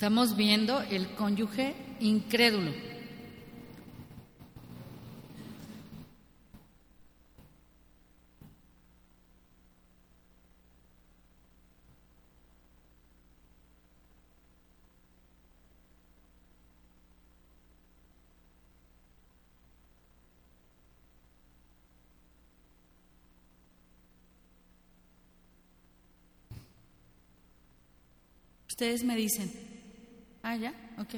Estamos 0.00 0.34
viendo 0.34 0.80
el 0.80 1.08
cónyuge 1.08 1.74
incrédulo. 2.00 2.72
Ustedes 28.66 29.04
me 29.04 29.14
dicen, 29.14 29.69
ah, 30.50 30.56
ya, 30.56 30.72
ok, 30.98 31.14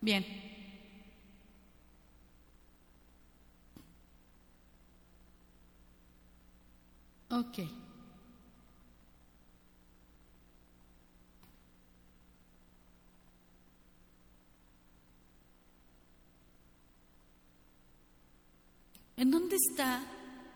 bien. 0.00 0.24
Ok. 7.30 7.58
¿En 19.16 19.30
dónde 19.30 19.56
está 19.56 20.02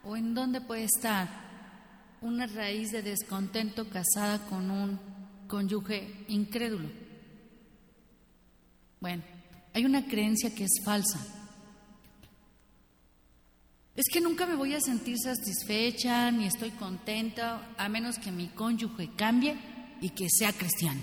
o 0.05 0.17
en 0.17 0.35
dónde 0.35 0.61
puede 0.61 0.85
estar 0.85 1.29
una 2.21 2.47
raíz 2.47 2.91
de 2.93 3.03
descontento 3.03 3.89
casada 3.89 4.47
con 4.47 4.71
un 4.71 4.99
cónyuge 5.47 6.25
incrédulo? 6.29 7.04
Bueno, 9.05 9.23
hay 9.75 9.85
una 9.85 10.07
creencia 10.07 10.55
que 10.55 10.65
es 10.65 10.81
falsa. 10.83 11.21
Es 13.95 14.07
que 14.11 14.19
nunca 14.23 14.47
me 14.47 14.55
voy 14.55 14.73
a 14.73 14.81
sentir 14.81 15.19
satisfecha 15.19 16.31
ni 16.31 16.47
estoy 16.47 16.71
contenta 16.71 17.75
a 17.77 17.91
menos 17.91 18.19
que 18.19 18.33
mi 18.33 18.49
cónyuge 18.49 19.11
cambie 19.15 19.59
y 20.01 20.09
que 20.09 20.29
sea 20.31 20.55
cristiano. 20.55 21.03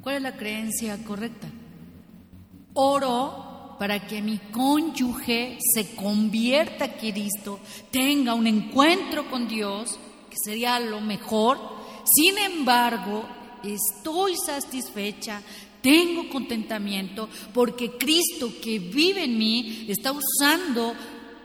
¿Cuál 0.00 0.16
es 0.16 0.22
la 0.22 0.36
creencia 0.38 0.96
correcta? 1.04 1.48
Oro 2.72 3.76
para 3.78 4.06
que 4.06 4.22
mi 4.22 4.38
cónyuge 4.38 5.58
se 5.74 5.94
convierta 5.94 6.86
a 6.86 6.96
Cristo, 6.96 7.60
tenga 7.90 8.32
un 8.32 8.46
encuentro 8.46 9.30
con 9.30 9.46
Dios, 9.46 9.98
que 10.30 10.36
sería 10.42 10.80
lo 10.80 11.02
mejor. 11.02 11.58
Sin 12.06 12.38
embargo, 12.38 13.28
estoy 13.64 14.36
satisfecha, 14.36 15.42
tengo 15.82 16.28
contentamiento, 16.28 17.28
porque 17.54 17.96
Cristo 17.96 18.52
que 18.62 18.78
vive 18.78 19.24
en 19.24 19.38
mí 19.38 19.86
está 19.88 20.12
usando 20.12 20.94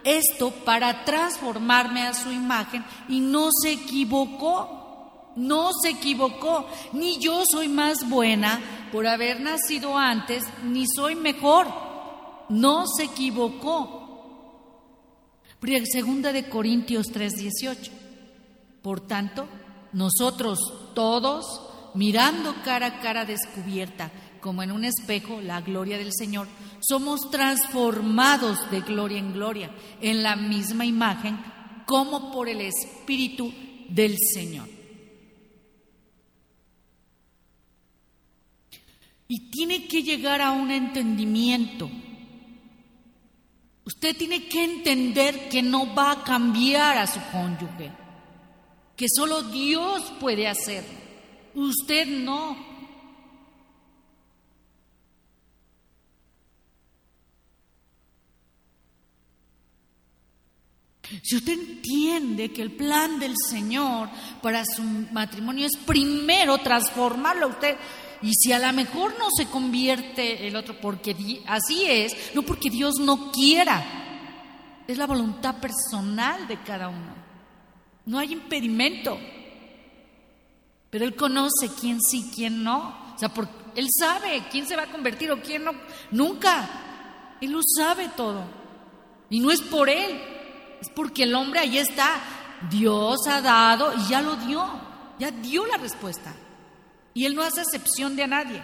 esto 0.04 0.52
para 0.52 1.04
transformarme 1.06 2.04
a 2.04 2.14
su 2.14 2.32
imagen 2.32 2.86
y 3.10 3.20
no 3.20 3.50
se 3.52 3.72
equivocó, 3.74 5.34
no 5.36 5.72
se 5.82 5.90
equivocó, 5.90 6.68
ni 6.94 7.18
yo 7.18 7.44
soy 7.50 7.68
más 7.68 8.08
buena 8.10 8.62
por 8.92 9.08
haber 9.08 9.42
nacido 9.42 9.98
antes, 9.98 10.44
ni 10.64 10.86
soy 10.88 11.16
mejor, 11.16 11.68
no 12.50 12.86
se 12.88 13.06
equivocó. 13.06 14.04
Segunda 15.92 16.32
de 16.32 16.48
Corintios 16.48 17.08
3:18. 17.08 17.92
Por 18.84 19.02
tanto, 19.02 19.48
nosotros 19.94 20.60
todos, 20.94 21.46
mirando 21.96 22.56
cara 22.64 22.88
a 22.88 23.00
cara 23.00 23.26
descubierta, 23.26 24.12
como 24.42 24.62
en 24.62 24.72
un 24.72 24.84
espejo, 24.84 25.42
la 25.42 25.62
gloria 25.62 25.98
del 25.98 26.12
Señor, 26.14 26.47
somos 26.80 27.31
transformados 27.31 28.69
de 28.69 28.81
gloria 28.81 29.18
en 29.18 29.34
gloria, 29.34 29.72
en 30.02 30.22
la 30.22 30.36
misma 30.36 30.86
imagen, 30.86 31.38
como 31.86 32.31
por 32.31 32.47
el 32.47 32.62
Espíritu 32.62 33.52
del 33.90 34.16
Señor. 34.34 34.68
Y 39.28 39.50
tiene 39.50 39.88
que 39.88 40.03
llegar 40.03 40.42
a 40.42 40.52
un 40.52 40.69
entendimiento. 40.69 41.90
Usted 43.86 44.16
tiene 44.16 44.48
que 44.48 44.64
entender 44.64 45.50
que 45.50 45.64
no 45.64 45.96
va 45.96 46.12
a 46.12 46.24
cambiar 46.24 46.98
a 46.98 47.08
su 47.08 47.19
cónyuge, 47.31 47.92
que 48.96 49.08
solo 49.09 49.42
Dios 49.44 50.14
puede 50.19 50.48
hacer, 50.48 50.84
usted 51.56 52.08
no. 52.08 52.76
Si 61.24 61.36
usted 61.36 61.54
entiende 61.54 62.52
que 62.52 62.62
el 62.62 62.72
plan 62.72 63.20
del 63.20 63.36
Señor 63.50 64.10
para 64.42 64.66
su 64.66 64.82
matrimonio 64.84 65.68
es 65.68 65.78
primero 65.78 66.58
transformarlo 66.58 67.46
a 67.46 67.50
usted, 67.50 67.78
y 68.22 68.32
si 68.34 68.52
a 68.52 68.60
lo 68.60 68.74
mejor 68.74 69.16
no 69.20 69.28
se 69.36 69.46
convierte 69.48 70.48
el 70.48 70.56
otro 70.56 70.80
porque 70.80 71.44
así 71.46 71.86
es, 71.86 72.34
no 72.34 72.42
porque 72.42 72.70
Dios 72.70 72.96
no 73.00 73.32
quiera, 73.32 74.84
es 74.88 74.98
la 74.98 75.06
voluntad 75.06 75.60
personal 75.60 76.48
de 76.48 76.62
cada 76.62 76.90
uno. 76.90 77.16
No 78.06 78.20
hay 78.20 78.34
impedimento. 78.34 79.20
Pero 80.95 81.07
Él 81.07 81.16
conoce 81.17 81.69
quién 81.78 82.00
sí, 82.01 82.31
quién 82.33 82.63
no. 82.63 83.13
O 83.13 83.19
sea, 83.19 83.29
Él 83.75 83.89
sabe 83.91 84.45
quién 84.50 84.66
se 84.66 84.78
va 84.78 84.83
a 84.83 84.89
convertir 84.89 85.29
o 85.29 85.41
quién 85.41 85.66
no. 85.66 85.73
Nunca. 86.11 87.35
Él 87.41 87.51
lo 87.51 87.59
sabe 87.75 88.11
todo. 88.16 88.45
Y 89.29 89.41
no 89.41 89.51
es 89.51 89.59
por 89.59 89.89
Él, 89.89 90.17
es 90.79 90.88
porque 90.95 91.23
el 91.23 91.35
hombre 91.35 91.59
ahí 91.59 91.79
está. 91.79 92.22
Dios 92.69 93.17
ha 93.28 93.41
dado 93.41 93.94
y 93.94 94.07
ya 94.07 94.22
lo 94.22 94.38
dio, 94.38 94.66
ya 95.19 95.31
dio 95.31 95.66
la 95.66 95.75
respuesta. 95.75 96.33
Y 97.13 97.25
Él 97.25 97.35
no 97.35 97.41
hace 97.41 97.59
excepción 97.59 98.16
de 98.16 98.23
a 98.23 98.27
nadie. 98.27 98.63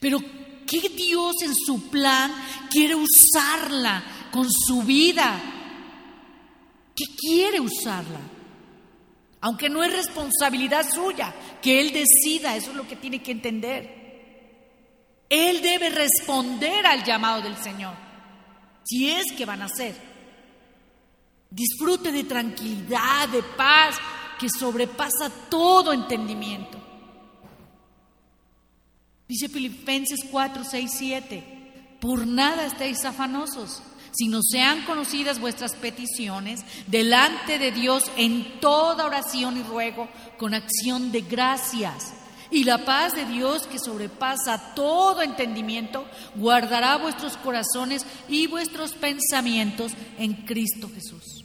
Pero 0.00 0.18
¿qué 0.66 0.88
Dios 0.96 1.34
en 1.42 1.54
su 1.54 1.90
plan 1.90 2.32
quiere 2.70 2.94
usarla 2.94 4.02
con 4.32 4.50
su 4.50 4.82
vida? 4.82 5.38
¿Qué 6.94 7.04
quiere 7.14 7.60
usarla? 7.60 8.35
Aunque 9.40 9.68
no 9.68 9.82
es 9.82 9.92
responsabilidad 9.92 10.86
suya, 10.88 11.34
que 11.62 11.80
Él 11.80 11.92
decida, 11.92 12.56
eso 12.56 12.70
es 12.70 12.76
lo 12.76 12.88
que 12.88 12.96
tiene 12.96 13.22
que 13.22 13.32
entender. 13.32 14.06
Él 15.28 15.60
debe 15.60 15.90
responder 15.90 16.86
al 16.86 17.04
llamado 17.04 17.42
del 17.42 17.56
Señor, 17.56 17.94
si 18.84 19.10
es 19.10 19.32
que 19.36 19.44
van 19.44 19.62
a 19.62 19.66
hacer. 19.66 19.94
Disfrute 21.50 22.12
de 22.12 22.24
tranquilidad, 22.24 23.28
de 23.28 23.42
paz, 23.42 23.96
que 24.38 24.48
sobrepasa 24.48 25.30
todo 25.48 25.92
entendimiento. 25.92 26.78
Dice 29.28 29.48
Filipenses 29.48 30.20
4, 30.30 30.62
6, 30.64 30.90
7, 30.96 31.96
por 32.00 32.26
nada 32.26 32.66
estéis 32.66 33.04
afanosos, 33.04 33.82
sino 34.16 34.42
sean 34.42 34.84
conocidas 34.84 35.38
vuestras 35.40 35.74
peticiones 35.74 36.64
delante 36.86 37.58
de 37.58 37.70
Dios 37.70 38.10
en 38.16 38.60
toda 38.60 39.06
oración 39.06 39.58
y 39.58 39.62
ruego 39.62 40.08
con 40.38 40.54
acción 40.54 41.12
de 41.12 41.20
gracias. 41.20 42.14
Y 42.50 42.64
la 42.64 42.84
paz 42.84 43.14
de 43.14 43.24
Dios 43.24 43.66
que 43.66 43.78
sobrepasa 43.78 44.74
todo 44.74 45.22
entendimiento, 45.22 46.06
guardará 46.36 46.96
vuestros 46.96 47.36
corazones 47.36 48.06
y 48.28 48.46
vuestros 48.46 48.92
pensamientos 48.92 49.92
en 50.18 50.32
Cristo 50.46 50.88
Jesús. 50.94 51.44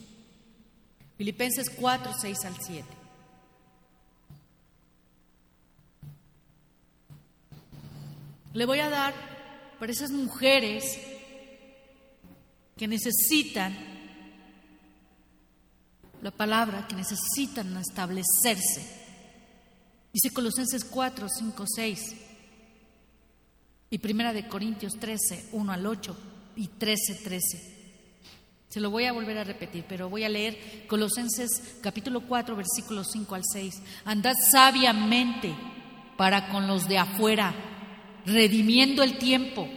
Filipenses 1.18 1.70
4, 1.70 2.12
6 2.20 2.44
al 2.44 2.56
7. 2.60 2.84
Le 8.54 8.66
voy 8.66 8.80
a 8.80 8.90
dar 8.90 9.14
para 9.78 9.90
esas 9.90 10.10
mujeres 10.10 10.98
que 12.82 12.88
necesitan 12.88 13.72
la 16.20 16.32
palabra, 16.32 16.88
que 16.88 16.96
necesitan 16.96 17.76
establecerse. 17.76 18.82
Dice 20.12 20.30
Colosenses 20.34 20.84
4, 20.86 21.28
5, 21.28 21.64
6 21.76 22.00
y 23.88 23.98
Primera 23.98 24.32
de 24.32 24.48
Corintios 24.48 24.94
13, 24.98 25.50
1 25.52 25.72
al 25.72 25.86
8 25.86 26.16
y 26.56 26.66
13, 26.66 27.20
13. 27.22 27.98
Se 28.68 28.80
lo 28.80 28.90
voy 28.90 29.04
a 29.04 29.12
volver 29.12 29.38
a 29.38 29.44
repetir, 29.44 29.84
pero 29.88 30.10
voy 30.10 30.24
a 30.24 30.28
leer 30.28 30.88
Colosenses 30.88 31.76
capítulo 31.82 32.22
4, 32.22 32.56
versículos 32.56 33.12
5 33.12 33.34
al 33.36 33.42
6. 33.44 33.80
Andad 34.06 34.34
sabiamente 34.50 35.54
para 36.16 36.48
con 36.48 36.66
los 36.66 36.88
de 36.88 36.98
afuera, 36.98 37.54
redimiendo 38.26 39.04
el 39.04 39.18
tiempo. 39.18 39.68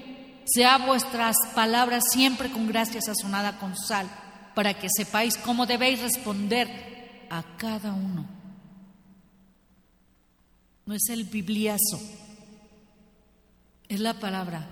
Sea 0.46 0.78
vuestras 0.78 1.36
palabras 1.56 2.04
siempre 2.12 2.52
con 2.52 2.68
gracia 2.68 3.02
sazonada 3.02 3.58
con 3.58 3.76
sal, 3.76 4.08
para 4.54 4.74
que 4.74 4.88
sepáis 4.96 5.38
cómo 5.38 5.66
debéis 5.66 6.02
responder 6.02 7.28
a 7.30 7.44
cada 7.58 7.92
uno. 7.94 8.36
no 10.86 10.94
es 10.94 11.10
el 11.10 11.24
bibliazo, 11.24 12.00
es 13.90 14.00
la 14.00 14.20
palabra. 14.20 14.72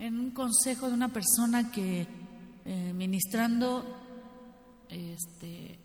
En 0.00 0.18
un 0.18 0.32
consejo 0.32 0.88
de 0.88 0.94
una 0.94 1.12
persona 1.12 1.70
que 1.70 2.23
eh, 2.64 2.92
ministrando, 2.94 3.84
este, 4.88 5.78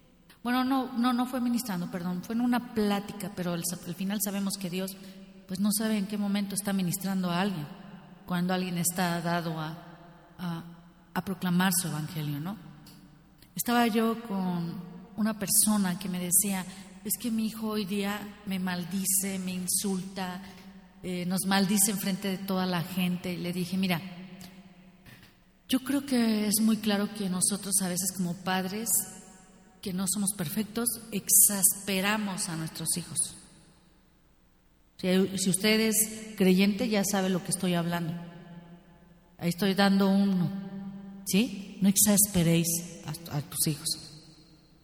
bueno, 0.44 0.64
no, 0.64 0.94
no, 0.98 1.14
no 1.14 1.26
fue 1.26 1.42
ministrando, 1.42 1.90
perdón, 1.92 2.24
fue 2.24 2.36
en 2.36 2.42
una 2.42 2.74
plática, 2.74 3.31
pero 3.36 3.54
al, 3.54 3.64
final 3.96 4.20
sabemos 4.24 4.58
que 4.58 4.70
Dios, 4.70 4.96
pues 5.48 5.60
no 5.60 5.70
sabe 5.72 5.98
en 5.98 6.08
qué 6.08 6.18
momento 6.18 6.56
está 6.56 6.74
ministrando 6.74 7.30
a 7.30 7.42
alguien, 7.42 7.68
cuando 8.26 8.54
alguien 8.54 8.78
está 8.78 9.22
dado 9.22 9.60
a, 9.60 9.76
a 11.14 11.26
proclamar 11.26 11.74
su 11.74 11.88
evangelio, 11.88 12.40
¿no? 12.40 12.56
Estaba 13.56 13.88
yo 13.88 14.22
con 14.24 14.81
una 15.18 15.38
persona 15.38 16.00
que 16.00 16.08
me 16.08 16.20
decía, 16.20 16.66
es 17.04 17.14
que 17.20 17.31
mi 17.31 17.48
hijo 17.48 17.68
hoy 17.68 17.86
día 17.86 18.20
me 18.46 18.60
maldice, 18.60 19.40
me 19.40 19.52
insulta, 19.52 20.42
eh, 21.04 21.26
nos 21.26 21.46
maldice 21.46 21.94
frente 21.94 22.30
de 22.30 22.38
toda 22.38 22.66
la 22.66 22.81
gente. 22.81 23.34
Y 23.34 23.38
le 23.38 23.52
dije, 23.54 23.78
mira, 23.78 24.02
yo 25.69 25.80
creo 25.81 26.04
que 26.04 26.48
es 26.48 26.62
muy 26.62 26.77
claro 26.77 27.13
que 27.13 27.30
nosotros 27.30 27.75
a 27.83 27.88
veces 27.88 28.12
como 28.12 28.33
padres, 28.33 28.89
que 29.83 29.94
no 29.94 30.06
somos 30.12 30.33
perfectos, 30.33 30.89
exasperamos 31.12 32.50
a 32.50 32.56
nuestros 32.56 32.98
hijos. 32.98 33.36
Si, 34.98 35.50
usted 35.50 35.80
es 35.80 35.95
creyente, 36.36 36.89
ya 36.89 37.04
sabe 37.06 37.30
lo 37.30 37.44
que 37.44 37.51
estoy 37.51 37.75
hablando. 37.75 38.13
Ahí 39.38 39.50
estoy 39.50 39.75
dando 39.75 40.10
uno. 40.10 40.51
¿Sí? 41.25 41.77
No 41.81 41.88
exasperéis 41.88 42.68
a, 43.06 43.42
tus 43.42 43.68
hijos. 43.68 43.88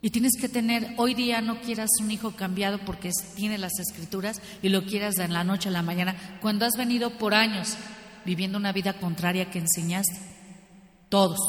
Y 0.03 0.11
tienes 0.11 0.33
que 0.39 0.47
tener, 0.47 0.93
hoy 0.97 1.15
día 1.15 1.41
no 1.41 1.61
quieras 1.61 1.89
un 1.99 2.11
hijo 2.11 2.35
cambiado 2.35 2.77
porque 2.85 3.09
tiene 3.35 3.57
las 3.57 3.79
escrituras 3.79 4.39
y 4.61 4.69
lo 4.69 4.85
quieras 4.85 5.15
de 5.15 5.27
la 5.27 5.43
noche 5.43 5.69
a 5.69 5.71
la 5.71 5.81
mañana, 5.81 6.37
cuando 6.41 6.65
has 6.65 6.77
venido 6.77 7.17
por 7.17 7.33
años 7.33 7.75
viviendo 8.23 8.59
una 8.59 8.71
vida 8.71 8.93
contraria 8.93 9.49
que 9.49 9.59
enseñaste. 9.59 10.34
Todos. 11.09 11.39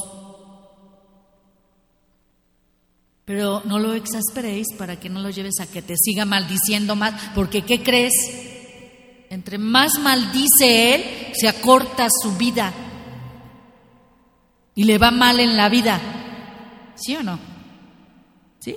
Pero 3.25 3.63
no 3.65 3.79
lo 3.79 3.93
exasperéis 3.95 4.69
para 4.79 5.01
que 5.01 5.09
no 5.09 5.21
lo 5.21 5.31
lleves 5.31 5.59
a 5.61 5.67
que 5.67 5.83
te 5.83 5.97
siga 5.97 6.25
maldiciendo 6.25 6.95
más, 6.95 7.33
porque 7.35 7.63
¿qué 7.63 7.83
crees? 7.83 8.13
Entre 9.31 9.59
más 9.59 9.99
maldice 9.99 10.95
él, 10.95 11.35
se 11.35 11.49
acorta 11.49 12.07
su 12.23 12.37
vida 12.37 12.73
y 14.77 14.85
le 14.85 14.99
va 14.99 15.11
mal 15.11 15.41
en 15.41 15.57
la 15.57 15.69
vida. 15.69 16.01
¿Sí 16.95 17.17
o 17.17 17.23
no? 17.25 17.39
¿Sí? 18.61 18.77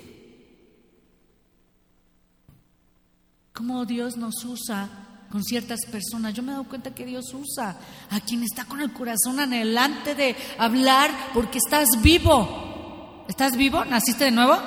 ¿Cómo 3.53 3.85
Dios 3.85 4.17
nos 4.17 4.43
usa 4.45 5.08
con 5.31 5.43
ciertas 5.43 5.85
personas. 5.85 6.33
Yo 6.33 6.43
me 6.43 6.49
he 6.49 6.53
dado 6.53 6.67
cuenta 6.67 6.93
que 6.93 7.05
Dios 7.05 7.33
usa 7.33 7.77
a 8.09 8.19
quien 8.21 8.43
está 8.43 8.65
con 8.65 8.81
el 8.81 8.91
corazón 8.91 9.39
anhelante 9.39 10.15
de 10.15 10.35
hablar 10.57 11.11
porque 11.33 11.59
estás 11.59 12.01
vivo. 12.01 13.25
¿Estás 13.27 13.55
vivo? 13.55 13.85
¿Naciste 13.85 14.25
de 14.25 14.31
nuevo? 14.31 14.57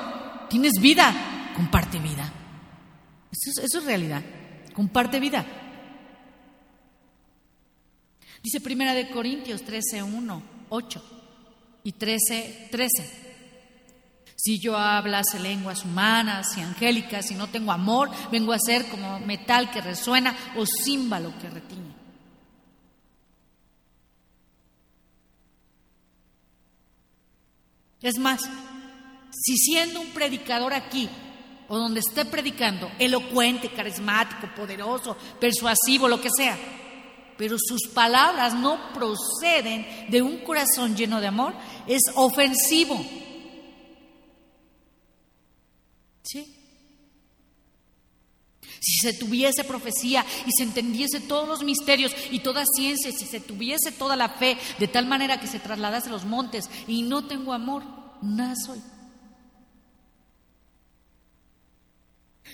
¿Tienes 0.48 0.74
vida? 0.80 1.52
Comparte 1.56 1.98
vida. 1.98 2.32
Eso 3.32 3.78
es, 3.78 3.84
realidad. 3.84 4.22
Comparte 4.74 5.18
vida. 5.18 5.44
Dice 8.42 8.60
Primera 8.60 8.94
de 8.94 9.10
Corintios 9.10 9.62
13, 9.62 10.02
1, 10.02 10.42
8 10.68 11.04
y 11.84 11.92
13, 11.92 12.68
13. 12.70 13.31
Si 14.44 14.58
yo 14.58 14.76
hablase 14.76 15.38
lenguas 15.38 15.84
humanas 15.84 16.56
y 16.56 16.62
angélicas 16.62 17.30
y 17.30 17.36
no 17.36 17.46
tengo 17.46 17.70
amor, 17.70 18.10
vengo 18.32 18.52
a 18.52 18.58
ser 18.58 18.88
como 18.88 19.20
metal 19.20 19.70
que 19.70 19.80
resuena 19.80 20.36
o 20.56 20.64
címbalo 20.66 21.32
que 21.38 21.48
retiñe. 21.48 21.94
Es 28.00 28.18
más, 28.18 28.40
si 29.30 29.56
siendo 29.56 30.00
un 30.00 30.08
predicador 30.08 30.74
aquí 30.74 31.08
o 31.68 31.78
donde 31.78 32.00
esté 32.00 32.24
predicando, 32.24 32.90
elocuente, 32.98 33.70
carismático, 33.72 34.52
poderoso, 34.56 35.16
persuasivo, 35.38 36.08
lo 36.08 36.20
que 36.20 36.30
sea, 36.36 36.58
pero 37.38 37.56
sus 37.60 37.86
palabras 37.94 38.54
no 38.54 38.92
proceden 38.92 39.86
de 40.10 40.20
un 40.20 40.38
corazón 40.38 40.96
lleno 40.96 41.20
de 41.20 41.28
amor, 41.28 41.54
es 41.86 42.02
ofensivo. 42.16 43.00
Si 46.22 46.46
se 49.00 49.12
tuviese 49.12 49.64
profecía 49.64 50.24
y 50.46 50.50
se 50.56 50.64
entendiese 50.64 51.20
todos 51.20 51.48
los 51.48 51.62
misterios 51.62 52.14
y 52.30 52.40
toda 52.40 52.64
ciencia, 52.66 53.12
si 53.12 53.26
se 53.26 53.40
tuviese 53.40 53.92
toda 53.92 54.16
la 54.16 54.28
fe 54.28 54.56
de 54.78 54.88
tal 54.88 55.06
manera 55.06 55.40
que 55.40 55.46
se 55.46 55.60
trasladase 55.60 56.08
a 56.08 56.12
los 56.12 56.24
montes 56.24 56.68
y 56.86 57.02
no 57.02 57.26
tengo 57.26 57.52
amor, 57.52 57.84
nada 58.22 58.54
soy. 58.56 58.80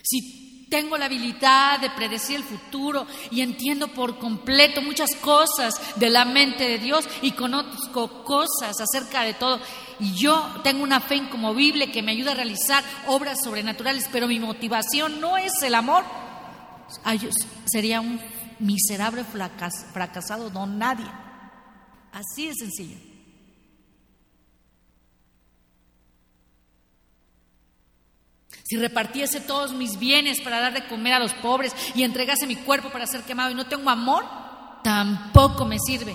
Si 0.02 0.57
tengo 0.68 0.96
la 0.98 1.06
habilidad 1.06 1.80
de 1.80 1.90
predecir 1.90 2.36
el 2.36 2.44
futuro 2.44 3.06
y 3.30 3.40
entiendo 3.40 3.88
por 3.88 4.18
completo 4.18 4.82
muchas 4.82 5.14
cosas 5.16 5.74
de 5.96 6.10
la 6.10 6.24
mente 6.24 6.64
de 6.64 6.78
Dios 6.78 7.08
y 7.22 7.32
conozco 7.32 8.24
cosas 8.24 8.80
acerca 8.80 9.22
de 9.22 9.34
todo 9.34 9.60
y 10.00 10.14
yo 10.14 10.60
tengo 10.62 10.82
una 10.82 11.00
fe 11.00 11.16
incomovible 11.16 11.90
que 11.90 12.02
me 12.02 12.12
ayuda 12.12 12.32
a 12.32 12.36
realizar 12.36 12.84
obras 13.06 13.42
sobrenaturales, 13.42 14.08
pero 14.12 14.28
mi 14.28 14.38
motivación 14.38 15.20
no 15.20 15.36
es 15.38 15.52
el 15.62 15.74
amor. 15.74 16.04
sería 17.66 18.00
un 18.00 18.20
miserable 18.58 19.24
fracasado, 19.24 20.50
no 20.50 20.66
nadie. 20.66 21.06
Así 22.12 22.48
de 22.48 22.54
sencillo. 22.54 23.07
Si 28.68 28.76
repartiese 28.76 29.40
todos 29.40 29.72
mis 29.72 29.98
bienes 29.98 30.42
para 30.42 30.60
dar 30.60 30.74
de 30.74 30.86
comer 30.86 31.14
a 31.14 31.18
los 31.18 31.32
pobres 31.32 31.74
y 31.94 32.02
entregase 32.02 32.46
mi 32.46 32.54
cuerpo 32.54 32.90
para 32.90 33.06
ser 33.06 33.22
quemado 33.22 33.50
y 33.50 33.54
no 33.54 33.66
tengo 33.66 33.88
amor, 33.88 34.26
tampoco 34.84 35.64
me 35.64 35.78
sirve. 35.78 36.14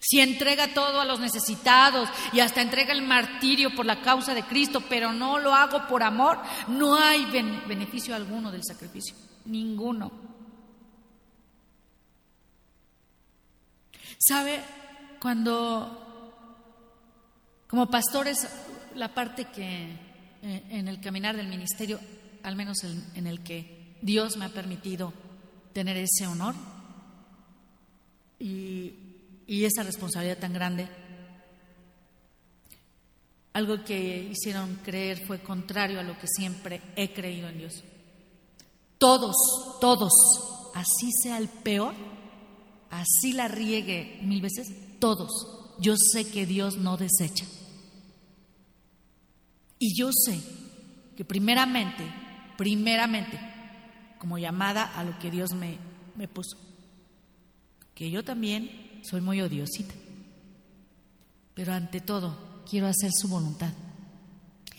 Si 0.00 0.18
entrega 0.18 0.72
todo 0.72 1.02
a 1.02 1.04
los 1.04 1.20
necesitados 1.20 2.08
y 2.32 2.40
hasta 2.40 2.62
entrega 2.62 2.94
el 2.94 3.02
martirio 3.02 3.74
por 3.74 3.84
la 3.84 4.00
causa 4.00 4.32
de 4.32 4.44
Cristo, 4.44 4.82
pero 4.88 5.12
no 5.12 5.38
lo 5.38 5.54
hago 5.54 5.86
por 5.88 6.02
amor, 6.02 6.38
no 6.68 6.96
hay 6.96 7.26
beneficio 7.66 8.14
alguno 8.14 8.50
del 8.50 8.64
sacrificio, 8.64 9.14
ninguno. 9.44 10.10
¿Sabe? 14.18 14.64
Cuando 15.20 15.98
como 17.68 17.90
pastores, 17.90 18.48
la 18.94 19.14
parte 19.14 19.46
que 19.46 19.90
eh, 20.42 20.62
en 20.70 20.88
el 20.88 21.00
caminar 21.00 21.36
del 21.36 21.48
ministerio, 21.48 22.00
al 22.42 22.56
menos 22.56 22.78
en 22.82 23.26
el 23.26 23.42
que 23.42 23.96
Dios 24.02 24.36
me 24.36 24.44
ha 24.44 24.48
permitido 24.48 25.12
tener 25.72 25.96
ese 25.96 26.26
honor, 26.26 26.54
y 28.38 28.94
y 29.46 29.64
esa 29.64 29.82
responsabilidad 29.82 30.38
tan 30.38 30.52
grande. 30.52 30.88
Algo 33.52 33.84
que 33.84 34.30
hicieron 34.30 34.76
creer 34.82 35.26
fue 35.26 35.42
contrario 35.42 36.00
a 36.00 36.02
lo 36.02 36.18
que 36.18 36.26
siempre 36.26 36.80
he 36.96 37.12
creído 37.12 37.48
en 37.48 37.58
Dios. 37.58 37.84
Todos, 38.96 39.36
todos, 39.80 40.12
así 40.74 41.10
sea 41.22 41.36
el 41.36 41.48
peor, 41.48 41.92
así 42.88 43.32
la 43.32 43.48
riegue 43.48 44.20
mil 44.22 44.40
veces, 44.40 44.68
todos, 44.98 45.76
yo 45.78 45.96
sé 45.96 46.30
que 46.30 46.46
Dios 46.46 46.78
no 46.78 46.96
desecha. 46.96 47.44
Y 49.84 49.96
yo 49.96 50.10
sé 50.12 50.40
que 51.16 51.24
primeramente, 51.24 52.04
primeramente, 52.56 53.36
como 54.20 54.38
llamada 54.38 54.84
a 54.84 55.02
lo 55.02 55.18
que 55.18 55.28
Dios 55.28 55.54
me, 55.54 55.76
me 56.14 56.28
puso, 56.28 56.56
que 57.92 58.08
yo 58.08 58.22
también 58.22 59.00
soy 59.02 59.20
muy 59.20 59.40
odiosita. 59.40 59.92
Pero 61.54 61.72
ante 61.72 62.00
todo, 62.00 62.62
quiero 62.70 62.86
hacer 62.86 63.10
su 63.12 63.26
voluntad. 63.26 63.72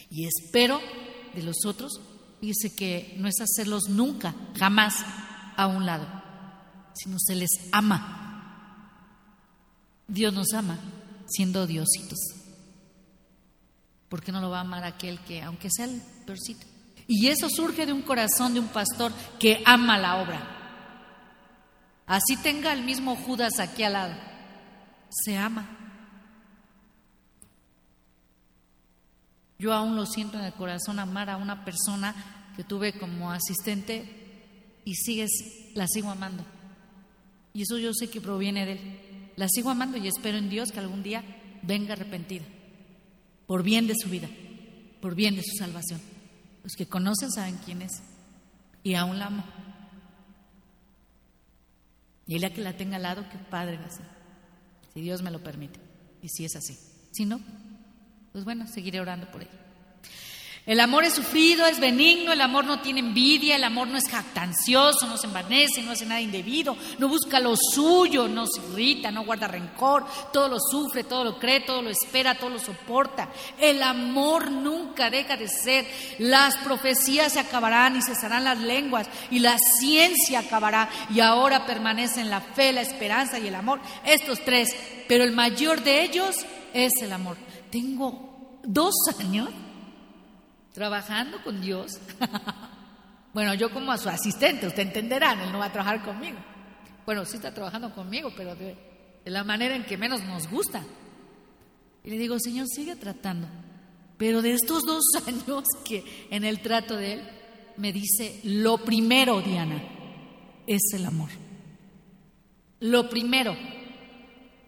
Y 0.09 0.25
espero 0.25 0.79
de 1.35 1.43
los 1.43 1.65
otros, 1.65 1.99
dice 2.39 2.73
que 2.73 3.17
no 3.17 3.27
es 3.27 3.41
hacerlos 3.41 3.89
nunca, 3.89 4.33
jamás 4.57 5.03
a 5.57 5.67
un 5.67 5.85
lado, 5.85 6.07
sino 6.93 7.17
se 7.19 7.35
les 7.35 7.49
ama. 7.73 8.87
Dios 10.07 10.33
nos 10.33 10.53
ama 10.53 10.79
siendo 11.27 11.63
odiositos. 11.63 12.42
¿Por 14.13 14.21
qué 14.21 14.31
no 14.31 14.41
lo 14.41 14.51
va 14.51 14.59
a 14.59 14.61
amar 14.61 14.83
aquel 14.83 15.17
que, 15.21 15.41
aunque 15.41 15.71
sea 15.71 15.85
el 15.85 15.99
peorcito, 16.23 16.67
Y 17.07 17.29
eso 17.29 17.49
surge 17.49 17.87
de 17.87 17.93
un 17.93 18.03
corazón 18.03 18.53
de 18.53 18.59
un 18.59 18.67
pastor 18.67 19.11
que 19.39 19.63
ama 19.65 19.97
la 19.97 20.17
obra. 20.17 20.39
Así 22.05 22.37
tenga 22.37 22.73
el 22.73 22.83
mismo 22.83 23.15
Judas 23.15 23.57
aquí 23.57 23.81
al 23.81 23.93
lado. 23.93 24.13
Se 25.09 25.35
ama. 25.35 25.67
Yo 29.57 29.73
aún 29.73 29.95
lo 29.95 30.05
siento 30.05 30.37
en 30.37 30.45
el 30.45 30.53
corazón 30.53 30.99
amar 30.99 31.31
a 31.31 31.37
una 31.37 31.65
persona 31.65 32.13
que 32.55 32.63
tuve 32.63 32.93
como 32.93 33.31
asistente 33.31 34.77
y 34.85 34.93
sigues, 34.93 35.31
la 35.73 35.87
sigo 35.87 36.11
amando. 36.11 36.45
Y 37.51 37.63
eso 37.63 37.79
yo 37.79 37.91
sé 37.95 38.11
que 38.11 38.21
proviene 38.21 38.67
de 38.67 38.71
él. 38.73 39.31
La 39.37 39.47
sigo 39.49 39.71
amando 39.71 39.97
y 39.97 40.07
espero 40.07 40.37
en 40.37 40.51
Dios 40.51 40.71
que 40.71 40.79
algún 40.79 41.01
día 41.01 41.23
venga 41.63 41.93
arrepentida, 41.93 42.45
por 43.47 43.63
bien 43.63 43.87
de 43.87 43.95
su 43.95 44.09
vida, 44.09 44.29
por 45.01 45.15
bien 45.15 45.35
de 45.35 45.43
su 45.43 45.55
salvación. 45.57 46.01
Los 46.63 46.73
que 46.73 46.87
conocen 46.87 47.31
saben 47.31 47.59
quién 47.65 47.81
es 47.81 48.01
y 48.83 48.95
aún 48.95 49.19
la 49.19 49.27
amo. 49.27 49.43
Y 52.25 52.39
la 52.39 52.53
que 52.53 52.61
la 52.61 52.77
tenga 52.77 52.95
al 52.95 53.03
lado, 53.03 53.29
que 53.29 53.37
padre 53.37 53.77
va 53.77 53.85
a 53.85 53.89
ser, 53.89 54.05
si 54.93 55.01
Dios 55.01 55.21
me 55.21 55.31
lo 55.31 55.43
permite 55.43 55.79
y 56.21 56.29
si 56.29 56.45
es 56.45 56.55
así. 56.55 56.77
Si 57.11 57.25
no, 57.25 57.41
pues 58.31 58.45
bueno, 58.45 58.65
seguiré 58.67 58.99
orando 58.99 59.29
por 59.29 59.41
ella. 59.41 59.62
El 60.65 60.79
amor 60.79 61.03
es 61.03 61.15
sufrido, 61.15 61.65
es 61.65 61.81
benigno, 61.81 62.31
el 62.31 62.39
amor 62.39 62.63
no 62.63 62.79
tiene 62.79 63.01
envidia, 63.01 63.57
el 63.57 63.65
amor 63.65 63.89
no 63.89 63.97
es 63.97 64.07
jactancioso, 64.07 65.05
no 65.07 65.17
se 65.17 65.27
envanece, 65.27 65.83
no 65.83 65.91
hace 65.91 66.05
nada 66.05 66.21
indebido, 66.21 66.77
no 66.99 67.09
busca 67.09 67.41
lo 67.41 67.57
suyo, 67.57 68.29
no 68.29 68.47
se 68.47 68.61
irrita, 68.61 69.11
no 69.11 69.25
guarda 69.25 69.49
rencor, 69.49 70.05
todo 70.31 70.47
lo 70.47 70.59
sufre, 70.61 71.03
todo 71.03 71.25
lo 71.25 71.37
cree, 71.37 71.59
todo 71.59 71.81
lo 71.81 71.89
espera, 71.89 72.37
todo 72.37 72.51
lo 72.51 72.59
soporta. 72.59 73.27
El 73.59 73.83
amor 73.83 74.51
nunca 74.51 75.09
deja 75.09 75.35
de 75.35 75.49
ser. 75.49 75.85
Las 76.19 76.55
profecías 76.59 77.33
se 77.33 77.41
acabarán 77.41 77.97
y 77.97 78.01
cesarán 78.01 78.45
las 78.45 78.59
lenguas 78.59 79.09
y 79.31 79.39
la 79.39 79.57
ciencia 79.57 80.39
acabará 80.39 80.89
y 81.13 81.19
ahora 81.19 81.65
permanecen 81.65 82.29
la 82.29 82.39
fe, 82.39 82.71
la 82.71 82.81
esperanza 82.81 83.37
y 83.37 83.49
el 83.49 83.55
amor. 83.55 83.81
Estos 84.05 84.39
tres, 84.45 84.73
pero 85.09 85.25
el 85.25 85.33
mayor 85.33 85.83
de 85.83 86.03
ellos 86.03 86.37
es 86.73 86.93
el 87.01 87.11
amor. 87.11 87.35
Tengo 87.69 88.61
dos 88.63 88.93
años 89.19 89.49
trabajando 90.73 91.41
con 91.43 91.61
Dios. 91.61 91.99
bueno, 93.33 93.53
yo 93.53 93.71
como 93.71 93.91
a 93.91 93.97
su 93.97 94.09
asistente, 94.09 94.67
usted 94.67 94.83
entenderá, 94.83 95.33
él 95.33 95.51
no 95.51 95.59
va 95.59 95.65
a 95.65 95.71
trabajar 95.71 96.03
conmigo. 96.03 96.37
Bueno, 97.05 97.25
sí 97.25 97.37
está 97.37 97.53
trabajando 97.53 97.93
conmigo, 97.93 98.31
pero 98.35 98.55
de, 98.55 98.75
la 99.25 99.43
manera 99.43 99.75
en 99.75 99.85
que 99.85 99.97
menos 99.97 100.23
nos 100.23 100.49
gusta. 100.49 100.83
Y 102.03 102.09
le 102.09 102.17
digo, 102.17 102.39
Señor, 102.39 102.67
sigue 102.67 102.95
tratando. 102.95 103.47
Pero 104.17 104.41
de 104.41 104.53
estos 104.53 104.83
dos 104.83 105.03
años 105.27 105.63
que 105.85 106.27
en 106.29 106.43
el 106.43 106.59
trato 106.61 106.95
de 106.95 107.13
Él, 107.13 107.29
me 107.77 107.91
dice, 107.91 108.39
lo 108.43 108.77
primero, 108.77 109.41
Diana, 109.41 109.81
es 110.67 110.81
el 110.93 111.05
amor. 111.05 111.29
Lo 112.79 113.09
primero. 113.09 113.55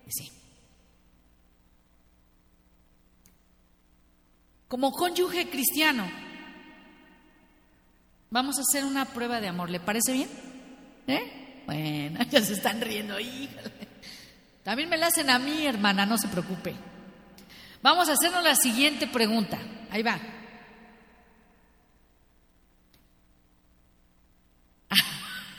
Sí. 0.07 0.31
Como 4.67 4.91
cónyuge 4.91 5.49
cristiano, 5.49 6.09
vamos 8.29 8.57
a 8.57 8.61
hacer 8.61 8.83
una 8.83 9.05
prueba 9.05 9.39
de 9.39 9.47
amor. 9.47 9.69
¿Le 9.69 9.79
parece 9.79 10.11
bien? 10.11 10.29
¿Eh? 11.07 11.63
Bueno, 11.65 12.19
ya 12.29 12.41
se 12.41 12.53
están 12.53 12.81
riendo. 12.81 13.19
Híjole. 13.19 13.87
También 14.63 14.89
me 14.89 14.97
la 14.97 15.07
hacen 15.07 15.29
a 15.29 15.37
mí, 15.37 15.65
hermana, 15.65 16.05
no 16.05 16.17
se 16.17 16.27
preocupe. 16.27 16.75
Vamos 17.83 18.09
a 18.09 18.13
hacernos 18.13 18.43
la 18.43 18.55
siguiente 18.55 19.05
pregunta. 19.05 19.59
Ahí 19.91 20.01
va. 20.01 20.19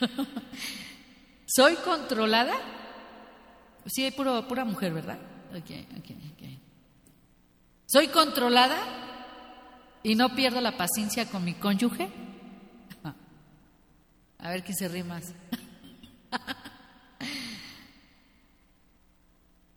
¿Soy 1.47 1.77
controlada? 1.77 2.55
Sí, 3.87 4.03
hay 4.05 4.11
pura 4.11 4.65
mujer, 4.65 4.93
¿verdad? 4.93 5.19
Okay, 5.57 5.87
okay, 5.99 6.33
okay. 6.35 6.66
¿Soy 7.87 8.09
controlada 8.09 8.77
y 10.03 10.17
no 10.17 10.35
pierdo 10.35 10.61
la 10.61 10.77
paciencia 10.77 11.31
con 11.31 11.45
mi 11.45 11.55
cónyuge? 11.55 12.11
A 14.39 14.51
ver 14.51 14.65
quién 14.65 14.77
se 14.77 14.89
ríe 14.89 15.05
más. 15.05 15.33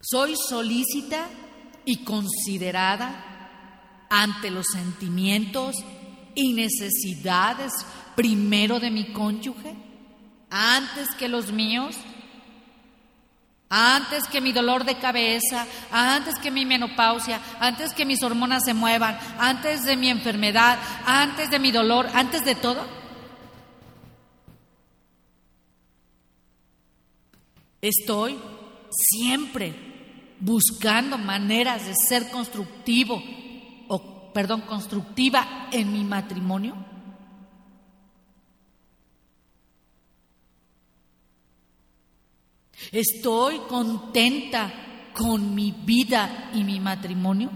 ¿Soy 0.01 0.35
solícita 0.35 1.27
y 1.85 2.03
considerada 2.03 4.07
ante 4.09 4.49
los 4.49 4.65
sentimientos 4.73 5.75
y 6.33 6.53
necesidades 6.53 7.71
primero 8.15 8.79
de 8.79 8.89
mi 8.89 9.13
cónyuge 9.13 9.75
antes 10.49 11.13
que 11.13 11.29
los 11.29 11.51
míos? 11.51 11.95
Antes 13.69 14.27
que 14.27 14.41
mi 14.41 14.51
dolor 14.51 14.83
de 14.83 14.97
cabeza, 14.97 15.67
antes 15.91 16.39
que 16.39 16.49
mi 16.49 16.65
menopausia, 16.65 17.39
antes 17.59 17.93
que 17.93 18.03
mis 18.03 18.23
hormonas 18.23 18.63
se 18.65 18.73
muevan, 18.73 19.17
antes 19.37 19.83
de 19.83 19.95
mi 19.95 20.09
enfermedad, 20.09 20.79
antes 21.05 21.51
de 21.51 21.59
mi 21.59 21.71
dolor, 21.71 22.09
antes 22.15 22.43
de 22.43 22.55
todo. 22.55 22.83
Estoy 27.79 28.39
siempre 28.89 29.75
buscando 30.39 31.19
maneras 31.19 31.85
de 31.85 31.93
ser 32.07 32.29
constructivo 32.31 33.21
o 33.87 34.33
perdón, 34.33 34.61
constructiva 34.61 35.67
en 35.71 35.93
mi 35.93 36.03
matrimonio. 36.03 36.88
¿Estoy 42.91 43.59
contenta 43.67 45.11
con 45.13 45.53
mi 45.53 45.71
vida 45.71 46.51
y 46.53 46.63
mi 46.63 46.79
matrimonio? 46.79 47.51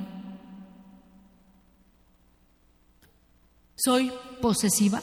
¿Soy 3.75 4.11
posesiva? 4.41 5.01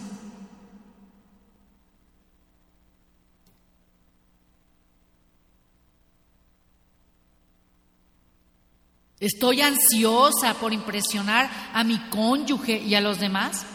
¿Estoy 9.19 9.61
ansiosa 9.61 10.55
por 10.55 10.73
impresionar 10.73 11.51
a 11.75 11.85
mi 11.85 11.99
cónyuge 12.09 12.79
y 12.79 12.95
a 12.95 13.03
los 13.03 13.21
demás? 13.21 13.67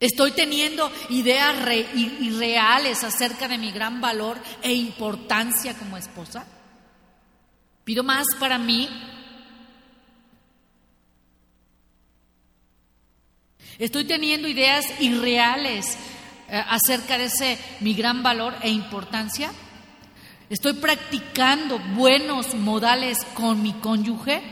Estoy 0.00 0.32
teniendo 0.32 0.90
ideas 1.08 1.54
irreales 1.94 3.04
acerca 3.04 3.48
de 3.48 3.58
mi 3.58 3.70
gran 3.70 4.00
valor 4.00 4.38
e 4.62 4.72
importancia 4.72 5.74
como 5.74 5.96
esposa. 5.96 6.46
Pido 7.84 8.02
más 8.02 8.26
para 8.40 8.58
mí. 8.58 8.88
Estoy 13.78 14.04
teniendo 14.04 14.48
ideas 14.48 14.86
irreales 15.00 15.96
eh, 16.48 16.62
acerca 16.68 17.18
de 17.18 17.24
ese 17.24 17.58
mi 17.80 17.94
gran 17.94 18.22
valor 18.22 18.54
e 18.62 18.70
importancia. 18.70 19.50
Estoy 20.50 20.74
practicando 20.74 21.78
buenos 21.78 22.54
modales 22.54 23.24
con 23.34 23.62
mi 23.62 23.72
cónyuge. 23.72 24.42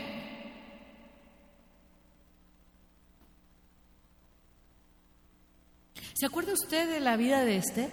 ¿Se 6.23 6.27
acuerda 6.27 6.53
usted 6.53 6.89
de 6.89 7.01
la 7.01 7.17
vida 7.17 7.43
de 7.43 7.57
Esther? 7.57 7.91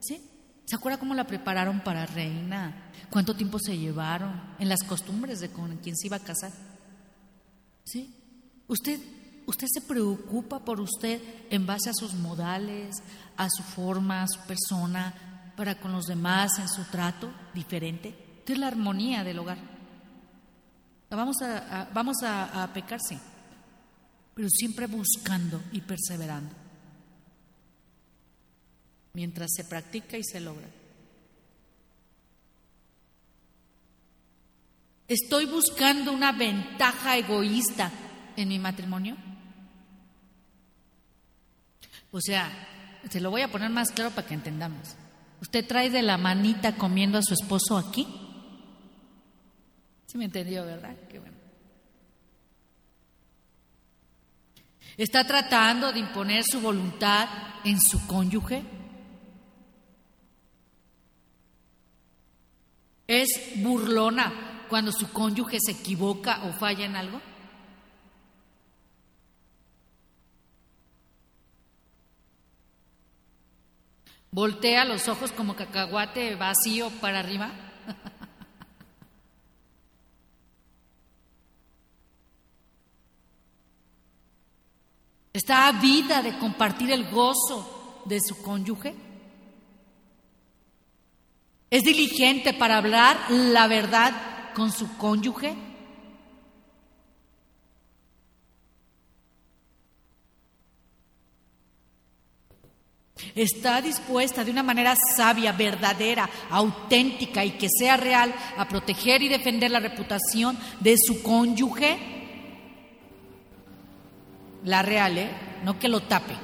¿Sí? 0.00 0.20
¿Se 0.66 0.76
acuerda 0.76 0.98
cómo 0.98 1.14
la 1.14 1.26
prepararon 1.26 1.80
para 1.80 2.04
reina? 2.04 2.90
¿Cuánto 3.08 3.34
tiempo 3.34 3.58
se 3.58 3.78
llevaron? 3.78 4.38
En 4.58 4.68
las 4.68 4.82
costumbres 4.82 5.40
de 5.40 5.48
con 5.48 5.78
quien 5.78 5.96
se 5.96 6.08
iba 6.08 6.18
a 6.18 6.20
casar. 6.20 6.52
¿Sí? 7.84 8.14
¿Usted, 8.68 9.00
usted 9.46 9.66
se 9.72 9.80
preocupa 9.80 10.62
por 10.62 10.78
usted 10.78 11.22
en 11.48 11.64
base 11.64 11.88
a 11.88 11.94
sus 11.94 12.12
modales, 12.12 12.96
a 13.38 13.48
su 13.48 13.62
forma, 13.62 14.24
a 14.24 14.28
su 14.28 14.40
persona, 14.40 15.54
para 15.56 15.80
con 15.80 15.90
los 15.90 16.04
demás, 16.04 16.58
en 16.58 16.68
su 16.68 16.84
trato 16.84 17.32
diferente? 17.54 18.14
Esta 18.40 18.52
es 18.52 18.58
la 18.58 18.66
armonía 18.66 19.24
del 19.24 19.38
hogar. 19.38 19.56
Vamos 21.08 21.40
a, 21.40 21.88
vamos 21.94 22.22
a, 22.24 22.62
a 22.62 22.70
pecar, 22.74 23.00
sí, 23.00 23.18
pero 24.34 24.50
siempre 24.50 24.86
buscando 24.86 25.62
y 25.72 25.80
perseverando 25.80 26.61
mientras 29.14 29.50
se 29.54 29.64
practica 29.64 30.16
y 30.16 30.24
se 30.24 30.40
logra. 30.40 30.68
¿Estoy 35.08 35.46
buscando 35.46 36.12
una 36.12 36.32
ventaja 36.32 37.18
egoísta 37.18 37.90
en 38.36 38.48
mi 38.48 38.58
matrimonio? 38.58 39.16
O 42.10 42.20
sea, 42.20 42.50
se 43.10 43.20
lo 43.20 43.30
voy 43.30 43.42
a 43.42 43.50
poner 43.50 43.70
más 43.70 43.90
claro 43.90 44.10
para 44.10 44.26
que 44.26 44.34
entendamos. 44.34 44.96
¿Usted 45.40 45.66
trae 45.66 45.90
de 45.90 46.02
la 46.02 46.16
manita 46.16 46.76
comiendo 46.76 47.18
a 47.18 47.22
su 47.22 47.34
esposo 47.34 47.76
aquí? 47.76 48.06
¿Sí 50.06 50.16
me 50.16 50.26
entendió, 50.26 50.64
verdad? 50.64 50.96
Qué 51.10 51.18
bueno. 51.18 51.36
¿Está 54.96 55.26
tratando 55.26 55.92
de 55.92 55.98
imponer 55.98 56.44
su 56.44 56.60
voluntad 56.60 57.28
en 57.64 57.80
su 57.80 58.06
cónyuge? 58.06 58.62
¿Es 63.12 63.28
burlona 63.56 64.64
cuando 64.70 64.90
su 64.90 65.12
cónyuge 65.12 65.58
se 65.60 65.72
equivoca 65.72 66.44
o 66.44 66.52
falla 66.54 66.86
en 66.86 66.96
algo? 66.96 67.20
¿Voltea 74.30 74.86
los 74.86 75.08
ojos 75.08 75.30
como 75.30 75.54
cacahuate 75.54 76.36
vacío 76.36 76.88
para 77.02 77.18
arriba? 77.18 77.50
¿Está 85.34 85.68
ávida 85.68 86.22
de 86.22 86.38
compartir 86.38 86.90
el 86.92 87.10
gozo 87.10 88.00
de 88.06 88.18
su 88.22 88.42
cónyuge? 88.42 89.11
¿Es 91.72 91.84
diligente 91.84 92.52
para 92.52 92.76
hablar 92.76 93.16
la 93.30 93.66
verdad 93.66 94.12
con 94.54 94.70
su 94.70 94.94
cónyuge? 94.98 95.54
¿Está 103.34 103.80
dispuesta 103.80 104.44
de 104.44 104.50
una 104.50 104.62
manera 104.62 104.94
sabia, 105.16 105.52
verdadera, 105.52 106.28
auténtica 106.50 107.42
y 107.42 107.52
que 107.52 107.68
sea 107.70 107.96
real 107.96 108.34
a 108.58 108.68
proteger 108.68 109.22
y 109.22 109.28
defender 109.28 109.70
la 109.70 109.80
reputación 109.80 110.58
de 110.78 110.96
su 110.98 111.22
cónyuge? 111.22 111.98
La 114.64 114.82
real, 114.82 115.16
¿eh? 115.16 115.30
No 115.64 115.78
que 115.78 115.88
lo 115.88 116.02
tape. 116.02 116.34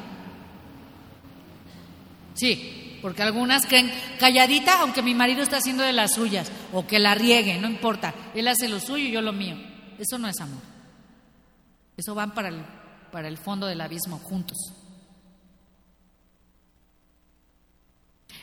Sí, 2.32 2.77
porque 3.00 3.22
algunas 3.22 3.66
creen 3.66 3.92
calladita, 4.18 4.80
aunque 4.80 5.02
mi 5.02 5.14
marido 5.14 5.42
está 5.42 5.58
haciendo 5.58 5.82
de 5.82 5.92
las 5.92 6.14
suyas, 6.14 6.50
o 6.72 6.86
que 6.86 6.98
la 6.98 7.14
riegue, 7.14 7.58
no 7.58 7.68
importa. 7.68 8.14
Él 8.34 8.48
hace 8.48 8.68
lo 8.68 8.80
suyo 8.80 9.04
y 9.04 9.12
yo 9.12 9.20
lo 9.20 9.32
mío. 9.32 9.56
Eso 9.98 10.18
no 10.18 10.28
es 10.28 10.40
amor. 10.40 10.62
Eso 11.96 12.14
van 12.14 12.32
para 12.32 12.48
el, 12.48 12.64
para 13.10 13.28
el 13.28 13.38
fondo 13.38 13.66
del 13.66 13.80
abismo 13.80 14.18
juntos. 14.18 14.56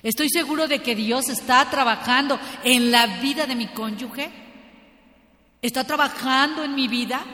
Estoy 0.03 0.29
seguro 0.29 0.67
de 0.67 0.79
que 0.79 0.95
Dios 0.95 1.29
está 1.29 1.67
trabajando 1.69 2.39
en 2.63 2.91
la 2.91 3.07
vida 3.21 3.47
de 3.47 3.55
mi 3.55 3.67
cónyuge. 3.67 4.29
Está 5.61 5.83
trabajando 5.83 6.63
en 6.63 6.75
mi 6.75 6.87
vida. 6.87 7.25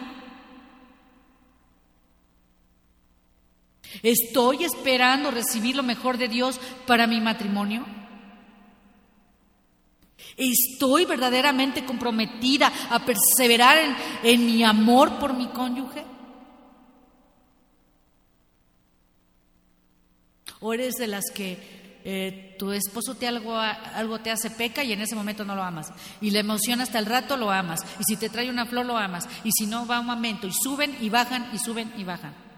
¿Estoy 4.04 4.64
esperando 4.64 5.32
recibir 5.32 5.76
lo 5.76 5.84
mejor 5.84 6.18
de 6.18 6.28
Dios 6.28 6.60
para 6.86 7.08
mi 7.08 7.22
matrimonio? 7.22 7.86
¿Estoy 10.38 11.06
verdaderamente 11.06 11.86
comprometida 11.86 12.72
a 12.90 13.06
perseverar 13.06 13.78
en, 14.24 14.46
mi 14.46 14.64
amor 14.64 15.20
por 15.20 15.34
mi 15.34 15.48
cónyuge? 15.48 16.06
¿O 20.62 20.74
eres 20.74 20.96
de 20.96 21.08
las 21.08 21.26
que 21.34 22.02
eh, 22.04 22.56
tu 22.58 22.72
esposo 22.72 23.16
te 23.16 23.28
algo, 23.28 23.58
algo 23.58 24.20
te 24.20 24.32
hace 24.32 24.52
peca 24.52 24.84
y 24.84 24.94
en 24.94 25.02
ese 25.02 25.16
momento 25.16 25.44
no 25.44 25.56
lo 25.56 25.64
amas? 25.64 25.92
Y 26.22 26.32
la 26.32 26.40
emoción 26.40 26.82
hasta 26.82 27.00
el 27.00 27.08
rato 27.08 27.36
lo 27.36 27.52
amas. 27.52 27.82
Y 28.00 28.04
si 28.04 28.16
te 28.16 28.30
trae 28.30 28.50
una 28.50 28.66
flor 28.66 28.86
lo 28.86 28.98
amas. 28.98 29.28
Y 29.44 29.52
si 29.52 29.66
no 29.66 29.86
va 29.86 30.00
un 30.00 30.06
momento 30.06 30.48
y 30.48 30.54
suben 30.54 30.96
y 31.02 31.10
bajan 31.10 31.50
y 31.54 31.58
suben 31.58 31.92
y 31.98 32.04
bajan. 32.04 32.51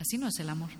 Así 0.00 0.16
no 0.16 0.28
es 0.28 0.38
el 0.38 0.48
amor. 0.48 0.70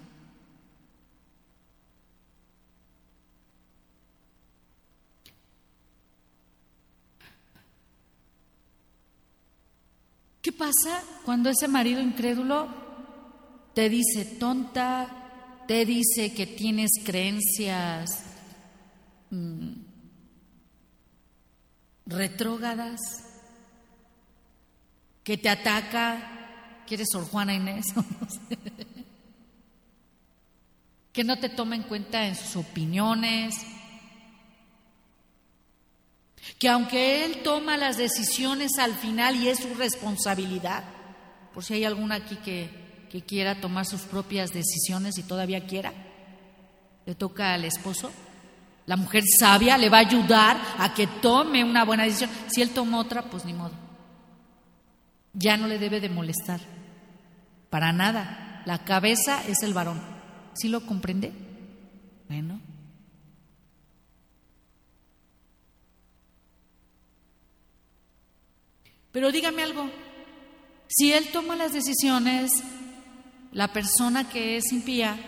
¿Qué 10.41 10.53
pasa 10.53 11.03
cuando 11.27 11.51
ese 11.51 11.69
marido 11.69 12.01
incrédulo 12.01 12.69
te 13.75 13.91
dice 13.91 14.25
tonta, 14.25 15.65
te 15.69 15.85
dice 15.85 16.33
que 16.35 16.47
tienes 16.47 16.91
creencias 17.05 18.25
mm, 19.29 19.73
retrógadas, 22.07 22.99
que 25.23 25.37
te 25.37 25.51
ataca, 25.51 26.85
¿quieres 26.87 27.09
Sor 27.13 27.25
Juana 27.27 27.53
Inés? 27.53 27.85
que 31.21 31.25
no 31.25 31.39
te 31.39 31.51
toma 31.51 31.77
en 31.77 31.83
cuenta 31.83 32.27
en 32.27 32.35
sus 32.35 32.57
opiniones, 32.57 33.55
que 36.59 36.67
aunque 36.67 37.27
él 37.27 37.43
toma 37.43 37.77
las 37.77 37.99
decisiones 37.99 38.79
al 38.79 38.95
final 38.95 39.37
y 39.37 39.49
es 39.49 39.59
su 39.59 39.75
responsabilidad, 39.75 40.83
por 41.53 41.63
si 41.63 41.75
hay 41.75 41.85
alguna 41.85 42.15
aquí 42.15 42.37
que, 42.37 42.71
que 43.11 43.21
quiera 43.21 43.61
tomar 43.61 43.85
sus 43.85 44.01
propias 44.01 44.55
decisiones 44.55 45.19
y 45.19 45.23
todavía 45.23 45.67
quiera, 45.67 45.93
le 47.05 47.15
toca 47.15 47.53
al 47.53 47.67
esposo. 47.67 48.11
La 48.87 48.97
mujer 48.97 49.25
sabia 49.39 49.77
le 49.77 49.91
va 49.91 49.99
a 49.99 50.07
ayudar 50.09 50.57
a 50.79 50.95
que 50.95 51.07
tome 51.07 51.63
una 51.63 51.85
buena 51.85 52.05
decisión. 52.05 52.31
Si 52.47 52.63
él 52.63 52.71
toma 52.71 52.99
otra, 52.99 53.25
pues 53.25 53.45
ni 53.45 53.53
modo. 53.53 53.75
Ya 55.35 55.59
no 55.59 55.67
le 55.67 55.79
debe 55.79 56.01
de 56.01 56.09
molestar. 56.09 56.61
Para 57.69 57.93
nada. 57.93 58.63
La 58.65 58.87
cabeza 58.87 59.43
es 59.47 59.63
el 59.63 59.75
varón. 59.75 60.10
¿Sí 60.55 60.69
lo 60.69 60.85
comprende? 60.87 61.33
Bueno. 62.29 62.61
Pero 69.13 69.33
dígame 69.33 69.63
algo, 69.63 69.91
si 70.87 71.13
él 71.13 71.29
toma 71.33 71.57
las 71.57 71.73
decisiones, 71.73 72.53
la 73.53 73.73
persona 73.73 74.29
que 74.29 74.57
es 74.57 74.73
impía, 74.73 75.19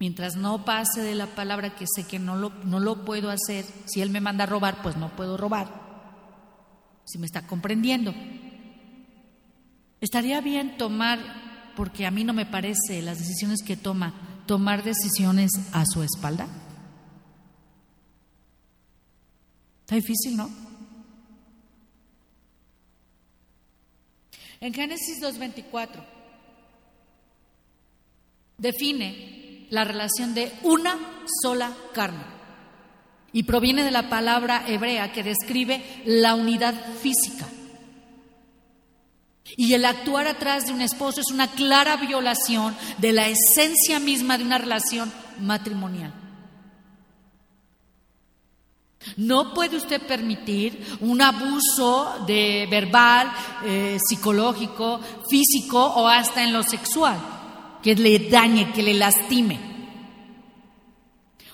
mientras 0.00 0.36
no 0.36 0.64
pase 0.64 1.02
de 1.02 1.14
la 1.14 1.26
palabra 1.26 1.76
que 1.76 1.86
sé 1.86 2.06
que 2.06 2.18
no 2.18 2.36
lo, 2.36 2.50
no 2.64 2.80
lo 2.80 3.04
puedo 3.04 3.30
hacer, 3.30 3.64
si 3.86 4.00
él 4.00 4.10
me 4.10 4.20
manda 4.20 4.44
a 4.44 4.48
robar, 4.48 4.82
pues 4.82 4.96
no 4.96 5.14
puedo 5.14 5.36
robar, 5.36 5.68
si 7.04 7.18
me 7.18 7.26
está 7.26 7.46
comprendiendo. 7.46 8.12
Estaría 10.00 10.40
bien 10.40 10.76
tomar 10.78 11.47
porque 11.78 12.06
a 12.06 12.10
mí 12.10 12.24
no 12.24 12.32
me 12.32 12.44
parece 12.44 13.00
las 13.02 13.20
decisiones 13.20 13.62
que 13.62 13.76
toma, 13.76 14.12
tomar 14.46 14.82
decisiones 14.82 15.52
a 15.72 15.84
su 15.86 16.02
espalda. 16.02 16.48
Está 19.82 19.94
difícil, 19.94 20.36
¿no? 20.36 20.50
En 24.60 24.74
Génesis 24.74 25.22
2.24 25.22 26.04
define 28.56 29.68
la 29.70 29.84
relación 29.84 30.34
de 30.34 30.52
una 30.64 30.98
sola 31.44 31.72
carne 31.94 32.24
y 33.32 33.44
proviene 33.44 33.84
de 33.84 33.92
la 33.92 34.10
palabra 34.10 34.64
hebrea 34.66 35.12
que 35.12 35.22
describe 35.22 36.02
la 36.04 36.34
unidad 36.34 36.74
física. 36.96 37.46
Y 39.56 39.74
el 39.74 39.84
actuar 39.84 40.26
atrás 40.26 40.66
de 40.66 40.72
un 40.72 40.80
esposo 40.80 41.20
es 41.20 41.30
una 41.32 41.48
clara 41.48 41.96
violación 41.96 42.76
de 42.98 43.12
la 43.12 43.28
esencia 43.28 43.98
misma 43.98 44.38
de 44.38 44.44
una 44.44 44.58
relación 44.58 45.12
matrimonial. 45.40 46.12
No 49.16 49.54
puede 49.54 49.76
usted 49.76 50.02
permitir 50.02 50.98
un 51.00 51.22
abuso 51.22 52.24
de 52.26 52.66
verbal, 52.70 53.32
eh, 53.64 53.98
psicológico, 54.06 55.00
físico 55.28 55.82
o 55.82 56.06
hasta 56.06 56.42
en 56.42 56.52
lo 56.52 56.62
sexual 56.62 57.18
que 57.82 57.94
le 57.94 58.18
dañe, 58.28 58.72
que 58.72 58.82
le 58.82 58.94
lastime. 58.94 59.58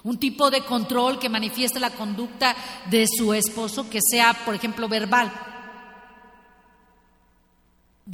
Un 0.02 0.18
tipo 0.18 0.50
de 0.50 0.62
control 0.62 1.18
que 1.18 1.28
manifieste 1.28 1.80
la 1.80 1.90
conducta 1.90 2.54
de 2.90 3.06
su 3.06 3.32
esposo 3.32 3.88
que 3.88 4.00
sea, 4.02 4.34
por 4.44 4.54
ejemplo, 4.54 4.88
verbal 4.88 5.53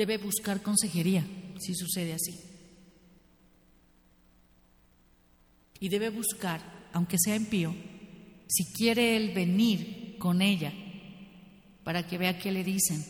debe 0.01 0.17
buscar 0.17 0.63
consejería 0.63 1.27
si 1.59 1.75
sucede 1.75 2.15
así. 2.15 2.41
Y 5.79 5.91
debe 5.91 6.09
buscar, 6.09 6.63
aunque 6.95 7.19
sea 7.19 7.37
impío, 7.37 7.75
si 8.49 8.73
quiere 8.73 9.15
él 9.19 9.35
venir 9.35 10.17
con 10.19 10.41
ella 10.41 10.73
para 11.85 12.07
que 12.07 12.17
vea 12.17 12.39
qué 12.39 12.51
le 12.51 12.65
dicen 12.65 13.05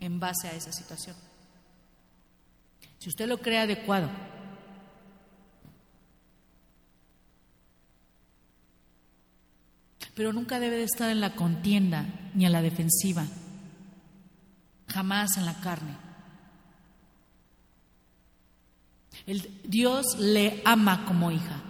en 0.00 0.18
base 0.18 0.48
a 0.48 0.56
esa 0.56 0.72
situación. 0.72 1.14
Si 2.98 3.08
usted 3.08 3.28
lo 3.28 3.38
cree 3.38 3.58
adecuado, 3.58 4.10
pero 10.16 10.32
nunca 10.32 10.58
debe 10.58 10.76
de 10.76 10.84
estar 10.84 11.08
en 11.08 11.20
la 11.20 11.36
contienda 11.36 12.32
ni 12.34 12.46
a 12.46 12.50
la 12.50 12.62
defensiva 12.62 13.28
jamás 14.92 15.36
en 15.36 15.46
la 15.46 15.54
carne. 15.60 15.96
El, 19.26 19.60
Dios 19.64 20.18
le 20.18 20.62
ama 20.64 21.04
como 21.06 21.30
hija. 21.30 21.62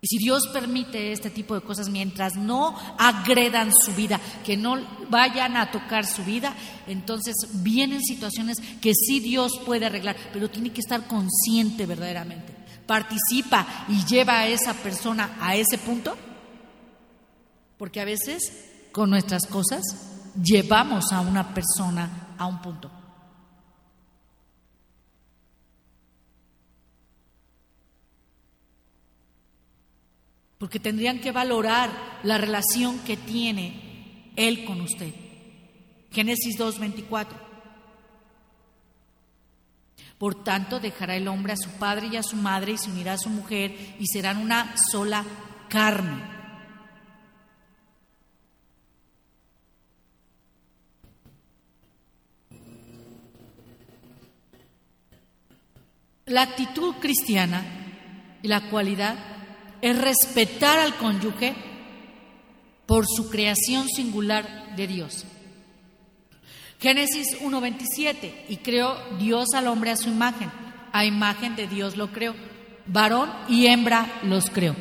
Y 0.00 0.06
si 0.06 0.18
Dios 0.18 0.48
permite 0.52 1.12
este 1.12 1.30
tipo 1.30 1.54
de 1.54 1.62
cosas 1.62 1.88
mientras 1.88 2.36
no 2.36 2.76
agredan 2.98 3.72
su 3.72 3.94
vida, 3.94 4.20
que 4.44 4.54
no 4.54 4.76
vayan 5.08 5.56
a 5.56 5.70
tocar 5.70 6.04
su 6.04 6.22
vida, 6.24 6.54
entonces 6.86 7.34
vienen 7.62 8.02
situaciones 8.02 8.58
que 8.82 8.92
sí 8.92 9.20
Dios 9.20 9.52
puede 9.64 9.86
arreglar, 9.86 10.14
pero 10.30 10.50
tiene 10.50 10.74
que 10.74 10.82
estar 10.82 11.06
consciente 11.06 11.86
verdaderamente. 11.86 12.54
Participa 12.86 13.66
y 13.88 14.04
lleva 14.04 14.40
a 14.40 14.46
esa 14.46 14.74
persona 14.74 15.38
a 15.40 15.56
ese 15.56 15.78
punto, 15.78 16.14
porque 17.78 18.02
a 18.02 18.04
veces 18.04 18.42
con 18.92 19.08
nuestras 19.08 19.46
cosas 19.46 19.82
llevamos 20.42 21.12
a 21.12 21.20
una 21.20 21.54
persona 21.54 22.34
a 22.38 22.46
un 22.46 22.60
punto. 22.60 22.90
porque 30.64 30.80
tendrían 30.80 31.20
que 31.20 31.30
valorar 31.30 31.90
la 32.22 32.38
relación 32.38 32.98
que 33.00 33.18
tiene 33.18 34.32
Él 34.34 34.64
con 34.64 34.80
usted. 34.80 35.12
Génesis 36.10 36.58
2.24. 36.58 37.26
Por 40.16 40.42
tanto, 40.42 40.80
dejará 40.80 41.16
el 41.16 41.28
hombre 41.28 41.52
a 41.52 41.58
su 41.58 41.68
padre 41.72 42.06
y 42.06 42.16
a 42.16 42.22
su 42.22 42.36
madre 42.36 42.72
y 42.72 42.78
se 42.78 42.90
unirá 42.90 43.12
a 43.12 43.18
su 43.18 43.28
mujer 43.28 43.76
y 43.98 44.06
serán 44.06 44.38
una 44.38 44.74
sola 44.90 45.22
carne. 45.68 46.33
La 56.26 56.42
actitud 56.42 56.94
cristiana 57.00 57.62
y 58.42 58.48
la 58.48 58.70
cualidad 58.70 59.16
es 59.82 59.98
respetar 59.98 60.78
al 60.78 60.96
cónyuge 60.96 61.54
por 62.86 63.04
su 63.06 63.28
creación 63.28 63.88
singular 63.88 64.74
de 64.74 64.86
Dios. 64.86 65.24
Génesis 66.80 67.38
1.27, 67.40 68.44
y 68.48 68.56
creó 68.58 68.96
Dios 69.18 69.48
al 69.54 69.68
hombre 69.68 69.90
a 69.90 69.96
su 69.96 70.08
imagen, 70.08 70.50
a 70.92 71.04
imagen 71.04 71.56
de 71.56 71.66
Dios 71.66 71.96
lo 71.96 72.12
creó, 72.12 72.34
varón 72.86 73.30
y 73.48 73.66
hembra 73.66 74.20
los 74.22 74.50
creó. 74.50 74.74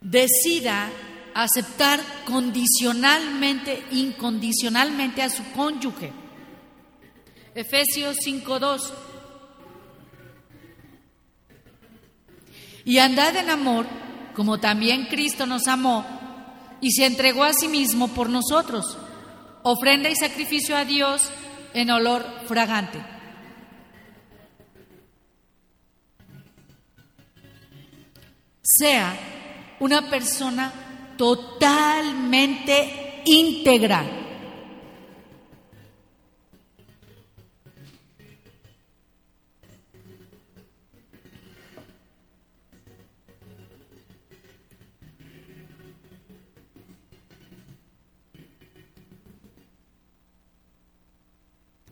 Decida 0.00 0.90
aceptar 1.34 2.00
condicionalmente, 2.24 3.82
incondicionalmente 3.92 5.22
a 5.22 5.30
su 5.30 5.42
cónyuge. 5.52 6.19
Efesios 7.60 8.16
5.2 8.26 8.90
Y 12.86 12.98
andad 12.98 13.36
en 13.36 13.50
amor, 13.50 13.86
como 14.34 14.58
también 14.58 15.06
Cristo 15.06 15.46
nos 15.46 15.68
amó 15.68 16.06
y 16.80 16.92
se 16.92 17.04
entregó 17.04 17.44
a 17.44 17.52
sí 17.52 17.68
mismo 17.68 18.08
por 18.08 18.30
nosotros, 18.30 18.96
ofrenda 19.62 20.08
y 20.08 20.16
sacrificio 20.16 20.74
a 20.74 20.86
Dios 20.86 21.30
en 21.74 21.90
olor 21.90 22.24
fragante. 22.46 23.04
Sea 28.62 29.76
una 29.80 30.08
persona 30.08 30.72
totalmente 31.18 33.22
íntegra 33.26 34.19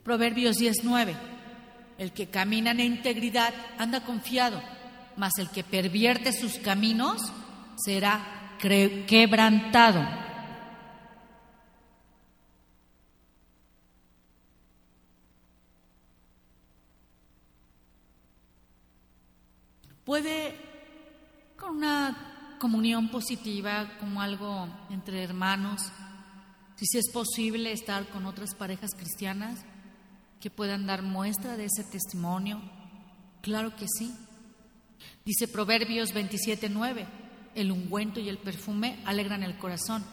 Proverbios 0.09 0.55
19. 0.55 1.15
El 1.99 2.11
que 2.13 2.29
camina 2.29 2.71
en 2.71 2.79
integridad 2.79 3.53
anda 3.77 4.03
confiado, 4.03 4.59
mas 5.17 5.37
el 5.37 5.51
que 5.51 5.63
pervierte 5.63 6.33
sus 6.33 6.57
caminos 6.57 7.21
será 7.77 8.57
quebrantado. 8.57 10.03
Puede 20.05 20.55
con 21.55 21.77
una 21.77 22.57
comunión 22.59 23.09
positiva, 23.09 23.91
como 23.99 24.23
algo 24.23 24.67
entre 24.89 25.23
hermanos, 25.23 25.91
si 26.77 26.97
es 26.97 27.11
posible 27.11 27.71
estar 27.71 28.07
con 28.07 28.25
otras 28.25 28.55
parejas 28.55 28.95
cristianas, 28.97 29.63
que 30.39 30.49
puedan 30.49 30.85
dar 30.85 31.01
muestra 31.01 31.57
de 31.57 31.65
ese 31.65 31.83
testimonio? 31.83 32.61
Claro 33.41 33.75
que 33.75 33.85
sí. 33.87 34.13
Dice 35.25 35.47
Proverbios 35.47 36.13
27:9, 36.13 37.05
el 37.55 37.71
ungüento 37.71 38.19
y 38.19 38.29
el 38.29 38.37
perfume 38.37 38.99
alegran 39.05 39.43
el 39.43 39.57
corazón 39.57 40.03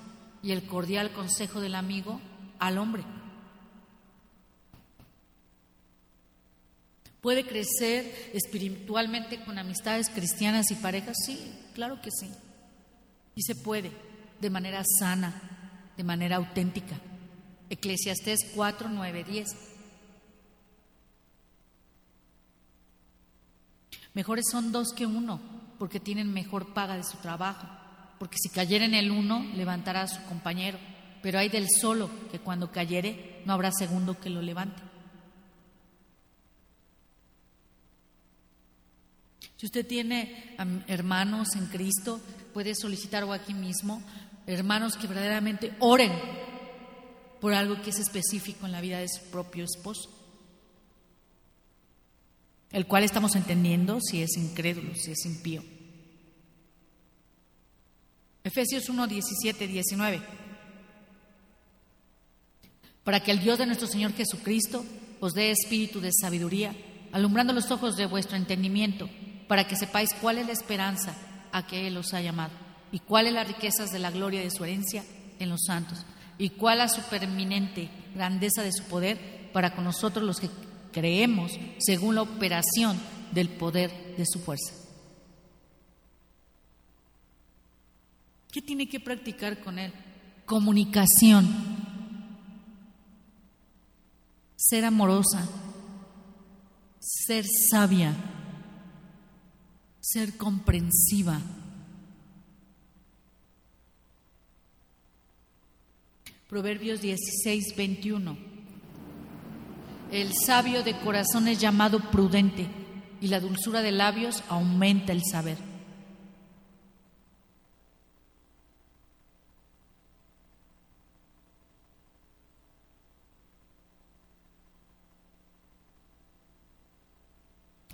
y 0.43 0.53
el 0.53 0.67
cordial 0.67 1.13
consejo 1.13 1.61
del 1.61 1.75
amigo 1.75 2.21
al 2.59 2.79
hombre. 2.79 3.05
¿Puede 7.21 7.45
crecer 7.45 8.31
espiritualmente 8.35 9.43
con 9.45 9.59
amistades 9.59 10.09
cristianas 10.11 10.71
y 10.71 10.77
parejas? 10.77 11.17
Sí, 11.25 11.53
claro 11.75 12.01
que 12.01 12.11
sí. 12.13 12.31
Y 13.35 13.43
se 13.43 13.57
puede, 13.57 13.91
de 14.41 14.51
manera 14.51 14.85
sana, 15.01 15.91
de 15.97 16.05
manera 16.05 16.37
auténtica. 16.37 17.01
Eclesiastés 17.69 18.53
4, 18.55 18.89
9, 18.89 19.25
10. 19.25 19.66
Mejores 24.17 24.47
son 24.51 24.73
dos 24.73 24.95
que 24.95 25.05
uno, 25.05 25.39
porque 25.79 26.01
tienen 26.01 26.33
mejor 26.33 26.73
paga 26.73 26.97
de 26.97 27.05
su 27.05 27.19
trabajo. 27.19 27.67
Porque 28.19 28.39
si 28.39 28.49
cayera 28.49 28.87
en 28.87 28.95
el 28.95 29.11
uno, 29.11 29.45
levantará 29.55 30.01
a 30.01 30.09
su 30.09 30.23
compañero. 30.23 30.79
Pero 31.21 31.39
hay 31.39 31.51
del 31.51 31.67
solo, 31.69 32.09
que 32.31 32.39
cuando 32.39 32.73
cayere, 32.73 33.43
no 33.45 33.53
habrá 33.53 33.71
segundo 33.73 34.19
que 34.19 34.31
lo 34.31 34.41
levante. 34.41 34.81
Si 39.59 39.67
usted 39.67 39.87
tiene 39.87 40.57
hermanos 40.87 41.55
en 41.55 41.67
Cristo, 41.67 42.19
puede 42.55 42.75
solicitar 42.75 43.23
o 43.25 43.35
aquí 43.35 43.53
mismo, 43.53 44.03
hermanos 44.47 44.97
que 44.97 45.09
verdaderamente 45.09 45.75
oren 45.79 46.13
por 47.39 47.53
algo 47.53 47.83
que 47.83 47.91
es 47.91 47.99
específico 47.99 48.65
en 48.65 48.73
la 48.73 48.81
vida 48.81 48.99
de 48.99 49.11
su 49.11 49.23
propio 49.31 49.65
esposo 49.65 50.16
el 52.73 52.87
cual 52.87 53.05
estamos 53.05 53.37
entendiendo 53.37 54.01
si 54.01 54.23
es 54.23 54.37
incrédulo, 54.37 54.95
si 54.95 55.13
es 55.13 55.25
impío. 55.25 55.63
Efesios 58.45 58.89
1, 58.89 59.07
17, 59.07 59.67
19. 59.67 60.23
Para 63.03 63.21
que 63.21 63.31
el 63.31 63.41
Dios 63.41 63.59
de 63.59 63.67
nuestro 63.67 63.89
Señor 63.89 64.13
Jesucristo 64.13 64.85
os 65.21 65.33
dé 65.33 65.51
espíritu 65.51 66.01
de 66.01 66.13
sabiduría, 66.13 66.77
alumbrando 67.13 67.53
los 67.53 67.71
ojos 67.71 67.97
de 67.97 68.07
vuestro 68.07 68.37
entendimiento, 68.37 69.09
para 69.49 69.67
que 69.67 69.77
sepáis 69.77 70.11
cuál 70.21 70.39
es 70.39 70.47
la 70.47 70.53
esperanza 70.53 71.17
a 71.53 71.67
que 71.67 71.87
Él 71.87 71.97
os 71.97 72.15
ha 72.15 72.21
llamado, 72.21 72.53
y 72.93 73.01
cuáles 73.01 73.33
las 73.33 73.49
riquezas 73.49 73.91
de 73.91 73.99
la 73.99 74.11
gloria 74.11 74.41
de 74.41 74.51
su 74.51 74.65
herencia 74.65 75.05
en 75.39 75.49
los 75.49 75.63
santos, 75.67 76.05
y 76.39 76.51
cuál 76.51 76.79
la 76.79 76.89
superminente 76.89 77.89
grandeza 78.15 78.63
de 78.63 78.73
su 78.73 78.85
poder 78.85 79.51
para 79.53 79.75
con 79.75 79.85
nosotros 79.85 80.25
los 80.25 80.39
que 80.39 80.51
creemos 80.97 81.53
según 81.77 82.15
la 82.15 82.23
operación 82.23 82.99
del 83.31 83.51
poder 83.51 84.17
de 84.17 84.25
su 84.25 84.39
fuerza. 84.39 84.73
¿Qué 88.51 88.63
tiene 88.63 88.89
que 88.89 88.99
practicar 88.99 89.61
con 89.61 89.79
él? 89.79 89.93
Comunicación, 90.47 91.47
ser 94.57 94.87
amorosa, 94.87 95.47
ser 96.99 97.45
sabia, 97.71 98.17
ser 100.01 100.39
comprensiva. 100.39 101.43
Proverbios 106.49 107.03
16, 107.03 107.77
21. 107.77 108.56
El 110.11 110.33
sabio 110.47 110.83
de 110.83 110.97
corazón 110.99 111.49
es 111.49 111.59
llamado 111.59 111.99
prudente 112.11 112.69
y 113.21 113.29
la 113.29 113.41
dulzura 113.41 113.83
de 113.83 113.93
labios 113.93 114.43
aumenta 114.49 115.13
el 115.13 115.23
saber. 115.25 115.59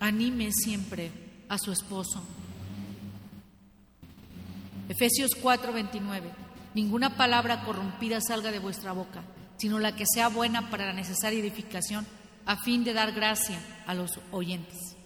Anime 0.00 0.50
siempre 0.52 1.12
a 1.48 1.56
su 1.58 1.70
esposo. 1.70 2.22
Efesios 4.88 5.30
4:29. 5.40 6.22
Ninguna 6.74 7.16
palabra 7.16 7.64
corrompida 7.64 8.20
salga 8.20 8.50
de 8.50 8.58
vuestra 8.58 8.92
boca, 8.92 9.22
sino 9.62 9.78
la 9.78 9.94
que 9.94 10.06
sea 10.12 10.26
buena 10.26 10.70
para 10.70 10.86
la 10.86 10.92
necesaria 10.92 11.38
edificación, 11.38 12.04
a 12.46 12.56
fin 12.56 12.82
de 12.82 12.94
dar 12.94 13.12
gracia 13.12 13.60
a 13.86 13.94
los 13.94 14.18
oyentes. 14.32 14.96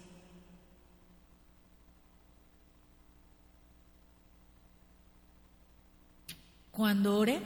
Cuando 6.71 7.19
ore 7.19 7.43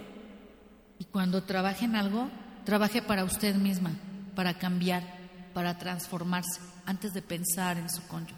y 1.00 1.04
cuando 1.06 1.42
trabaje 1.42 1.86
en 1.86 1.96
algo, 1.96 2.30
trabaje 2.64 3.02
para 3.02 3.24
usted 3.24 3.56
misma, 3.56 3.90
para 4.36 4.56
cambiar 4.56 5.18
para 5.52 5.78
transformarse 5.78 6.60
antes 6.86 7.12
de 7.12 7.22
pensar 7.22 7.76
en 7.76 7.90
su 7.90 8.06
cónyuge. 8.06 8.36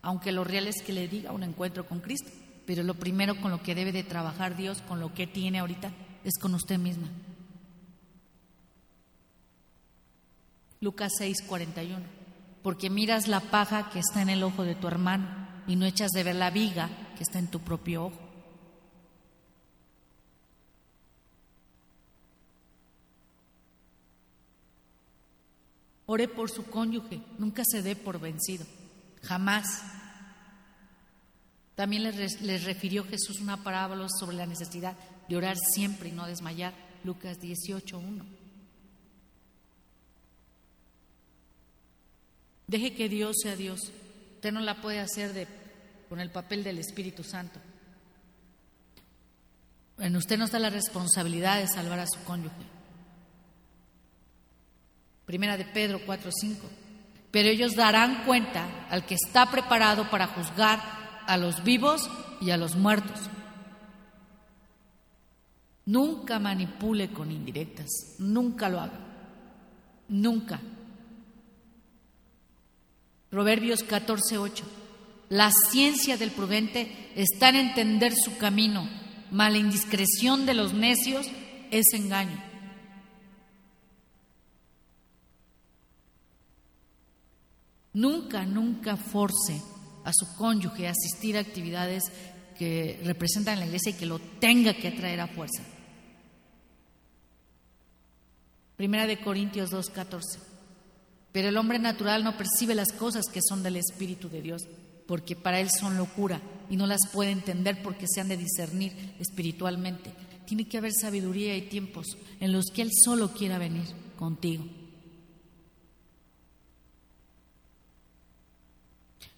Aunque 0.00 0.32
lo 0.32 0.42
real 0.42 0.68
es 0.68 0.80
que 0.82 0.94
le 0.94 1.06
diga 1.06 1.32
un 1.32 1.42
encuentro 1.42 1.86
con 1.86 2.00
Cristo, 2.00 2.30
pero 2.64 2.82
lo 2.82 2.94
primero 2.94 3.38
con 3.42 3.50
lo 3.50 3.62
que 3.62 3.74
debe 3.74 3.92
de 3.92 4.04
trabajar 4.04 4.56
Dios, 4.56 4.80
con 4.88 5.00
lo 5.00 5.12
que 5.12 5.26
tiene 5.26 5.58
ahorita, 5.58 5.92
es 6.24 6.38
con 6.40 6.54
usted 6.54 6.78
misma. 6.78 7.08
Lucas 10.80 11.12
6, 11.18 11.42
41. 11.46 12.00
Porque 12.62 12.90
miras 12.90 13.28
la 13.28 13.40
paja 13.40 13.90
que 13.90 13.98
está 13.98 14.22
en 14.22 14.30
el 14.30 14.42
ojo 14.42 14.64
de 14.64 14.74
tu 14.74 14.88
hermano 14.88 15.28
y 15.66 15.76
no 15.76 15.86
echas 15.86 16.10
de 16.10 16.24
ver 16.24 16.36
la 16.36 16.50
viga 16.50 16.88
que 17.16 17.22
está 17.22 17.38
en 17.38 17.48
tu 17.48 17.60
propio 17.60 18.06
ojo. 18.06 18.30
Ore 26.06 26.26
por 26.26 26.50
su 26.50 26.64
cónyuge, 26.64 27.22
nunca 27.38 27.62
se 27.64 27.82
dé 27.82 27.94
por 27.94 28.18
vencido, 28.18 28.66
jamás. 29.22 29.84
También 31.76 32.02
les, 32.02 32.64
refirió 32.64 33.04
Jesús 33.04 33.40
una 33.40 33.62
parábola 33.62 34.08
sobre 34.18 34.36
la 34.36 34.44
necesidad 34.44 34.96
de 35.28 35.36
orar 35.36 35.56
siempre 35.56 36.08
y 36.08 36.12
no 36.12 36.26
desmayar, 36.26 36.74
Lucas 37.04 37.38
18.1. 37.38 38.39
Deje 42.70 42.94
que 42.94 43.08
Dios 43.08 43.34
sea 43.42 43.56
Dios. 43.56 43.80
Usted 44.36 44.52
no 44.52 44.60
la 44.60 44.80
puede 44.80 45.00
hacer 45.00 45.48
con 46.08 46.20
el 46.20 46.30
papel 46.30 46.62
del 46.62 46.78
Espíritu 46.78 47.24
Santo. 47.24 47.58
En 49.98 50.14
usted 50.14 50.38
no 50.38 50.44
está 50.44 50.60
la 50.60 50.70
responsabilidad 50.70 51.58
de 51.58 51.66
salvar 51.66 51.98
a 51.98 52.06
su 52.06 52.22
cónyuge. 52.22 52.54
Primera 55.26 55.56
de 55.56 55.64
Pedro 55.64 56.06
4:5. 56.06 56.68
Pero 57.32 57.48
ellos 57.48 57.74
darán 57.74 58.24
cuenta 58.24 58.86
al 58.88 59.04
que 59.04 59.16
está 59.16 59.50
preparado 59.50 60.08
para 60.08 60.28
juzgar 60.28 60.80
a 61.26 61.36
los 61.36 61.64
vivos 61.64 62.08
y 62.40 62.50
a 62.50 62.56
los 62.56 62.76
muertos. 62.76 63.18
Nunca 65.86 66.38
manipule 66.38 67.12
con 67.12 67.32
indirectas, 67.32 67.88
nunca 68.20 68.68
lo 68.68 68.78
haga, 68.78 69.00
nunca. 70.08 70.60
Proverbios 73.30 73.84
14:8. 73.84 74.64
La 75.28 75.52
ciencia 75.52 76.16
del 76.16 76.32
prudente 76.32 77.12
está 77.14 77.50
en 77.50 77.56
entender 77.56 78.12
su 78.16 78.36
camino, 78.36 78.88
mas 79.30 79.52
la 79.52 79.58
indiscreción 79.58 80.44
de 80.44 80.54
los 80.54 80.74
necios 80.74 81.28
es 81.70 81.86
engaño. 81.94 82.42
Nunca, 87.92 88.44
nunca 88.44 88.96
force 88.96 89.60
a 90.04 90.12
su 90.12 90.36
cónyuge 90.36 90.88
a 90.88 90.92
asistir 90.92 91.36
a 91.36 91.40
actividades 91.40 92.04
que 92.58 93.00
representan 93.04 93.60
la 93.60 93.66
iglesia 93.66 93.90
y 93.90 93.94
que 93.94 94.06
lo 94.06 94.18
tenga 94.18 94.74
que 94.74 94.90
traer 94.90 95.20
a 95.20 95.28
fuerza. 95.28 95.62
Primera 98.76 99.06
de 99.06 99.20
Corintios 99.20 99.70
2:14. 99.70 100.49
Pero 101.32 101.48
el 101.48 101.56
hombre 101.56 101.78
natural 101.78 102.24
no 102.24 102.36
percibe 102.36 102.74
las 102.74 102.92
cosas 102.92 103.26
que 103.32 103.40
son 103.46 103.62
del 103.62 103.76
Espíritu 103.76 104.28
de 104.28 104.42
Dios, 104.42 104.62
porque 105.06 105.36
para 105.36 105.60
él 105.60 105.68
son 105.70 105.96
locura 105.96 106.40
y 106.68 106.76
no 106.76 106.86
las 106.86 107.08
puede 107.12 107.30
entender 107.30 107.82
porque 107.82 108.06
se 108.08 108.20
han 108.20 108.28
de 108.28 108.36
discernir 108.36 108.92
espiritualmente. 109.18 110.12
Tiene 110.46 110.66
que 110.66 110.78
haber 110.78 110.92
sabiduría 110.92 111.56
y 111.56 111.62
tiempos 111.62 112.16
en 112.40 112.52
los 112.52 112.66
que 112.66 112.82
él 112.82 112.90
solo 113.04 113.32
quiera 113.32 113.58
venir 113.58 113.86
contigo. 114.16 114.64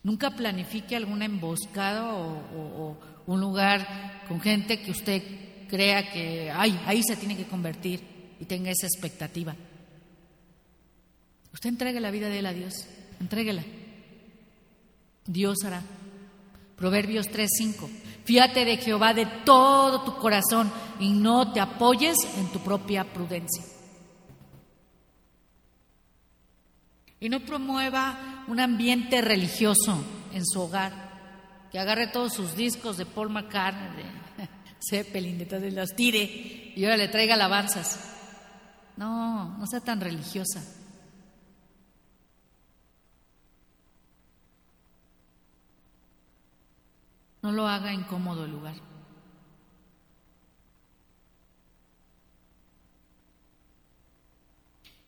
Nunca 0.02 0.30
planifique 0.30 0.96
alguna 0.96 1.26
emboscada 1.26 2.14
o, 2.14 2.96
un 3.24 3.40
lugar 3.40 4.24
con 4.26 4.40
gente 4.40 4.82
que 4.82 4.90
usted 4.90 5.22
crea 5.68 6.10
que 6.10 6.50
ay, 6.50 6.78
ahí 6.86 7.02
se 7.04 7.16
tiene 7.16 7.36
que 7.36 7.46
convertir 7.46 8.00
y 8.40 8.44
tenga 8.46 8.70
esa 8.70 8.86
expectativa. 8.86 9.54
Usted 11.52 11.68
entregue 11.68 12.00
la 12.00 12.10
vida 12.10 12.28
de 12.28 12.38
él 12.38 12.46
a 12.46 12.52
Dios, 12.52 12.86
entréguela. 13.20 13.62
Dios 15.26 15.58
hará. 15.64 15.82
Proverbios 16.76 17.28
3:5. 17.28 17.88
Fíate 18.24 18.64
de 18.64 18.76
Jehová 18.76 19.14
de 19.14 19.26
todo 19.44 20.02
tu 20.02 20.16
corazón 20.16 20.70
y 20.98 21.10
no 21.10 21.52
te 21.52 21.60
apoyes 21.60 22.16
en 22.38 22.50
tu 22.50 22.60
propia 22.60 23.04
prudencia. 23.12 23.62
y 27.22 27.28
no 27.28 27.38
promueva 27.38 28.44
un 28.48 28.58
ambiente 28.58 29.20
religioso 29.20 30.04
en 30.32 30.44
su 30.44 30.60
hogar, 30.60 31.68
que 31.70 31.78
agarre 31.78 32.08
todos 32.08 32.32
sus 32.32 32.56
discos 32.56 32.96
de 32.96 33.06
Paul 33.06 33.30
McCartney, 33.30 34.04
de 34.36 34.48
Zeppelin, 34.90 35.38
de 35.38 35.70
los 35.70 35.90
tire 35.90 36.72
y 36.74 36.82
ahora 36.82 36.96
le 36.96 37.06
traiga 37.06 37.34
alabanzas. 37.34 37.96
No, 38.96 39.56
no 39.56 39.66
sea 39.68 39.78
tan 39.78 40.00
religiosa. 40.00 40.64
No 47.42 47.50
lo 47.50 47.66
haga 47.66 47.92
incómodo 47.92 48.44
el 48.44 48.52
lugar. 48.52 48.74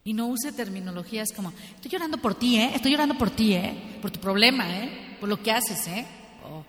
Y 0.06 0.12
no 0.12 0.26
use 0.26 0.52
terminologías 0.52 1.32
como, 1.32 1.50
estoy 1.76 1.90
llorando 1.90 2.18
por 2.18 2.34
ti, 2.34 2.56
¿eh? 2.56 2.72
Estoy 2.74 2.90
llorando 2.90 3.16
por 3.16 3.30
ti, 3.30 3.54
¿eh? 3.54 3.98
Por 4.02 4.10
tu 4.10 4.20
problema, 4.20 4.68
¿eh? 4.78 5.16
Por 5.18 5.30
lo 5.30 5.42
que 5.42 5.50
haces, 5.50 5.86
¿eh? 5.88 6.06
Oh. 6.44 6.62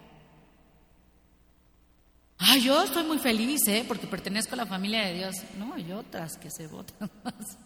Ay, 2.37 2.61
yo 2.61 2.81
estoy 2.81 3.03
muy 3.03 3.17
feliz, 3.17 3.67
¿eh? 3.67 3.83
Porque 3.85 4.07
pertenezco 4.07 4.53
a 4.53 4.57
la 4.57 4.65
familia 4.65 5.01
de 5.01 5.15
Dios. 5.15 5.35
No, 5.57 5.73
hay 5.73 5.91
otras 5.91 6.37
que 6.37 6.49
se 6.49 6.67
votan 6.67 7.11
más. 7.25 7.57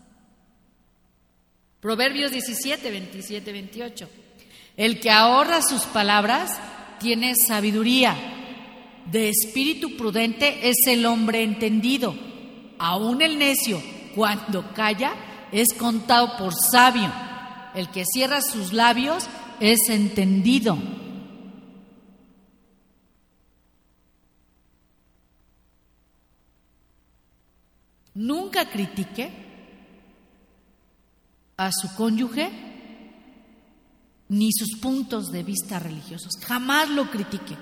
Proverbios 1.80 2.32
17, 2.32 2.90
27, 2.90 3.52
28. 3.52 4.10
El 4.76 5.00
que 5.00 5.12
ahorra 5.12 5.62
sus 5.62 5.84
palabras 5.84 6.60
tiene 7.00 7.34
sabiduría. 7.48 8.16
De 9.06 9.30
espíritu 9.30 9.98
prudente 9.98 10.70
es 10.70 10.76
el 10.88 11.06
hombre 11.06 11.44
entendido. 11.44 12.14
Aún 12.78 13.22
el 13.22 13.40
necio, 13.40 13.82
cuando 14.16 14.74
calla, 14.74 15.14
es 15.52 15.74
contado 15.74 16.38
por 16.38 16.54
sabio. 16.54 17.12
El 17.74 17.90
que 17.90 18.04
cierra 18.06 18.42
sus 18.42 18.74
labios 18.74 19.28
es 19.60 19.90
entendido. 19.90 20.78
Nunca 28.14 28.70
critique 28.70 29.32
a 31.58 31.72
su 31.72 31.96
cónyuge 31.96 32.69
ni 34.30 34.52
sus 34.54 34.80
puntos 34.80 35.32
de 35.32 35.44
vista 35.44 35.80
religiosos. 35.80 36.34
Jamás 36.46 36.90
lo 36.90 37.10
critique. 37.10 37.58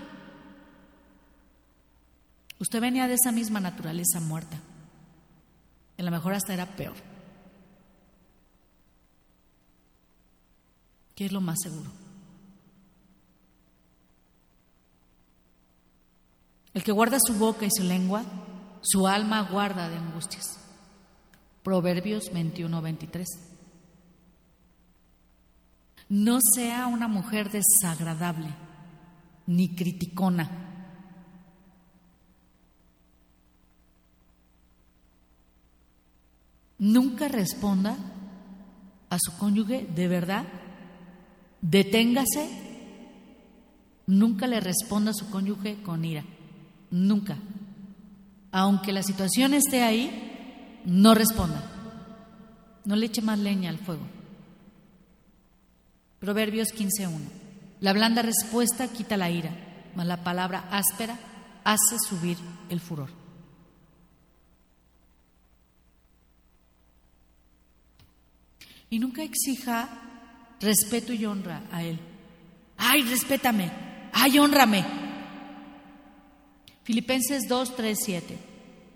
Usted 2.59 2.81
venía 2.81 3.07
de 3.07 3.15
esa 3.15 3.31
misma 3.31 3.59
naturaleza 3.59 4.19
muerta. 4.19 4.59
A 5.97 6.03
lo 6.03 6.11
mejor 6.11 6.33
hasta 6.33 6.53
era 6.53 6.75
peor. 6.75 6.95
¿Qué 11.15 11.25
es 11.25 11.31
lo 11.31 11.41
más 11.41 11.57
seguro? 11.63 11.89
El 16.73 16.83
que 16.83 16.91
guarda 16.91 17.17
su 17.19 17.33
boca 17.33 17.65
y 17.65 17.71
su 17.71 17.83
lengua, 17.83 18.23
su 18.81 19.07
alma 19.07 19.41
guarda 19.41 19.89
de 19.89 19.97
angustias. 19.97 20.59
Proverbios 21.63 22.31
21, 22.31 22.81
23. 22.81 23.46
No 26.09 26.39
sea 26.55 26.87
una 26.87 27.07
mujer 27.07 27.49
desagradable 27.51 28.49
ni 29.45 29.75
criticona. 29.75 30.49
Nunca 36.79 37.27
responda 37.27 37.97
a 39.09 39.17
su 39.19 39.37
cónyuge 39.37 39.87
de 39.95 40.07
verdad 40.07 40.45
Deténgase, 41.61 42.49
nunca 44.05 44.47
le 44.47 44.59
responda 44.59 45.11
a 45.11 45.13
su 45.13 45.29
cónyuge 45.29 45.81
con 45.81 46.05
ira, 46.05 46.23
nunca. 46.91 47.37
Aunque 48.51 48.93
la 48.93 49.03
situación 49.03 49.53
esté 49.53 49.83
ahí, 49.83 50.81
no 50.85 51.13
responda. 51.13 51.71
No 52.85 52.95
le 52.95 53.07
eche 53.07 53.21
más 53.21 53.39
leña 53.39 53.69
al 53.69 53.79
fuego. 53.79 54.03
Proverbios 56.19 56.73
15.1. 56.73 57.11
La 57.79 57.93
blanda 57.93 58.21
respuesta 58.21 58.87
quita 58.87 59.17
la 59.17 59.29
ira, 59.29 59.51
mas 59.95 60.07
la 60.07 60.23
palabra 60.23 60.67
áspera 60.71 61.17
hace 61.63 61.97
subir 61.99 62.37
el 62.69 62.79
furor. 62.79 63.09
Y 68.89 68.99
nunca 68.99 69.21
exija 69.21 69.89
respeto 70.59 71.13
y 71.13 71.25
honra 71.25 71.63
a 71.71 71.83
él. 71.83 71.99
Ay, 72.77 73.03
respétame. 73.03 73.71
Ay, 74.13 74.39
honrame. 74.39 74.85
Filipenses 76.83 77.47
2, 77.47 77.75
3, 77.75 77.99
7. 78.01 78.37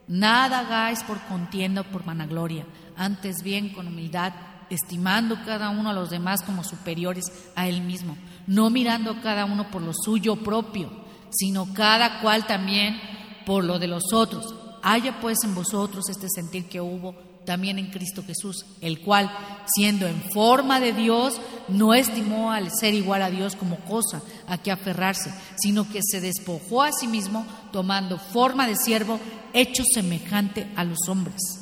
Nada 0.08 0.60
hagáis 0.60 1.04
por 1.04 1.20
contienda 1.28 1.82
o 1.82 1.84
por 1.84 2.04
vanagloria, 2.04 2.66
antes 2.96 3.44
bien 3.44 3.70
con 3.74 3.88
humildad, 3.88 4.34
estimando 4.72 5.38
cada 5.46 5.70
uno 5.70 5.90
a 5.90 5.94
los 5.94 6.10
demás 6.10 6.42
como 6.42 6.64
superiores 6.64 7.26
a 7.56 7.68
él 7.68 7.82
mismo, 7.82 8.18
no 8.48 8.70
mirando 8.70 9.22
cada 9.22 9.46
uno 9.46 9.70
por 9.70 9.82
lo 9.82 9.94
suyo 9.94 10.38
propio, 10.38 10.90
sino 11.30 11.74
cada 11.74 12.22
cual 12.22 12.48
también 12.48 13.00
por 13.46 13.64
lo 13.64 13.80
de 13.80 13.88
los 13.88 14.14
otros. 14.14 14.56
Haya 14.82 15.20
pues 15.20 15.38
en 15.44 15.54
vosotros 15.54 16.10
este 16.10 16.28
sentir 16.30 16.68
que 16.68 16.82
hubo 16.82 17.16
también 17.46 17.80
en 17.80 17.90
Cristo 17.90 18.24
Jesús, 18.26 18.66
el 18.82 19.02
cual, 19.02 19.32
siendo 19.74 20.08
en 20.08 20.22
forma 20.32 20.80
de 20.80 20.94
Dios, 20.94 21.40
no 21.68 21.94
estimó 21.94 22.52
al 22.52 22.72
ser 22.72 22.94
igual 22.94 23.22
a 23.22 23.32
Dios 23.32 23.56
como 23.56 23.78
cosa 23.78 24.22
a 24.48 24.58
que 24.58 24.72
aferrarse, 24.72 25.34
sino 25.56 25.90
que 25.90 26.02
se 26.04 26.22
despojó 26.22 26.84
a 26.84 26.92
sí 26.92 27.08
mismo, 27.08 27.46
tomando 27.72 28.18
forma 28.18 28.68
de 28.68 28.76
siervo, 28.76 29.20
hecho 29.54 29.84
semejante 29.92 30.72
a 30.76 30.84
los 30.84 31.00
hombres. 31.08 31.61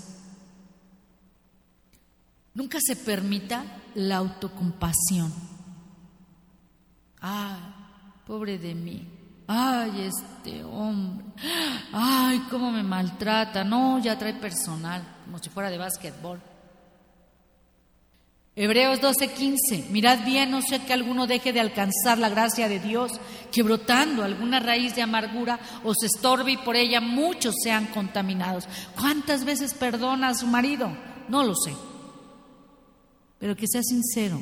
Nunca 2.53 2.79
se 2.81 2.95
permita 2.95 3.63
la 3.95 4.17
autocompasión. 4.17 5.33
Ah, 7.21 8.21
pobre 8.25 8.57
de 8.57 8.75
mí. 8.75 9.07
Ay, 9.47 10.01
este 10.01 10.63
hombre. 10.63 11.25
Ay, 11.91 12.39
cómo 12.49 12.71
me 12.71 12.83
maltrata. 12.83 13.63
No, 13.63 13.99
ya 13.99 14.17
trae 14.17 14.35
personal, 14.35 15.03
como 15.25 15.39
si 15.39 15.49
fuera 15.49 15.69
de 15.69 15.77
básquetbol. 15.77 16.39
Hebreos 18.55 18.99
12:15. 18.99 19.89
Mirad 19.89 20.25
bien, 20.25 20.51
no 20.51 20.61
sé 20.61 20.79
que 20.79 20.93
alguno 20.93 21.27
deje 21.27 21.53
de 21.53 21.61
alcanzar 21.61 22.17
la 22.17 22.29
gracia 22.29 22.67
de 22.67 22.79
Dios, 22.79 23.13
que 23.51 23.63
brotando 23.63 24.23
alguna 24.23 24.59
raíz 24.59 24.95
de 24.95 25.01
amargura 25.01 25.59
os 25.83 26.03
estorbe 26.03 26.51
y 26.51 26.57
por 26.57 26.75
ella 26.75 26.99
muchos 26.99 27.55
sean 27.63 27.87
contaminados. 27.87 28.67
¿Cuántas 28.99 29.45
veces 29.45 29.73
perdona 29.73 30.27
a 30.27 30.35
su 30.35 30.45
marido? 30.45 30.91
No 31.29 31.43
lo 31.43 31.55
sé. 31.55 31.73
Pero 33.39 33.55
que 33.55 33.67
sea 33.67 33.81
sincero. 33.81 34.41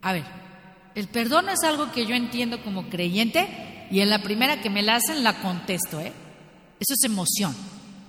A 0.00 0.12
ver, 0.12 0.24
el 0.94 1.08
perdón 1.08 1.48
es 1.48 1.62
algo 1.64 1.92
que 1.92 2.06
yo 2.06 2.14
entiendo 2.14 2.62
como 2.62 2.88
creyente 2.88 3.86
y 3.90 4.00
en 4.00 4.10
la 4.10 4.22
primera 4.22 4.60
que 4.60 4.70
me 4.70 4.82
la 4.82 4.96
hacen 4.96 5.22
la 5.22 5.40
contesto, 5.40 6.00
¿eh? 6.00 6.12
Eso 6.80 6.94
es 6.94 7.04
emoción, 7.04 7.54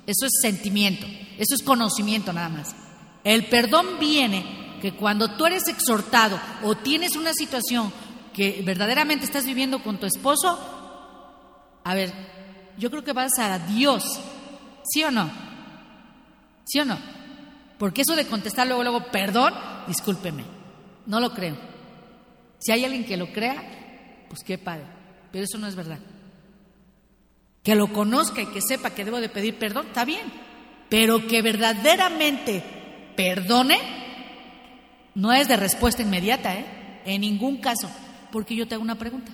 eso 0.06 0.26
es 0.26 0.32
sentimiento, 0.42 1.06
eso 1.38 1.56
es 1.56 1.64
conocimiento 1.64 2.32
nada 2.32 2.50
más. 2.50 2.76
El 3.24 3.46
perdón 3.46 4.00
viene 4.00 4.78
que 4.82 4.94
cuando 4.94 5.32
tú 5.32 5.46
eres 5.46 5.68
exhortado 5.68 6.40
o 6.64 6.76
tienes 6.76 7.16
una 7.16 7.34
situación 7.34 7.92
que 8.34 8.62
verdaderamente 8.64 9.26
estás 9.26 9.46
viviendo 9.46 9.84
con 9.84 10.00
tu 10.00 10.06
esposo, 10.06 10.60
a 11.84 11.94
ver, 11.94 12.14
yo 12.78 12.90
creo 12.90 13.04
que 13.04 13.14
vas 13.14 13.38
a 13.40 13.60
Dios, 13.60 14.20
¿sí 14.84 15.04
o 15.04 15.12
no? 15.12 15.30
¿Sí 16.66 16.80
o 16.80 16.86
no? 16.86 16.98
Porque 17.78 18.02
eso 18.02 18.16
de 18.16 18.28
contestar 18.28 18.68
luego, 18.68 18.84
luego, 18.84 19.06
perdón, 19.12 19.54
discúlpeme, 19.90 20.46
no 21.06 21.20
lo 21.20 21.34
creo. 21.34 21.58
Si 22.60 22.72
hay 22.72 22.86
alguien 22.86 23.04
que 23.04 23.18
lo 23.18 23.34
crea, 23.34 24.26
pues 24.30 24.42
qué 24.46 24.58
padre 24.58 25.00
pero 25.32 25.46
eso 25.46 25.58
no 25.58 25.68
es 25.68 25.76
verdad. 25.76 26.00
Que 27.64 27.76
lo 27.76 27.92
conozca 27.92 28.42
y 28.42 28.48
que 28.48 28.62
sepa 28.62 28.92
que 28.92 29.06
debo 29.06 29.20
de 29.20 29.30
pedir 29.30 29.58
perdón, 29.58 29.88
está 29.88 30.06
bien, 30.06 30.32
pero 30.90 31.28
que 31.28 31.42
verdaderamente 31.42 32.64
perdone 33.16 33.78
no 35.16 35.34
es 35.34 35.48
de 35.48 35.58
respuesta 35.58 36.02
inmediata, 36.02 36.56
¿eh? 36.56 37.02
En 37.06 37.22
ningún 37.22 37.58
caso, 37.58 37.90
porque 38.32 38.56
yo 38.56 38.68
te 38.68 38.76
hago 38.76 38.84
una 38.84 38.98
pregunta. 38.98 39.32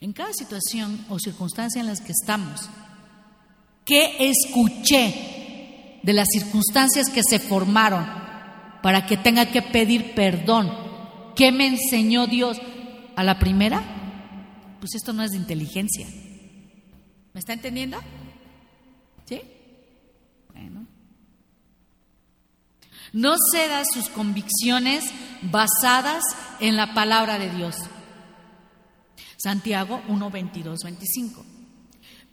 En 0.00 0.12
cada 0.12 0.32
situación 0.32 1.04
o 1.08 1.18
circunstancia 1.18 1.80
en 1.80 1.86
las 1.86 2.00
que 2.00 2.12
estamos, 2.12 2.68
¿qué 3.84 4.16
escuché 4.30 6.00
de 6.02 6.12
las 6.12 6.28
circunstancias 6.32 7.08
que 7.10 7.22
se 7.22 7.38
formaron 7.38 8.25
para 8.86 9.04
que 9.04 9.16
tenga 9.16 9.46
que 9.46 9.62
pedir 9.62 10.14
perdón? 10.14 10.72
¿Qué 11.34 11.50
me 11.50 11.66
enseñó 11.66 12.28
Dios? 12.28 12.60
¿A 13.16 13.24
la 13.24 13.36
primera? 13.36 13.82
pues 14.78 14.94
esto 14.94 15.12
no 15.12 15.24
es 15.24 15.32
de 15.32 15.38
inteligencia. 15.38 16.06
¿Me 17.32 17.40
está 17.40 17.52
entendiendo? 17.52 17.98
¿Sí? 19.24 19.42
Bueno. 20.52 20.86
No 23.12 23.34
ceda 23.52 23.82
sus 23.92 24.08
convicciones 24.08 25.02
basadas 25.42 26.22
en 26.60 26.76
la 26.76 26.94
palabra 26.94 27.40
de 27.40 27.50
Dios. 27.50 27.74
Santiago 29.36 30.00
1, 30.06 30.30
22, 30.30 30.78
25. 30.84 31.44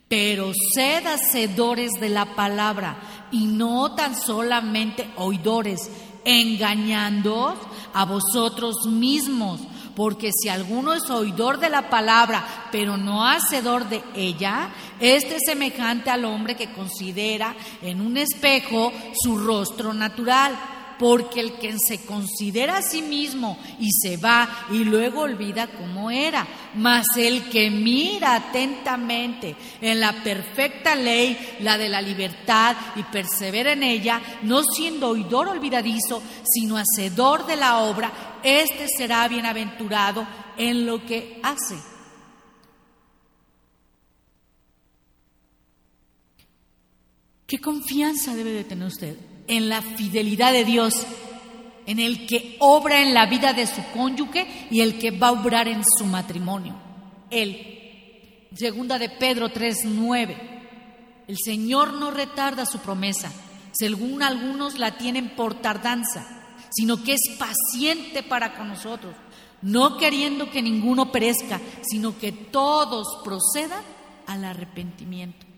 Pero 0.07 0.51
sed 0.75 1.07
hacedores 1.07 1.93
de 1.93 2.09
la 2.09 2.35
palabra 2.35 3.29
y 3.31 3.47
no 3.47 3.95
tan 3.95 4.15
solamente 4.15 5.09
oidores, 5.15 5.89
engañando 6.25 7.55
a 7.93 8.05
vosotros 8.05 8.87
mismos 8.87 9.59
porque 9.95 10.31
si 10.33 10.49
alguno 10.49 10.93
es 10.93 11.09
oidor 11.09 11.59
de 11.59 11.69
la 11.69 11.89
palabra, 11.89 12.43
pero 12.71 12.97
no 12.97 13.27
hacedor 13.27 13.87
de 13.89 14.01
ella, 14.15 14.69
este 14.99 15.35
es 15.35 15.43
semejante 15.45 16.09
al 16.09 16.25
hombre 16.25 16.55
que 16.55 16.71
considera 16.71 17.55
en 17.81 18.01
un 18.01 18.17
espejo 18.17 18.91
su 19.13 19.37
rostro 19.37 19.93
natural 19.93 20.57
porque 20.97 21.39
el 21.39 21.53
que 21.53 21.75
se 21.79 22.05
considera 22.05 22.77
a 22.77 22.81
sí 22.81 23.01
mismo 23.01 23.57
y 23.79 23.89
se 23.91 24.17
va 24.17 24.67
y 24.71 24.83
luego 24.83 25.21
olvida 25.21 25.67
cómo 25.67 26.11
era, 26.11 26.47
mas 26.75 27.05
el 27.17 27.49
que 27.49 27.69
mira 27.69 28.35
atentamente 28.35 29.55
en 29.81 29.99
la 29.99 30.23
perfecta 30.23 30.95
ley, 30.95 31.57
la 31.61 31.77
de 31.77 31.89
la 31.89 32.01
libertad, 32.01 32.75
y 32.95 33.03
persevera 33.03 33.73
en 33.73 33.83
ella, 33.83 34.21
no 34.43 34.63
siendo 34.63 35.09
oidor 35.09 35.47
olvidadizo, 35.47 36.21
sino 36.43 36.77
hacedor 36.77 37.45
de 37.45 37.55
la 37.55 37.79
obra, 37.79 38.39
éste 38.43 38.87
será 38.87 39.27
bienaventurado 39.27 40.27
en 40.57 40.85
lo 40.85 41.05
que 41.05 41.39
hace. 41.43 41.75
¿Qué 47.47 47.59
confianza 47.59 48.35
debe 48.35 48.51
de 48.51 48.63
tener 48.63 48.87
usted? 48.87 49.32
En 49.47 49.69
la 49.69 49.81
fidelidad 49.81 50.53
de 50.53 50.65
Dios, 50.65 51.05
en 51.85 51.99
el 51.99 52.25
que 52.25 52.57
obra 52.59 53.01
en 53.01 53.13
la 53.13 53.25
vida 53.25 53.53
de 53.53 53.67
su 53.67 53.83
cónyuge 53.93 54.67
y 54.71 54.81
el 54.81 54.97
que 54.99 55.11
va 55.11 55.27
a 55.27 55.33
obrar 55.33 55.67
en 55.67 55.83
su 55.97 56.05
matrimonio. 56.05 56.75
Él. 57.29 57.69
Segunda 58.55 58.99
de 58.99 59.09
Pedro 59.09 59.49
3:9. 59.49 60.37
El 61.27 61.37
Señor 61.43 61.93
no 61.93 62.11
retarda 62.11 62.65
su 62.65 62.79
promesa, 62.79 63.31
según 63.71 64.21
algunos 64.21 64.77
la 64.77 64.97
tienen 64.97 65.35
por 65.35 65.55
tardanza, 65.55 66.43
sino 66.69 67.03
que 67.03 67.13
es 67.13 67.21
paciente 67.39 68.23
para 68.23 68.55
con 68.55 68.67
nosotros, 68.67 69.15
no 69.61 69.97
queriendo 69.97 70.49
que 70.49 70.61
ninguno 70.61 71.11
perezca, 71.11 71.59
sino 71.81 72.17
que 72.17 72.31
todos 72.31 73.07
procedan 73.23 73.83
al 74.27 74.45
arrepentimiento. 74.45 75.52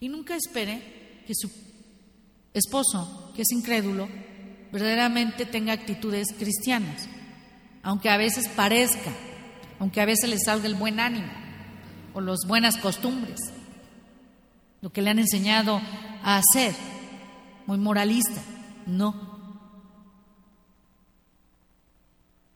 Y 0.00 0.08
nunca 0.08 0.36
espere 0.36 1.22
que 1.26 1.34
su 1.34 1.50
esposo, 2.54 3.32
que 3.34 3.42
es 3.42 3.50
incrédulo, 3.52 4.08
verdaderamente 4.72 5.46
tenga 5.46 5.72
actitudes 5.72 6.28
cristianas, 6.38 7.08
aunque 7.82 8.10
a 8.10 8.16
veces 8.16 8.48
parezca, 8.48 9.12
aunque 9.78 10.00
a 10.00 10.06
veces 10.06 10.28
le 10.28 10.38
salga 10.38 10.66
el 10.66 10.74
buen 10.74 11.00
ánimo 11.00 11.30
o 12.14 12.20
las 12.20 12.40
buenas 12.46 12.76
costumbres, 12.76 13.40
lo 14.80 14.90
que 14.90 15.02
le 15.02 15.10
han 15.10 15.18
enseñado 15.18 15.80
a 16.22 16.38
hacer, 16.38 16.74
muy 17.66 17.78
moralista, 17.78 18.42
no. 18.86 19.38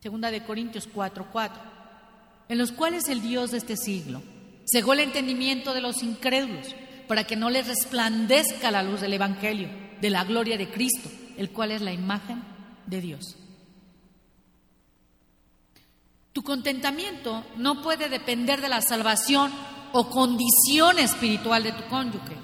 Segunda 0.01 0.30
de 0.30 0.45
Corintios 0.45 0.88
4:4, 0.88 1.53
en 2.49 2.59
los 2.59 2.72
cuales 2.72 3.09
el 3.09 3.22
Dios 3.22 3.53
de 3.53 3.59
este 3.59 3.76
siglo 3.76 4.22
cegó 4.70 4.93
el 4.93 5.01
entendimiento 5.01 5.74
de 5.74 5.80
los 5.80 6.03
incrédulos 6.03 6.74
para 7.13 7.25
que 7.25 7.37
no 7.37 7.51
les 7.51 7.67
resplandezca 7.67 8.71
la 8.71 8.83
luz 8.83 9.03
del 9.03 9.13
Evangelio, 9.13 9.69
de 10.01 10.09
la 10.09 10.25
gloria 10.25 10.57
de 10.57 10.71
Cristo, 10.71 11.11
el 11.37 11.51
cual 11.51 11.73
es 11.73 11.83
la 11.83 11.93
imagen 11.93 12.43
de 12.87 13.03
Dios. 13.03 13.37
Tu 16.33 16.43
contentamiento 16.43 17.45
no 17.59 17.83
puede 17.83 18.09
depender 18.09 18.63
de 18.63 18.71
la 18.71 18.81
salvación 18.81 19.53
o 19.93 20.09
condición 20.09 20.99
espiritual 20.99 21.65
de 21.65 21.73
tu 21.73 21.85
cónyuge. 21.91 22.35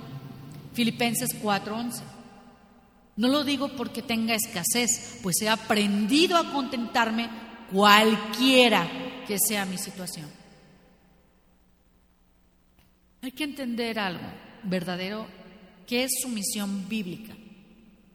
Filipenses 0.74 1.30
4:11. 1.42 2.02
No 3.16 3.28
lo 3.28 3.44
digo 3.44 3.70
porque 3.70 4.02
tenga 4.02 4.34
escasez, 4.34 5.18
pues 5.22 5.40
he 5.40 5.48
aprendido 5.48 6.36
a 6.36 6.52
contentarme 6.52 7.30
cualquiera 7.72 8.86
que 9.26 9.38
sea 9.38 9.64
mi 9.64 9.78
situación. 9.78 10.30
Hay 13.22 13.32
que 13.32 13.44
entender 13.44 13.98
algo 13.98 14.47
verdadero, 14.64 15.26
que 15.86 16.04
es 16.04 16.10
su 16.20 16.28
misión 16.28 16.88
bíblica. 16.88 17.34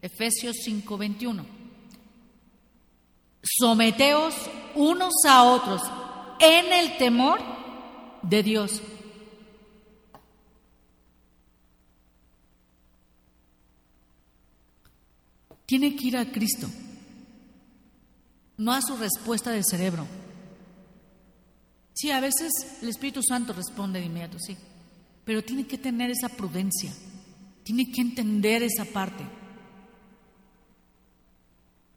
Efesios 0.01 0.57
5:21. 0.63 1.45
Someteos 3.41 4.35
unos 4.75 5.13
a 5.27 5.43
otros 5.43 5.81
en 6.39 6.71
el 6.73 6.97
temor 6.97 7.39
de 8.21 8.43
Dios. 8.43 8.81
Tiene 15.65 15.95
que 15.95 16.07
ir 16.07 16.17
a 16.17 16.31
Cristo, 16.31 16.67
no 18.57 18.73
a 18.73 18.81
su 18.81 18.95
respuesta 18.97 19.51
del 19.51 19.63
cerebro. 19.65 20.05
Sí, 21.93 22.11
a 22.11 22.19
veces 22.19 22.51
el 22.81 22.89
Espíritu 22.89 23.21
Santo 23.23 23.53
responde 23.53 23.99
de 23.99 24.05
inmediato, 24.05 24.37
sí, 24.39 24.57
pero 25.25 25.43
tiene 25.43 25.65
que 25.65 25.77
tener 25.77 26.11
esa 26.11 26.29
prudencia, 26.29 26.93
tiene 27.63 27.91
que 27.91 28.01
entender 28.01 28.63
esa 28.63 28.85
parte. 28.85 29.23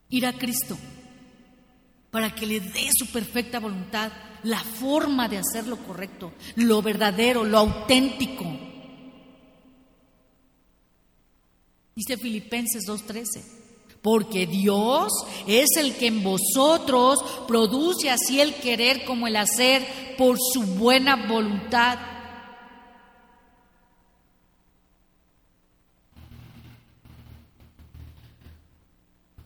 Ir 0.09 0.27
a 0.27 0.33
Cristo 0.33 0.79
para 2.11 2.35
que 2.35 2.47
le 2.47 2.61
dé 2.61 2.89
su 2.97 3.07
perfecta 3.09 3.61
voluntad, 3.61 4.11
la 4.45 4.61
forma 4.61 5.29
de 5.29 5.39
hacer 5.39 5.66
lo 5.66 5.77
correcto, 5.79 6.33
lo 6.55 6.81
verdadero, 6.81 7.45
lo 7.45 7.59
auténtico. 7.59 8.45
Dice 11.95 12.16
Filipenses 12.16 12.85
2.13, 12.87 13.43
porque 14.01 14.47
Dios 14.47 15.12
es 15.47 15.66
el 15.79 15.97
que 15.97 16.07
en 16.07 16.22
vosotros 16.22 17.18
produce 17.49 18.11
así 18.11 18.41
el 18.41 18.55
querer 18.55 19.05
como 19.05 19.27
el 19.27 19.37
hacer 19.37 20.14
por 20.16 20.39
su 20.39 20.62
buena 20.62 21.27
voluntad. 21.27 21.99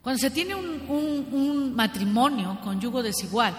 Cuando 0.03 0.19
se 0.19 0.31
tiene 0.31 0.55
un, 0.55 1.75
matrimonio 1.75 2.59
con 2.63 2.81
yugo 2.81 3.03
desigual, 3.03 3.55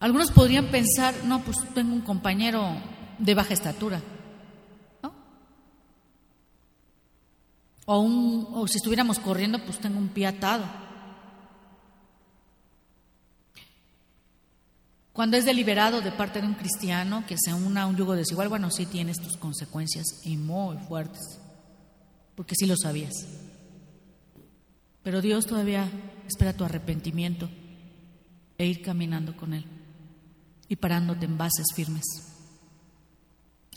algunos 0.00 0.32
podrían 0.32 0.66
pensar, 0.66 1.14
no, 1.24 1.40
pues 1.42 1.58
tengo 1.74 1.94
un 1.94 2.00
compañero 2.00 2.76
de 3.18 3.34
baja 3.34 3.54
estatura, 3.54 4.02
¿no? 5.02 5.12
O, 7.86 8.00
un, 8.00 8.48
o 8.52 8.66
si 8.66 8.78
estuviéramos 8.78 9.20
corriendo, 9.20 9.60
pues 9.64 9.78
tengo 9.78 9.98
un 9.98 10.08
pie 10.08 10.26
atado. 10.26 10.64
Cuando 15.12 15.36
es 15.36 15.44
deliberado 15.44 16.00
de 16.00 16.10
parte 16.10 16.40
de 16.40 16.48
un 16.48 16.54
cristiano 16.54 17.22
que 17.28 17.36
se 17.38 17.54
una 17.54 17.82
a 17.82 17.86
un 17.86 17.96
yugo 17.96 18.16
desigual, 18.16 18.48
bueno, 18.48 18.70
sí 18.70 18.86
tiene 18.86 19.14
sus 19.14 19.36
consecuencias 19.36 20.06
y 20.24 20.36
muy 20.36 20.76
fuertes 20.88 21.41
porque 22.34 22.54
sí 22.54 22.66
lo 22.66 22.76
sabías. 22.76 23.14
Pero 25.02 25.20
Dios 25.20 25.46
todavía 25.46 25.90
espera 26.26 26.56
tu 26.56 26.64
arrepentimiento 26.64 27.48
e 28.58 28.66
ir 28.66 28.82
caminando 28.82 29.36
con 29.36 29.54
Él 29.54 29.64
y 30.68 30.76
parándote 30.76 31.26
en 31.26 31.36
bases 31.36 31.66
firmes. 31.74 32.04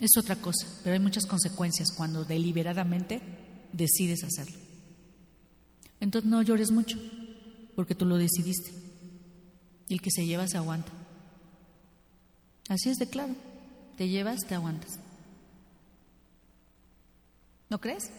Es 0.00 0.16
otra 0.18 0.36
cosa, 0.36 0.66
pero 0.84 0.94
hay 0.94 1.00
muchas 1.00 1.26
consecuencias 1.26 1.88
cuando 1.96 2.24
deliberadamente 2.24 3.20
decides 3.72 4.24
hacerlo. 4.24 4.58
Entonces 6.00 6.30
no 6.30 6.42
llores 6.42 6.70
mucho, 6.70 6.98
porque 7.74 7.94
tú 7.94 8.04
lo 8.04 8.16
decidiste. 8.16 8.72
Y 9.88 9.94
el 9.94 10.02
que 10.02 10.10
se 10.10 10.26
lleva 10.26 10.46
se 10.48 10.58
aguanta. 10.58 10.92
Así 12.68 12.90
es 12.90 12.98
de 12.98 13.08
claro. 13.08 13.34
Te 13.96 14.08
llevas, 14.08 14.40
te 14.46 14.54
aguantas. 14.54 14.98
¿No 17.70 17.80
crees? 17.80 18.10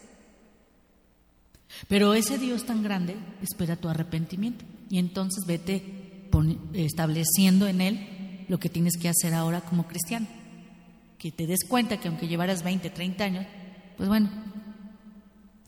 Pero 1.86 2.14
ese 2.14 2.38
Dios 2.38 2.66
tan 2.66 2.82
grande 2.82 3.16
espera 3.42 3.76
tu 3.76 3.88
arrepentimiento 3.88 4.64
y 4.90 4.98
entonces 4.98 5.44
vete 5.46 6.28
estableciendo 6.74 7.66
en 7.66 7.80
Él 7.80 8.44
lo 8.48 8.58
que 8.58 8.68
tienes 8.68 8.96
que 8.96 9.08
hacer 9.08 9.34
ahora 9.34 9.60
como 9.60 9.86
cristiano. 9.86 10.26
Que 11.18 11.30
te 11.30 11.46
des 11.46 11.64
cuenta 11.68 11.98
que 11.98 12.08
aunque 12.08 12.28
llevaras 12.28 12.62
20, 12.62 12.90
30 12.90 13.24
años, 13.24 13.46
pues 13.96 14.08
bueno, 14.08 14.30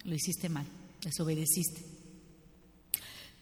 lo 0.04 0.14
hiciste 0.14 0.48
mal, 0.48 0.66
desobedeciste. 1.02 1.84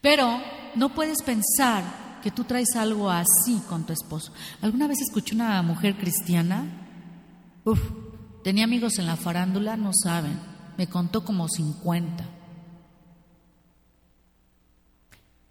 Pero 0.00 0.40
no 0.74 0.94
puedes 0.94 1.22
pensar 1.22 2.20
que 2.22 2.30
tú 2.30 2.44
traes 2.44 2.76
algo 2.76 3.10
así 3.10 3.60
con 3.68 3.84
tu 3.84 3.92
esposo. 3.92 4.32
¿Alguna 4.60 4.88
vez 4.88 5.00
escuché 5.00 5.34
una 5.34 5.62
mujer 5.62 5.96
cristiana? 5.96 6.66
Uf, 7.64 7.80
tenía 8.42 8.64
amigos 8.64 8.98
en 8.98 9.06
la 9.06 9.16
farándula, 9.16 9.76
no 9.76 9.90
saben, 9.92 10.38
me 10.76 10.86
contó 10.86 11.24
como 11.24 11.48
50 11.48 12.37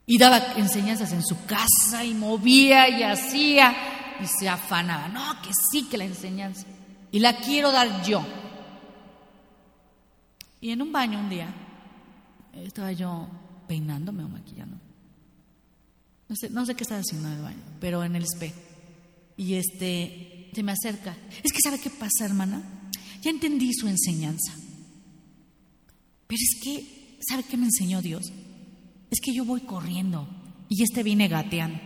Y 0.10 0.18
daba 0.18 0.54
enseñanzas 0.54 1.12
en 1.12 1.24
su 1.24 1.46
casa 1.46 2.04
y 2.04 2.14
movía 2.14 2.90
y 2.90 3.04
hacía 3.04 3.76
y 4.22 4.26
se 4.26 4.48
afanaba. 4.48 5.10
No, 5.10 5.42
que 5.42 5.52
sí 5.72 5.84
que 5.84 5.98
la 5.98 6.06
enseñanza. 6.06 6.66
Y 7.12 7.20
la 7.20 7.38
quiero 7.38 7.74
dar 7.74 8.04
yo. 8.04 8.26
Y 10.62 10.72
en 10.72 10.82
un 10.82 10.94
baño 10.94 11.20
un 11.20 11.30
día 11.30 11.54
estaba 12.54 12.94
yo 12.94 13.28
peinándome 13.68 14.24
o 14.24 14.30
maquillando. 14.30 14.78
No 16.30 16.36
sé, 16.36 16.50
no 16.50 16.66
sé 16.66 16.74
qué 16.76 16.84
estaba 16.84 17.02
haciendo 17.02 17.28
en 17.28 17.36
el 17.36 17.42
baño, 17.42 17.62
pero 17.82 18.04
en 18.04 18.16
el 18.16 18.24
espejo. 18.24 18.60
Y 19.36 19.56
este 19.56 20.50
se 20.54 20.64
me 20.64 20.72
acerca. 20.72 21.16
Es 21.44 21.52
que 21.52 21.62
sabe 21.62 21.80
qué 21.80 21.90
pasa, 21.90 22.26
hermana. 22.26 22.64
Ya 23.22 23.30
entendí 23.30 23.74
su 23.74 23.88
enseñanza. 23.88 24.54
Pero 26.28 26.40
es 26.42 26.60
que, 26.64 27.18
¿sabe 27.28 27.44
qué 27.44 27.58
me 27.58 27.66
enseñó 27.66 28.02
Dios? 28.02 28.32
Es 29.10 29.20
que 29.22 29.34
yo 29.34 29.46
voy 29.46 29.62
corriendo 29.62 30.28
y 30.70 30.84
este 30.84 31.04
viene 31.04 31.28
gateando. 31.28 31.80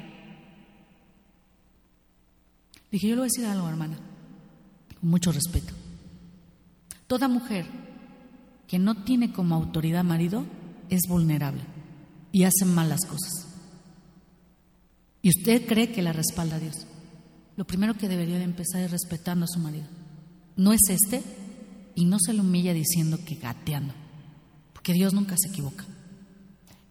Dije, 2.92 3.08
yo 3.08 3.16
le 3.16 3.22
voy 3.22 3.26
a 3.26 3.32
decir 3.34 3.46
algo, 3.46 3.70
hermana, 3.70 3.98
con 5.00 5.10
mucho 5.10 5.32
respeto. 5.32 5.74
Toda 7.08 7.28
mujer 7.28 7.66
que 8.68 8.80
no 8.80 9.04
tiene 9.04 9.32
como 9.32 9.56
autoridad 9.56 10.04
marido 10.04 10.46
es 10.90 11.02
vulnerable 11.08 11.62
y 12.32 12.44
hace 12.44 12.66
mal 12.66 12.90
las 12.90 13.06
cosas. 13.06 13.48
Y 15.22 15.30
usted 15.30 15.68
cree 15.68 15.92
que 15.92 16.02
la 16.02 16.14
respalda 16.14 16.56
a 16.56 16.60
Dios. 16.60 16.88
Lo 17.56 17.66
primero 17.66 17.94
que 17.94 18.10
debería 18.10 18.40
de 18.40 18.44
empezar 18.44 18.82
es 18.82 18.92
respetando 18.92 19.46
a 19.46 19.48
su 19.48 19.60
marido. 19.60 19.86
No 20.56 20.74
es 20.74 20.82
este 20.90 21.22
y 21.96 22.06
no 22.06 22.18
se 22.20 22.34
le 22.34 22.42
humilla 22.42 22.74
diciendo 22.74 23.20
que 23.24 23.36
gateando, 23.36 23.94
porque 24.74 24.94
Dios 24.94 25.14
nunca 25.14 25.36
se 25.38 25.50
equivoca 25.50 25.86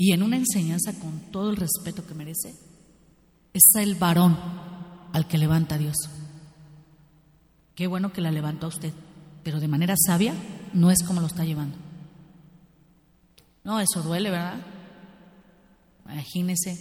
y 0.03 0.15
en 0.15 0.23
una 0.23 0.39
enseñanza 0.39 0.99
con 0.99 1.31
todo 1.31 1.51
el 1.51 1.59
respeto 1.59 2.07
que 2.07 2.15
merece, 2.15 2.55
es 3.53 3.75
el 3.75 3.97
varón 3.97 4.35
al 5.13 5.29
que 5.29 5.37
levanta 5.37 5.75
a 5.75 5.79
Dios. 5.79 5.95
Qué 7.75 7.87
bueno 7.87 8.11
que 8.11 8.23
la 8.23 8.31
levantó 8.31 8.65
a 8.65 8.71
usted, 8.71 8.95
pero 9.45 9.61
de 9.61 9.69
manera 9.69 9.97
sabia 9.99 10.33
no 10.73 10.91
es 10.91 11.03
como 11.03 11.21
lo 11.21 11.27
está 11.27 11.45
llevando. 11.45 11.77
No, 13.63 13.79
eso 13.79 14.01
duele, 14.01 14.31
¿verdad? 14.31 14.65
Imagínese. 16.07 16.79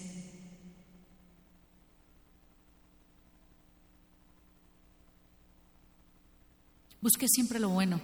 Busque 7.02 7.28
siempre 7.28 7.60
lo 7.60 7.68
bueno. 7.68 8.00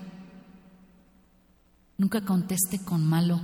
Nunca 1.97 2.19
conteste 2.19 2.83
con 2.83 3.07
malo. 3.07 3.39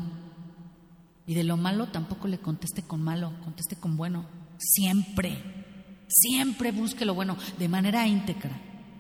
Y 1.26 1.34
de 1.34 1.44
lo 1.44 1.58
malo 1.58 1.88
tampoco 1.88 2.28
le 2.28 2.40
conteste 2.40 2.84
con 2.84 3.02
malo, 3.02 3.34
conteste 3.44 3.76
con 3.76 3.96
bueno. 3.98 4.26
Siempre, 4.58 5.42
siempre 6.08 6.72
busque 6.72 7.06
lo 7.06 7.14
bueno, 7.14 7.38
de 7.58 7.68
manera 7.68 8.08
íntegra, 8.08 8.52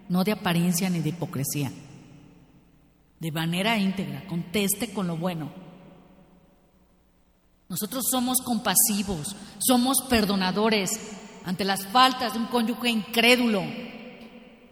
no 0.10 0.24
de 0.24 0.32
apariencia 0.32 0.90
ni 0.90 1.00
de 1.00 1.10
hipocresía. 1.10 1.72
De 3.20 3.32
manera 3.32 3.78
íntegra, 3.78 4.26
conteste 4.28 4.94
con 4.94 5.08
lo 5.08 5.18
bueno. 5.18 5.52
Nosotros 7.70 8.04
somos 8.12 8.42
compasivos, 8.42 9.36
somos 9.60 10.02
perdonadores 10.10 11.00
ante 11.46 11.64
las 11.64 11.86
faltas 11.88 12.34
de 12.34 12.40
un 12.40 12.48
cónyuge 12.48 12.90
incrédulo. 12.90 13.62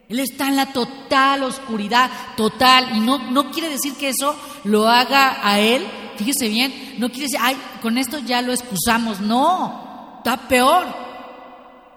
Él 0.09 0.19
está 0.19 0.49
en 0.49 0.55
la 0.55 0.73
total 0.73 1.43
oscuridad, 1.43 2.09
total. 2.35 2.97
Y 2.97 2.99
no, 2.99 3.31
no 3.31 3.51
quiere 3.51 3.69
decir 3.69 3.93
que 3.93 4.09
eso 4.09 4.35
lo 4.63 4.89
haga 4.89 5.47
a 5.47 5.59
Él. 5.59 5.85
Fíjese 6.19 6.49
bien, 6.49 6.95
no 6.97 7.07
quiere 7.07 7.27
decir, 7.27 7.39
ay, 7.41 7.55
con 7.81 7.97
esto 7.97 8.19
ya 8.19 8.41
lo 8.41 8.51
excusamos. 8.51 9.21
No, 9.21 10.15
está 10.17 10.35
peor. 10.49 10.85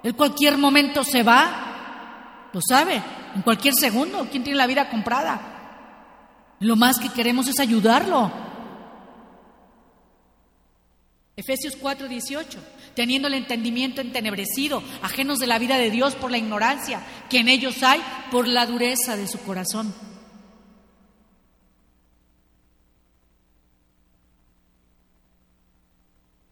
Él 0.05 0.15
cualquier 0.15 0.59
momento 0.59 1.03
se 1.03 1.25
va, 1.25 2.49
lo 2.53 2.61
sabe, 2.67 3.03
en 3.35 3.43
cualquier 3.43 3.75
segundo. 3.75 4.29
¿Quién 4.31 4.45
tiene 4.45 4.59
la 4.59 4.69
vida 4.69 4.89
comprada? 4.89 6.55
Lo 6.61 6.77
más 6.77 7.01
que 7.01 7.09
queremos 7.09 7.49
es 7.49 7.59
ayudarlo. 7.59 8.31
Efesios 11.35 11.77
4:18, 11.77 12.59
teniendo 12.95 13.27
el 13.27 13.35
entendimiento 13.35 14.01
entenebrecido, 14.01 14.85
ajenos 15.03 15.41
de 15.41 15.49
la 15.49 15.59
vida 15.59 15.79
de 15.79 15.91
Dios 15.91 16.15
por 16.15 16.31
la 16.31 16.39
ignorancia 16.39 17.03
que 17.29 17.39
en 17.39 17.49
ellos 17.49 17.83
hay, 17.83 18.01
por 18.31 18.47
la 18.47 18.67
dureza 18.67 19.17
de 19.17 19.27
su 19.27 19.41
corazón. 19.41 19.93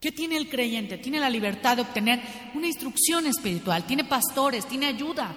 ¿Qué 0.01 0.13
tiene 0.13 0.39
el 0.39 0.49
creyente? 0.49 0.97
Tiene 0.97 1.21
la 1.21 1.29
libertad 1.29 1.77
de 1.77 1.83
obtener 1.83 2.23
una 2.55 2.67
instrucción 2.67 3.27
espiritual, 3.27 3.87
tiene 3.87 4.05
pastores, 4.05 4.67
tiene 4.67 4.87
ayuda, 4.87 5.37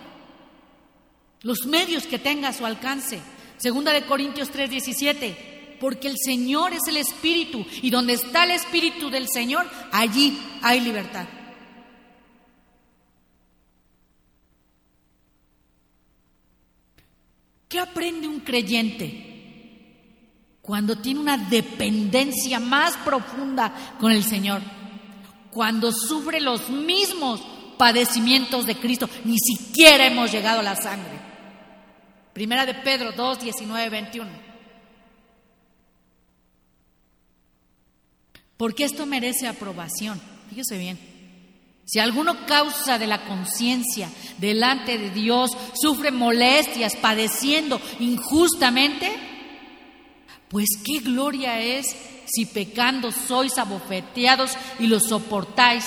los 1.41 1.65
medios 1.65 2.07
que 2.07 2.17
tenga 2.17 2.47
a 2.47 2.53
su 2.53 2.65
alcance. 2.65 3.19
Segunda 3.57 3.91
de 3.91 4.05
Corintios 4.05 4.49
3:17, 4.49 5.77
porque 5.81 6.07
el 6.07 6.15
Señor 6.17 6.71
es 6.71 6.87
el 6.87 6.95
Espíritu 6.95 7.65
y 7.81 7.89
donde 7.89 8.13
está 8.13 8.45
el 8.45 8.51
Espíritu 8.51 9.09
del 9.09 9.27
Señor, 9.27 9.69
allí 9.91 10.39
hay 10.61 10.79
libertad. 10.79 11.27
¿Qué 17.67 17.79
aprende 17.79 18.29
un 18.29 18.39
creyente 18.39 19.32
cuando 20.63 20.95
tiene 20.95 21.19
una 21.19 21.37
dependencia 21.37 22.57
más 22.57 22.95
profunda 23.03 23.95
con 23.99 24.13
el 24.13 24.23
Señor? 24.23 24.61
Cuando 25.51 25.91
sufre 25.91 26.39
los 26.39 26.69
mismos 26.69 27.41
padecimientos 27.77 28.65
de 28.65 28.77
Cristo, 28.77 29.09
ni 29.25 29.37
siquiera 29.37 30.07
hemos 30.07 30.31
llegado 30.31 30.61
a 30.61 30.63
la 30.63 30.77
sangre. 30.77 31.19
Primera 32.31 32.65
de 32.65 32.75
Pedro 32.75 33.11
2, 33.11 33.41
19, 33.41 33.89
21. 33.89 34.31
Porque 38.55 38.85
esto 38.85 39.05
merece 39.05 39.47
aprobación. 39.47 40.19
Fíjese 40.49 40.77
bien. 40.77 40.97
Si 41.83 41.99
alguno 41.99 42.45
causa 42.45 42.97
de 42.97 43.07
la 43.07 43.25
conciencia 43.25 44.09
delante 44.37 44.97
de 44.97 45.09
Dios 45.09 45.51
sufre 45.73 46.11
molestias 46.11 46.95
padeciendo 46.95 47.81
injustamente, 47.99 49.32
pues 50.53 50.69
qué 50.85 50.99
gloria 50.99 51.59
es 51.59 51.87
si 52.25 52.45
pecando 52.45 53.11
sois 53.11 53.57
abofeteados 53.57 54.51
y 54.79 54.85
lo 54.85 54.99
soportáis. 54.99 55.85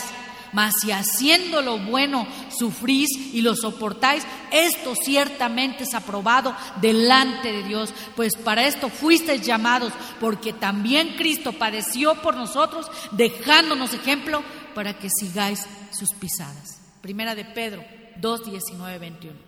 Mas 0.53 0.75
si 0.81 0.91
haciendo 0.91 1.63
lo 1.63 1.79
bueno 1.79 2.27
sufrís 2.51 3.09
y 3.33 3.43
lo 3.43 3.55
soportáis, 3.55 4.25
esto 4.51 4.95
ciertamente 4.95 5.85
es 5.85 5.95
aprobado 5.95 6.57
delante 6.81 7.53
de 7.53 7.63
Dios, 7.63 7.95
pues 8.17 8.37
para 8.37 8.67
esto 8.67 8.89
fuisteis 8.89 9.43
llamados, 9.43 9.93
porque 10.19 10.53
también 10.53 11.15
Cristo 11.17 11.53
padeció 11.53 12.15
por 12.23 12.37
nosotros, 12.37 12.91
dejándonos 13.13 13.95
ejemplo 13.95 14.43
para 14.75 14.99
que 14.99 15.09
sigáis 15.11 15.65
sus 15.93 16.13
pisadas. 16.13 16.81
Primera 17.03 17.35
de 17.35 17.45
Pedro 17.45 17.85
2, 18.21 18.51
19, 18.51 18.99
21. 18.99 19.46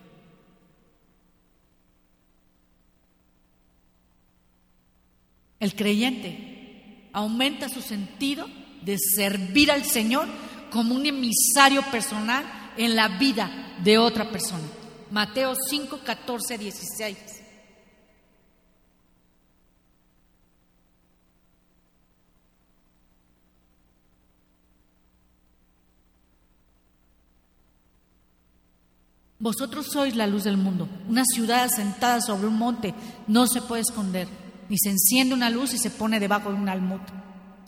El 5.59 5.75
creyente 5.75 7.09
aumenta 7.11 7.67
su 7.69 7.81
sentido 7.81 8.47
de 8.81 8.97
servir 8.97 9.71
al 9.71 9.83
Señor 9.83 10.27
como 10.71 10.95
un 10.95 11.05
emisario 11.05 11.81
personal 11.91 12.45
en 12.77 12.95
la 12.95 13.09
vida 13.19 13.75
de 13.83 13.97
otra 13.97 14.31
persona. 14.31 14.63
Mateo 15.11 15.53
5, 15.55 15.99
14, 16.03 16.57
16. 16.57 17.17
Vosotros 29.41 29.87
sois 29.87 30.15
la 30.15 30.27
luz 30.27 30.43
del 30.43 30.57
mundo. 30.57 30.87
Una 31.07 31.23
ciudad 31.25 31.63
asentada 31.63 32.19
sobre 32.21 32.47
un 32.47 32.57
monte 32.57 32.93
no 33.25 33.47
se 33.47 33.61
puede 33.61 33.81
esconder, 33.81 34.27
ni 34.69 34.77
se 34.77 34.89
enciende 34.89 35.33
una 35.33 35.49
luz 35.49 35.73
y 35.73 35.77
se 35.77 35.89
pone 35.89 36.19
debajo 36.19 36.49
de 36.49 36.55
un 36.55 36.69
almud 36.69 37.01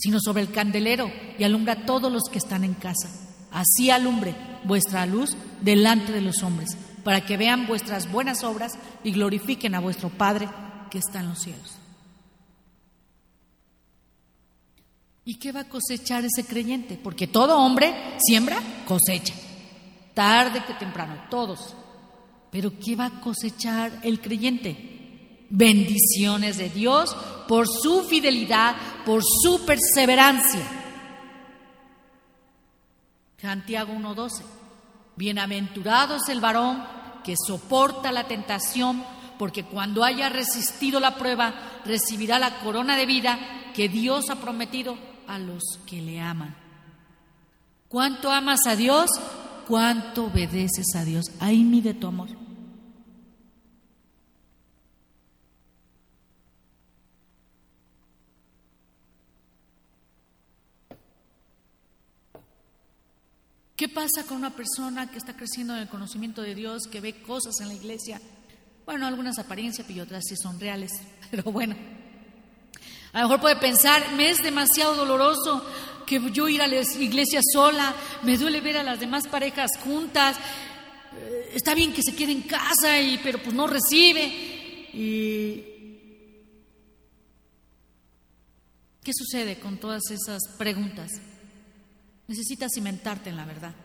sino 0.01 0.19
sobre 0.19 0.41
el 0.41 0.51
candelero 0.51 1.11
y 1.37 1.43
alumbra 1.43 1.73
a 1.73 1.85
todos 1.85 2.11
los 2.11 2.23
que 2.23 2.39
están 2.39 2.63
en 2.63 2.73
casa. 2.73 3.07
Así 3.51 3.91
alumbre 3.91 4.35
vuestra 4.63 5.05
luz 5.05 5.35
delante 5.61 6.11
de 6.11 6.21
los 6.21 6.41
hombres, 6.41 6.75
para 7.03 7.21
que 7.23 7.37
vean 7.37 7.67
vuestras 7.67 8.11
buenas 8.11 8.43
obras 8.43 8.73
y 9.03 9.11
glorifiquen 9.11 9.75
a 9.75 9.79
vuestro 9.79 10.09
Padre 10.09 10.49
que 10.89 10.97
está 10.97 11.19
en 11.19 11.29
los 11.29 11.39
cielos. 11.39 11.75
¿Y 15.23 15.35
qué 15.35 15.51
va 15.51 15.61
a 15.61 15.69
cosechar 15.69 16.25
ese 16.25 16.45
creyente? 16.45 16.99
Porque 17.01 17.27
todo 17.27 17.59
hombre 17.59 17.93
siembra, 18.17 18.57
cosecha. 18.87 19.35
Tarde 20.15 20.63
que 20.65 20.73
temprano, 20.73 21.25
todos. 21.29 21.75
Pero 22.49 22.79
¿qué 22.79 22.95
va 22.95 23.05
a 23.05 23.21
cosechar 23.21 23.99
el 24.01 24.19
creyente? 24.19 24.90
Bendiciones 25.51 26.57
de 26.57 26.69
Dios 26.69 27.15
por 27.47 27.67
su 27.67 28.03
fidelidad, 28.03 28.75
por 29.05 29.21
su 29.23 29.65
perseverancia. 29.65 30.61
Santiago 33.39 33.93
1.12. 33.93 34.43
Bienaventurado 35.15 36.15
es 36.15 36.29
el 36.29 36.39
varón 36.39 36.83
que 37.23 37.35
soporta 37.35 38.11
la 38.11 38.27
tentación, 38.27 39.03
porque 39.37 39.65
cuando 39.65 40.03
haya 40.03 40.29
resistido 40.29 40.99
la 40.99 41.15
prueba, 41.15 41.53
recibirá 41.85 42.39
la 42.39 42.59
corona 42.59 42.95
de 42.95 43.05
vida 43.05 43.39
que 43.75 43.89
Dios 43.89 44.29
ha 44.29 44.35
prometido 44.35 44.97
a 45.27 45.37
los 45.37 45.63
que 45.85 46.01
le 46.01 46.19
aman. 46.19 46.55
¿Cuánto 47.87 48.31
amas 48.31 48.61
a 48.67 48.75
Dios? 48.75 49.09
¿Cuánto 49.67 50.25
obedeces 50.25 50.95
a 50.95 51.03
Dios? 51.03 51.25
Ahí 51.39 51.63
mide 51.63 51.93
tu 51.93 52.07
amor. 52.07 52.40
¿Qué 63.81 63.89
pasa 63.89 64.27
con 64.27 64.37
una 64.37 64.55
persona 64.55 65.09
que 65.09 65.17
está 65.17 65.35
creciendo 65.35 65.73
en 65.73 65.81
el 65.81 65.89
conocimiento 65.89 66.43
de 66.43 66.53
Dios, 66.53 66.83
que 66.83 67.01
ve 67.01 67.23
cosas 67.23 67.55
en 67.61 67.67
la 67.67 67.73
iglesia? 67.73 68.21
Bueno, 68.85 69.07
algunas 69.07 69.39
apariencias 69.39 69.89
y 69.89 69.99
otras 69.99 70.23
sí 70.29 70.35
son 70.37 70.59
reales, 70.59 70.91
pero 71.31 71.45
bueno. 71.45 71.75
A 73.11 73.21
lo 73.21 73.27
mejor 73.27 73.41
puede 73.41 73.55
pensar, 73.55 74.13
me 74.13 74.29
es 74.29 74.43
demasiado 74.43 74.93
doloroso 74.93 75.65
que 76.05 76.21
yo 76.31 76.47
ir 76.47 76.61
a 76.61 76.67
la 76.67 76.79
iglesia 76.99 77.39
sola, 77.53 77.95
me 78.21 78.37
duele 78.37 78.61
ver 78.61 78.77
a 78.77 78.83
las 78.83 78.99
demás 78.99 79.27
parejas 79.27 79.71
juntas, 79.83 80.37
eh, 81.17 81.49
está 81.55 81.73
bien 81.73 81.91
que 81.91 82.03
se 82.03 82.15
quede 82.15 82.33
en 82.33 82.43
casa, 82.43 83.01
y, 83.01 83.17
pero 83.23 83.41
pues 83.41 83.55
no 83.55 83.65
recibe. 83.65 84.27
Y... 84.93 85.65
¿Qué 89.03 89.11
sucede 89.11 89.57
con 89.57 89.79
todas 89.79 90.03
esas 90.11 90.39
preguntas? 90.59 91.30
Necesitas 92.31 92.71
cimentarte 92.73 93.29
en 93.29 93.35
la 93.35 93.43
verdad. 93.43 93.75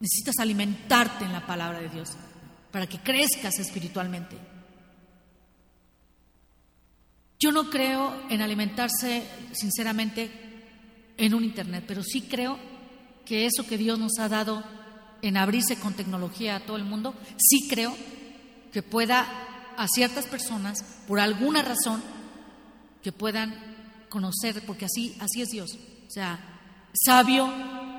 Necesitas 0.00 0.34
alimentarte 0.38 1.24
en 1.24 1.32
la 1.32 1.46
palabra 1.46 1.80
de 1.80 1.88
Dios 1.88 2.10
para 2.70 2.86
que 2.86 2.98
crezcas 2.98 3.58
espiritualmente. 3.58 4.36
Yo 7.40 7.52
no 7.52 7.70
creo 7.70 8.28
en 8.28 8.42
alimentarse 8.42 9.26
sinceramente 9.54 10.30
en 11.16 11.32
un 11.32 11.44
Internet, 11.44 11.84
pero 11.88 12.02
sí 12.02 12.20
creo 12.20 12.58
que 13.24 13.46
eso 13.46 13.66
que 13.66 13.78
Dios 13.78 13.98
nos 13.98 14.18
ha 14.18 14.28
dado 14.28 14.62
en 15.22 15.38
abrirse 15.38 15.76
con 15.76 15.94
tecnología 15.94 16.56
a 16.56 16.66
todo 16.66 16.76
el 16.76 16.84
mundo, 16.84 17.14
sí 17.38 17.66
creo 17.66 17.96
que 18.74 18.82
pueda 18.82 19.26
a 19.78 19.88
ciertas 19.88 20.26
personas, 20.26 20.84
por 21.08 21.18
alguna 21.18 21.62
razón, 21.62 22.02
que 23.02 23.10
puedan 23.10 24.06
conocer, 24.10 24.62
porque 24.66 24.84
así, 24.84 25.16
así 25.18 25.40
es 25.40 25.48
Dios. 25.48 25.78
O 26.06 26.10
sea, 26.10 26.50
sabio 26.94 27.52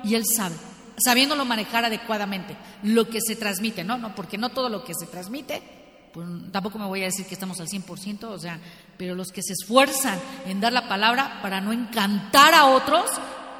y 0.04 0.14
él 0.14 0.24
sabe, 0.24 0.56
sabiéndolo 0.98 1.44
manejar 1.44 1.84
adecuadamente, 1.84 2.56
lo 2.82 3.08
que 3.08 3.20
se 3.20 3.36
transmite, 3.36 3.84
¿no? 3.84 3.98
no 3.98 4.14
Porque 4.14 4.38
no 4.38 4.50
todo 4.50 4.68
lo 4.68 4.84
que 4.84 4.94
se 4.94 5.06
transmite, 5.06 5.62
pues 6.12 6.26
tampoco 6.50 6.78
me 6.78 6.86
voy 6.86 7.02
a 7.02 7.06
decir 7.06 7.26
que 7.26 7.34
estamos 7.34 7.60
al 7.60 7.68
100%, 7.68 8.24
o 8.24 8.38
sea, 8.38 8.58
pero 8.96 9.14
los 9.14 9.28
que 9.28 9.42
se 9.42 9.52
esfuerzan 9.52 10.18
en 10.46 10.60
dar 10.60 10.72
la 10.72 10.88
palabra 10.88 11.40
para 11.42 11.60
no 11.60 11.72
encantar 11.72 12.54
a 12.54 12.66
otros 12.66 13.04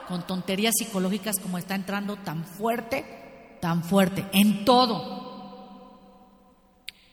con 0.09 0.27
tonterías 0.27 0.75
psicológicas 0.79 1.39
como 1.39 1.59
está 1.59 1.75
entrando 1.75 2.17
tan 2.17 2.45
fuerte, 2.45 3.59
tan 3.61 3.85
fuerte, 3.85 4.27
en 4.33 4.65
todo. 4.65 5.25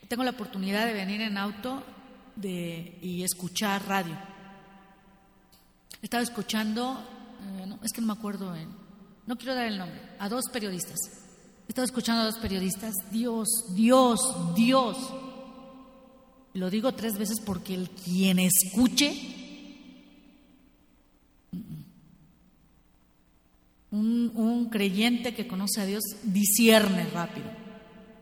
tengo 0.08 0.24
la 0.24 0.32
oportunidad 0.32 0.86
de 0.86 0.94
venir 0.94 1.22
en 1.22 1.38
auto 1.38 1.84
de, 2.36 3.00
y 3.02 3.24
escuchar 3.24 3.86
radio. 3.88 4.16
Estaba 6.02 6.24
escuchando, 6.24 7.04
eh, 7.60 7.66
no, 7.66 7.80
es 7.84 7.92
que 7.92 8.02
no 8.02 8.08
me 8.08 8.14
acuerdo, 8.14 8.54
no 9.26 9.38
quiero 9.38 9.56
dar 9.56 9.68
el 9.68 9.78
nombre, 9.78 10.00
a 10.20 10.30
dos 10.30 10.46
periodistas. 10.52 10.98
Estaba 11.68 11.86
escuchando 11.86 12.22
a 12.22 12.26
dos 12.26 12.38
periodistas, 12.38 12.94
Dios, 13.12 13.48
Dios, 13.76 14.20
Dios. 14.56 14.98
Lo 16.54 16.70
digo 16.70 16.94
tres 16.94 17.18
veces 17.18 17.40
porque 17.40 17.74
el 17.74 17.90
quien 17.90 18.40
escuche 18.40 19.44
un, 23.94 24.70
creyente 24.72 25.36
que 25.36 25.48
conoce 25.48 25.82
a 25.82 25.86
Dios 25.86 26.02
discierne 26.24 27.06
rápido 27.14 27.46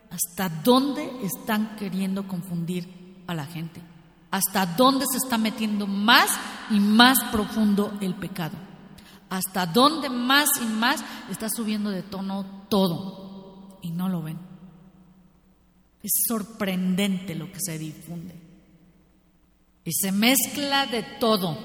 hasta 0.10 0.50
dónde 0.50 1.10
están 1.24 1.78
queriendo 1.78 2.28
confundir 2.28 2.88
a 3.28 3.34
la 3.34 3.46
gente, 3.46 3.80
hasta 4.30 4.66
dónde 4.66 5.06
se 5.10 5.18
está 5.18 5.38
metiendo 5.38 5.88
más 5.88 6.30
y 6.70 6.80
más 6.82 7.24
profundo 7.32 7.98
el 8.02 8.16
pecado, 8.16 8.58
hasta 9.32 9.66
dónde 9.66 10.10
más 10.10 10.50
y 10.62 10.66
más 10.66 11.02
está 11.32 11.50
subiendo 11.50 11.90
de 11.90 12.04
tono 12.04 12.66
todo 12.70 13.80
y 13.82 13.90
no 13.90 14.10
lo 14.10 14.22
ven. 14.22 14.38
Es 16.04 16.12
sorprendente 16.28 17.34
lo 17.34 17.50
que 17.50 17.62
se 17.62 17.80
difunde 17.80 18.36
y 19.86 19.94
se 19.94 20.12
mezcla 20.12 20.86
de 20.86 21.04
todo. 21.18 21.58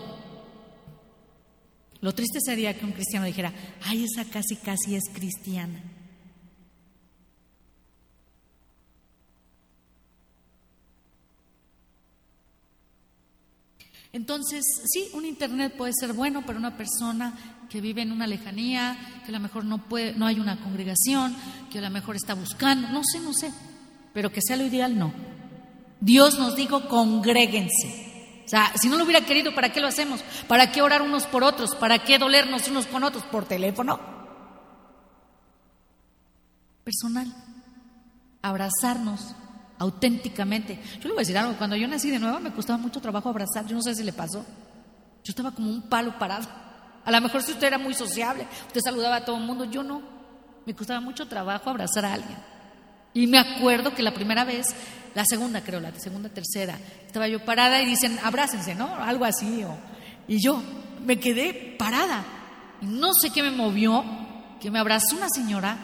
Lo 2.01 2.15
triste 2.15 2.39
sería 2.41 2.79
que 2.79 2.85
un 2.85 2.93
cristiano 2.93 3.27
dijera, 3.27 3.53
ay, 3.83 4.05
esa 4.05 4.25
casi 4.31 4.55
casi 4.55 4.95
es 4.95 5.03
cristiana. 5.13 5.83
Entonces, 14.17 14.65
sí, 14.87 15.11
un 15.13 15.27
internet 15.27 15.75
puede 15.77 15.93
ser 15.95 16.15
bueno 16.15 16.47
para 16.47 16.59
una 16.59 16.75
persona 16.75 17.56
que 17.69 17.81
vive 17.81 18.03
en 18.03 18.13
una 18.13 18.27
lejanía, 18.27 18.97
que 19.25 19.31
a 19.31 19.33
lo 19.33 19.41
mejor 19.41 19.65
no 19.65 19.79
puede, 19.79 20.13
no 20.15 20.27
hay 20.27 20.39
una 20.39 20.57
congregación, 20.59 21.35
que 21.71 21.79
a 21.79 21.83
lo 21.83 21.91
mejor 21.91 22.17
está 22.17 22.35
buscando, 22.35 22.89
no 22.89 23.03
sé, 23.05 23.21
no 23.21 23.33
sé, 23.33 23.53
pero 24.13 24.31
que 24.33 24.41
sea 24.41 24.57
lo 24.57 24.65
ideal, 24.65 24.99
no. 24.99 25.13
Dios 26.01 26.39
nos 26.39 26.57
dijo, 26.57 26.89
congréguense. 26.89 28.43
O 28.45 28.49
sea, 28.49 28.73
si 28.81 28.89
no 28.89 28.97
lo 28.97 29.05
hubiera 29.05 29.27
querido, 29.27 29.55
¿para 29.55 29.73
qué 29.73 29.81
lo 29.81 29.89
hacemos? 29.89 30.23
¿Para 30.47 30.71
qué 30.71 30.81
orar 30.81 31.03
unos 31.03 31.27
por 31.27 31.43
otros? 31.43 31.75
¿Para 31.75 31.99
qué 31.99 32.19
dolernos 32.19 32.69
unos 32.69 32.87
con 32.87 33.03
otros? 33.03 33.25
¿Por 33.25 33.45
teléfono? 33.45 33.99
Personal. 36.85 37.27
Abrazarnos 38.43 39.35
auténticamente. 39.79 40.81
Yo 41.01 41.09
le 41.09 41.15
voy 41.15 41.19
a 41.19 41.21
decir 41.23 41.37
algo, 41.37 41.57
cuando 41.59 41.77
yo 41.77 41.89
nací 41.89 42.11
de 42.11 42.19
nuevo 42.19 42.39
me 42.39 42.53
costaba 42.53 42.79
mucho 42.79 43.01
trabajo 43.01 43.29
abrazar, 43.29 43.67
yo 43.67 43.75
no 43.75 43.83
sé 43.83 43.95
si 43.95 44.05
le 44.05 44.13
pasó. 44.13 44.45
Yo 45.25 45.31
estaba 45.31 45.51
como 45.51 45.69
un 45.69 45.83
palo 45.83 46.17
parado. 46.19 46.47
A 47.07 47.13
lo 47.13 47.21
mejor 47.21 47.41
si 47.43 47.53
usted 47.53 47.69
era 47.69 47.79
muy 47.79 47.95
sociable, 47.95 48.49
usted 48.67 48.81
saludaba 48.85 49.17
a 49.17 49.25
todo 49.25 49.37
el 49.37 49.45
mundo, 49.45 49.65
yo 49.65 49.85
no. 49.85 50.03
Me 50.67 50.75
costaba 50.75 51.01
mucho 51.01 51.29
trabajo 51.29 51.71
abrazar 51.71 52.05
a 52.05 52.13
alguien. 52.13 52.37
Y 53.15 53.29
me 53.29 53.39
acuerdo 53.39 53.95
que 53.95 54.03
la 54.03 54.13
primera 54.13 54.45
vez, 54.45 54.75
la 55.15 55.25
segunda 55.25 55.63
creo, 55.63 55.79
la 55.79 55.95
segunda, 55.95 56.29
tercera, 56.29 56.77
estaba 57.07 57.29
yo 57.29 57.45
parada 57.45 57.81
y 57.81 57.87
dicen, 57.87 58.19
abrácense, 58.25 58.75
¿no? 58.75 58.93
Algo 58.97 59.25
así. 59.25 59.65
y 60.27 60.43
yo 60.43 60.61
me 61.05 61.21
quedé 61.21 61.77
parada. 61.79 62.25
No 62.83 63.15
sé 63.15 63.31
qué 63.31 63.45
me 63.45 63.53
movió, 63.53 64.05
que 64.61 64.73
me 64.73 64.81
abrazó 64.81 65.17
una 65.17 65.29
señora 65.29 65.79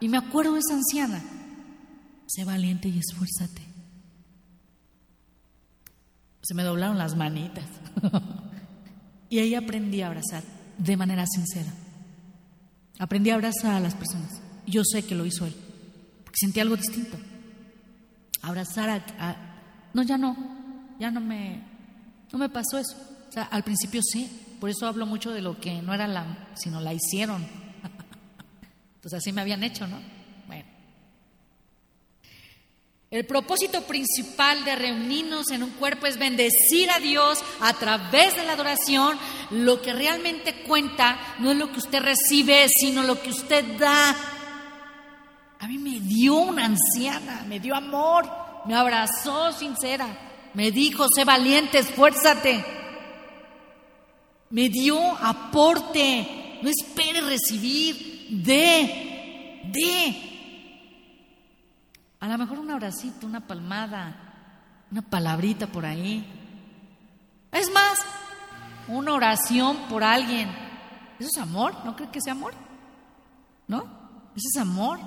y 0.00 0.08
me 0.08 0.16
acuerdo 0.16 0.54
de 0.54 0.60
esa 0.60 0.72
anciana. 0.72 1.22
Sé 2.26 2.42
valiente 2.44 2.88
y 2.88 2.98
esfuérzate. 2.98 3.60
Se 6.40 6.54
me 6.54 6.62
doblaron 6.62 6.96
las 6.96 7.14
manitas. 7.14 7.66
y 9.28 9.40
ahí 9.40 9.54
aprendí 9.54 10.00
a 10.00 10.06
abrazar 10.06 10.53
de 10.78 10.96
manera 10.96 11.24
sincera. 11.26 11.72
Aprendí 12.98 13.30
a 13.30 13.34
abrazar 13.34 13.74
a 13.74 13.80
las 13.80 13.94
personas. 13.94 14.40
Yo 14.66 14.82
sé 14.84 15.02
que 15.02 15.14
lo 15.14 15.26
hizo 15.26 15.46
él 15.46 15.54
sentí 16.34 16.60
algo 16.60 16.76
distinto. 16.76 17.18
Abrazar 18.42 19.02
a, 19.18 19.36
No, 19.94 20.02
ya 20.02 20.18
no, 20.18 20.36
ya 20.98 21.10
no 21.10 21.20
me, 21.20 21.62
no 22.32 22.38
me 22.38 22.48
pasó 22.48 22.78
eso. 22.78 22.96
O 23.28 23.32
sea, 23.32 23.44
al 23.44 23.62
principio 23.62 24.02
sí, 24.02 24.56
por 24.60 24.70
eso 24.70 24.86
hablo 24.86 25.06
mucho 25.06 25.30
de 25.32 25.40
lo 25.40 25.60
que 25.60 25.80
no 25.82 25.94
era 25.94 26.06
la, 26.06 26.48
sino 26.54 26.80
la 26.80 26.92
hicieron. 26.92 27.42
Entonces 28.96 29.18
así 29.18 29.32
me 29.32 29.40
habían 29.40 29.62
hecho, 29.62 29.86
¿no? 29.86 29.98
Bueno. 30.46 30.64
El 33.14 33.24
propósito 33.26 33.82
principal 33.82 34.64
de 34.64 34.74
reunirnos 34.74 35.52
en 35.52 35.62
un 35.62 35.70
cuerpo 35.70 36.06
es 36.06 36.18
bendecir 36.18 36.90
a 36.90 36.98
Dios 36.98 37.38
a 37.60 37.72
través 37.74 38.34
de 38.34 38.44
la 38.44 38.54
adoración. 38.54 39.16
Lo 39.52 39.80
que 39.80 39.92
realmente 39.92 40.64
cuenta 40.66 41.36
no 41.38 41.52
es 41.52 41.56
lo 41.56 41.70
que 41.70 41.78
usted 41.78 42.02
recibe, 42.02 42.66
sino 42.68 43.04
lo 43.04 43.22
que 43.22 43.30
usted 43.30 43.78
da 43.78 44.16
a 45.60 45.68
mí 45.68 45.78
me 45.78 46.00
dio 46.00 46.34
una 46.34 46.64
anciana, 46.64 47.44
me 47.46 47.60
dio 47.60 47.76
amor, 47.76 48.28
me 48.66 48.74
abrazó 48.74 49.52
sincera, 49.52 50.50
me 50.52 50.72
dijo, 50.72 51.06
sé 51.14 51.24
valiente, 51.24 51.78
esfuérzate. 51.78 52.64
Me 54.50 54.68
dio 54.70 54.98
aporte, 55.00 56.58
no 56.62 56.68
espere 56.68 57.20
recibir, 57.20 58.26
de, 58.42 59.62
de. 59.72 60.33
A 62.24 62.28
lo 62.28 62.38
mejor 62.38 62.58
un 62.58 62.70
abracito, 62.70 63.26
una 63.26 63.46
palmada, 63.46 64.16
una 64.90 65.02
palabrita 65.02 65.66
por 65.66 65.84
ahí. 65.84 66.24
Es 67.52 67.70
más, 67.70 67.98
una 68.88 69.12
oración 69.12 69.76
por 69.90 70.02
alguien. 70.02 70.48
¿Eso 71.18 71.28
es 71.30 71.36
amor? 71.36 71.84
¿No 71.84 71.94
cree 71.94 72.08
que 72.08 72.22
sea 72.22 72.32
amor? 72.32 72.54
¿No? 73.68 73.82
Eso 74.34 74.48
es 74.54 74.56
amor. 74.56 75.00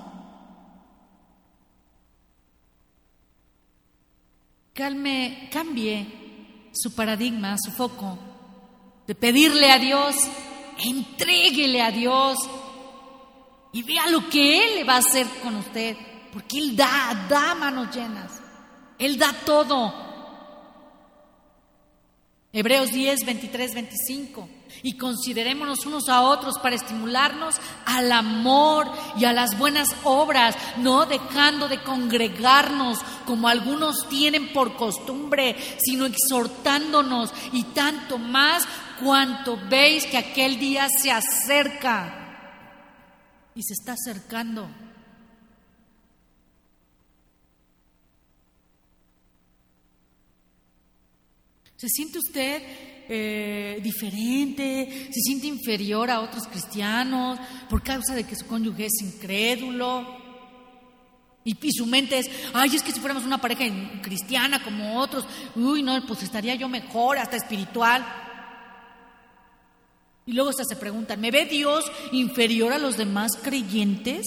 calme, 4.72 5.48
cambie 5.50 6.70
su 6.72 6.94
paradigma, 6.94 7.56
su 7.58 7.72
foco, 7.72 8.16
de 9.08 9.16
pedirle 9.16 9.72
a 9.72 9.78
Dios, 9.80 10.14
entréguele 10.78 11.82
a 11.82 11.90
Dios 11.90 12.38
y 13.72 13.82
vea 13.82 14.08
lo 14.08 14.28
que 14.28 14.64
Él 14.64 14.76
le 14.76 14.84
va 14.84 14.94
a 14.94 14.98
hacer 14.98 15.26
con 15.42 15.56
usted, 15.56 15.96
porque 16.32 16.58
Él 16.58 16.76
da, 16.76 17.26
da 17.28 17.54
manos 17.54 17.94
llenas, 17.94 18.40
Él 18.98 19.18
da 19.18 19.32
todo. 19.44 20.08
Hebreos 22.50 22.92
10, 22.92 23.26
23, 23.26 23.74
25 23.74 24.48
y 24.82 24.96
considerémonos 24.96 25.84
unos 25.84 26.08
a 26.08 26.22
otros 26.22 26.58
para 26.58 26.76
estimularnos 26.76 27.56
al 27.84 28.10
amor 28.10 28.90
y 29.18 29.26
a 29.26 29.34
las 29.34 29.58
buenas 29.58 29.94
obras, 30.04 30.56
no 30.78 31.04
dejando 31.04 31.68
de 31.68 31.82
congregarnos 31.82 33.00
como 33.26 33.48
algunos 33.48 34.08
tienen 34.08 34.52
por 34.52 34.76
costumbre, 34.76 35.56
sino 35.78 36.06
exhortándonos 36.06 37.32
y 37.52 37.64
tanto 37.64 38.16
más 38.16 38.64
cuanto 39.02 39.58
veis 39.68 40.06
que 40.06 40.16
aquel 40.16 40.58
día 40.58 40.88
se 40.88 41.10
acerca 41.10 42.14
y 43.54 43.62
se 43.62 43.74
está 43.74 43.92
acercando. 43.92 44.68
¿Se 51.78 51.88
siente 51.88 52.18
usted 52.18 52.62
eh, 53.10 53.80
diferente, 53.82 55.08
se 55.10 55.20
siente 55.20 55.46
inferior 55.46 56.10
a 56.10 56.20
otros 56.20 56.46
cristianos 56.46 57.38
por 57.70 57.82
causa 57.82 58.14
de 58.14 58.24
que 58.24 58.36
su 58.36 58.46
cónyuge 58.46 58.84
es 58.84 59.00
incrédulo. 59.00 60.18
Y, 61.42 61.56
su 61.72 61.86
mente 61.86 62.18
es, 62.18 62.30
ay, 62.52 62.76
es 62.76 62.82
que 62.82 62.92
si 62.92 63.00
fuéramos 63.00 63.24
una 63.24 63.40
pareja 63.40 63.64
cristiana 64.02 64.62
como 64.62 65.00
otros, 65.00 65.24
uy, 65.56 65.82
no, 65.82 66.04
pues 66.06 66.22
estaría 66.22 66.54
yo 66.56 66.68
mejor, 66.68 67.16
hasta 67.16 67.36
espiritual. 67.36 68.04
Y 70.26 70.32
luego 70.32 70.50
hasta 70.50 70.64
se 70.64 70.76
preguntan, 70.76 71.18
¿me 71.18 71.30
ve 71.30 71.46
Dios 71.46 71.90
inferior 72.12 72.74
a 72.74 72.78
los 72.78 72.98
demás 72.98 73.32
creyentes? 73.42 74.26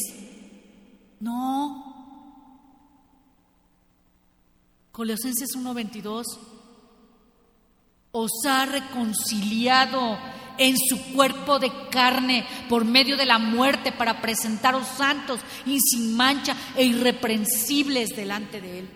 No. 1.19 1.85
Colosenses 4.91 5.55
1:22 5.55 6.25
os 8.11 8.31
ha 8.45 8.65
reconciliado 8.65 10.17
en 10.57 10.77
su 10.77 11.13
cuerpo 11.13 11.59
de 11.59 11.71
carne 11.89 12.45
por 12.69 12.85
medio 12.85 13.17
de 13.17 13.25
la 13.25 13.39
muerte 13.39 13.91
para 13.91 14.21
presentaros 14.21 14.87
santos 14.87 15.39
y 15.65 15.79
sin 15.79 16.15
mancha 16.15 16.55
e 16.75 16.83
irreprensibles 16.83 18.15
delante 18.15 18.61
de 18.61 18.79
Él. 18.79 18.89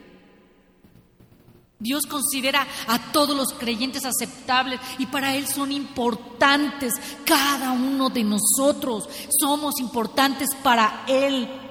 Dios 1.78 2.05
considera 2.05 2.66
a 2.88 3.11
todos 3.11 3.36
los 3.36 3.53
creyentes 3.53 4.05
aceptables 4.05 4.80
y 4.97 5.07
para 5.07 5.36
Él 5.36 5.47
son 5.47 5.72
importantes. 5.72 6.93
Cada 7.26 7.72
uno 7.72 8.09
de 8.09 8.24
nosotros 8.24 9.09
somos 9.39 9.80
importantes 9.80 10.49
para 10.63 11.03
Él. 11.07 11.64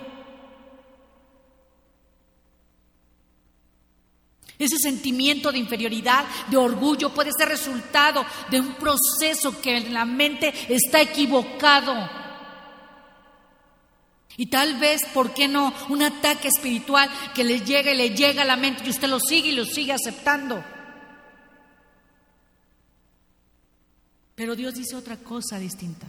Ese 4.58 4.78
sentimiento 4.78 5.50
de 5.50 5.58
inferioridad, 5.58 6.24
de 6.48 6.56
orgullo, 6.56 7.12
puede 7.12 7.30
ser 7.36 7.48
resultado 7.48 8.24
de 8.50 8.60
un 8.60 8.74
proceso 8.74 9.60
que 9.60 9.76
en 9.76 9.92
la 9.92 10.04
mente 10.04 10.52
está 10.68 11.00
equivocado. 11.00 12.08
Y 14.36 14.46
tal 14.46 14.78
vez, 14.78 15.04
¿por 15.12 15.32
qué 15.32 15.48
no? 15.48 15.72
Un 15.88 16.02
ataque 16.02 16.48
espiritual 16.48 17.08
que 17.34 17.44
le 17.44 17.60
llega 17.60 17.92
y 17.92 17.96
le 17.96 18.10
llega 18.10 18.42
a 18.42 18.46
la 18.46 18.56
mente 18.56 18.82
y 18.84 18.90
usted 18.90 19.08
lo 19.08 19.20
sigue 19.20 19.50
y 19.50 19.56
lo 19.56 19.64
sigue 19.64 19.92
aceptando. 19.92 20.64
Pero 24.34 24.56
Dios 24.56 24.74
dice 24.74 24.96
otra 24.96 25.16
cosa 25.16 25.58
distinta. 25.58 26.06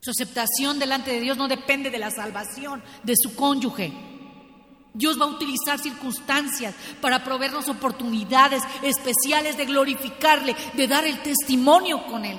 Su 0.00 0.10
aceptación 0.10 0.80
delante 0.80 1.12
de 1.12 1.20
Dios 1.20 1.36
no 1.36 1.46
depende 1.46 1.90
de 1.90 1.98
la 1.98 2.10
salvación 2.10 2.82
de 3.04 3.14
su 3.16 3.36
cónyuge. 3.36 4.11
Dios 4.94 5.18
va 5.18 5.24
a 5.24 5.28
utilizar 5.28 5.78
circunstancias 5.78 6.74
para 7.00 7.24
proveernos 7.24 7.68
oportunidades 7.68 8.62
especiales 8.82 9.56
de 9.56 9.64
glorificarle, 9.64 10.54
de 10.74 10.86
dar 10.86 11.06
el 11.06 11.22
testimonio 11.22 12.06
con 12.06 12.24
Él. 12.24 12.38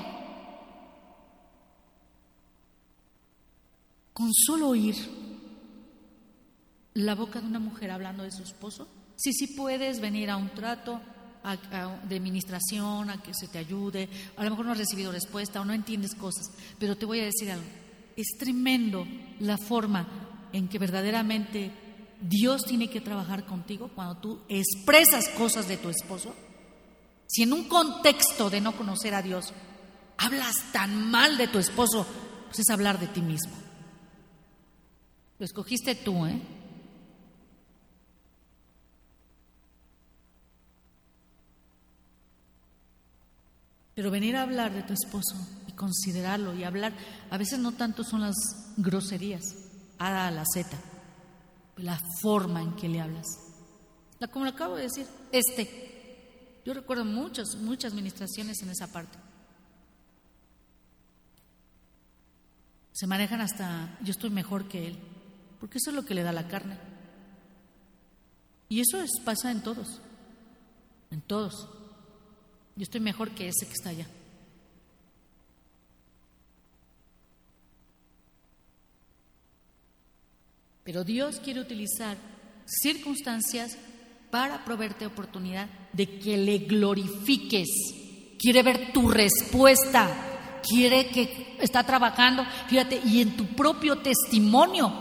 Con 4.14 4.32
solo 4.34 4.70
oír 4.70 4.95
la 6.93 7.16
boca 7.16 7.41
de 7.41 7.47
una 7.47 7.60
mujer 7.60 7.89
hablando 7.89 8.22
de 8.24 8.32
su 8.32 8.43
esposo, 8.43 8.88
sí, 9.16 9.34
sí 9.34 9.56
puedes 9.56 9.99
venir 9.99 10.30
a 10.30 10.38
un 10.38 10.49
trato 10.49 11.01
de 12.08 12.16
administración, 12.16 13.10
a 13.10 13.22
que 13.22 13.34
se 13.34 13.47
te 13.47 13.58
ayude, 13.58 14.08
a 14.38 14.43
lo 14.43 14.51
mejor 14.51 14.66
no 14.66 14.72
has 14.72 14.78
recibido 14.78 15.12
respuesta 15.12 15.60
o 15.60 15.66
no 15.66 15.74
entiendes 15.74 16.16
cosas, 16.16 16.45
pero 16.80 16.95
te 16.95 17.06
voy 17.06 17.20
a 17.20 17.26
decir 17.26 17.51
algo, 17.51 17.66
es 18.16 18.28
tremendo 18.38 19.06
la 19.39 19.58
forma 19.58 20.08
en 20.54 20.70
que 20.70 20.80
verdaderamente 20.80 21.82
Dios 22.24 22.63
tiene 22.63 22.89
que 22.89 23.01
trabajar 23.01 23.45
contigo 23.45 23.91
cuando 23.93 24.15
tú 24.15 24.41
expresas 24.47 25.28
cosas 25.30 25.67
de 25.67 25.76
tu 25.76 25.89
esposo. 25.89 26.34
Si 27.28 27.43
en 27.43 27.51
un 27.51 27.67
contexto 27.67 28.49
de 28.49 28.61
no 28.61 28.78
conocer 28.78 29.13
a 29.13 29.21
Dios 29.21 29.53
hablas 30.17 30.55
tan 30.71 31.11
mal 31.11 31.38
de 31.38 31.49
tu 31.49 31.59
esposo, 31.59 32.07
pues 32.45 32.59
es 32.59 32.69
hablar 32.69 32.97
de 32.99 33.07
ti 33.07 33.21
mismo. 33.21 33.51
Lo 35.38 35.45
escogiste 35.45 35.95
tú, 35.95 36.26
¿eh? 36.26 36.39
Pero 43.95 44.11
venir 44.11 44.38
a 44.38 44.43
hablar 44.43 44.74
de 44.74 44.84
tu 44.84 44.93
esposo 44.93 45.36
y 45.67 45.74
considerarlo 45.74 46.55
y 46.55 46.63
hablar, 46.63 46.93
a 47.30 47.38
veces 47.38 47.59
no 47.59 47.74
tanto 47.74 48.03
son 48.03 48.21
las 48.21 48.36
groserías, 48.78 49.43
A 49.99 50.32
la 50.32 50.43
Z, 50.45 50.69
la 51.78 51.99
forma 52.21 52.61
en 52.61 52.76
que 52.76 52.89
le 52.89 53.01
hablas. 53.01 53.28
La, 54.19 54.28
como 54.28 54.45
lo 54.45 54.51
acabo 54.51 54.76
de 54.76 54.84
decir, 54.84 55.07
este. 55.32 55.89
Yo 56.65 56.74
recuerdo 56.74 57.03
muchas, 57.03 57.55
muchas 57.55 57.91
administraciones 57.91 58.61
en 58.61 58.69
esa 58.69 58.88
parte. 58.88 59.17
Se 62.93 63.05
manejan 63.05 63.41
hasta, 63.41 63.97
yo 64.01 64.11
estoy 64.11 64.30
mejor 64.30 64.69
que 64.69 64.88
él 64.88 64.99
porque 65.63 65.78
eso 65.78 65.91
es 65.91 65.95
lo 65.95 66.03
que 66.03 66.13
le 66.13 66.24
da 66.24 66.34
la 66.34 66.49
carne. 66.49 66.78
Y 68.67 68.82
eso 68.82 69.01
es, 69.01 69.11
pasa 69.24 69.49
en 69.49 69.61
todos, 69.63 70.01
en 71.09 71.21
todos. 71.21 71.69
Yo 72.76 72.84
estoy 72.84 72.99
mejor 72.99 73.30
que 73.32 73.47
ese 73.47 73.65
que 73.65 73.71
está 73.71 73.91
allá. 73.91 74.05
Pero 80.84 81.03
Dios 81.03 81.39
quiere 81.39 81.61
utilizar 81.61 82.17
circunstancias 82.65 83.77
para 84.29 84.65
proveerte 84.65 85.05
oportunidad 85.05 85.69
de 85.93 86.19
que 86.19 86.38
le 86.38 86.59
glorifiques. 86.59 87.69
Quiere 88.39 88.63
ver 88.63 88.91
tu 88.91 89.09
respuesta. 89.09 90.09
Quiere 90.67 91.07
que 91.07 91.57
está 91.59 91.84
trabajando, 91.84 92.45
fíjate, 92.67 93.01
y 93.05 93.21
en 93.21 93.36
tu 93.36 93.45
propio 93.47 93.97
testimonio 93.97 94.91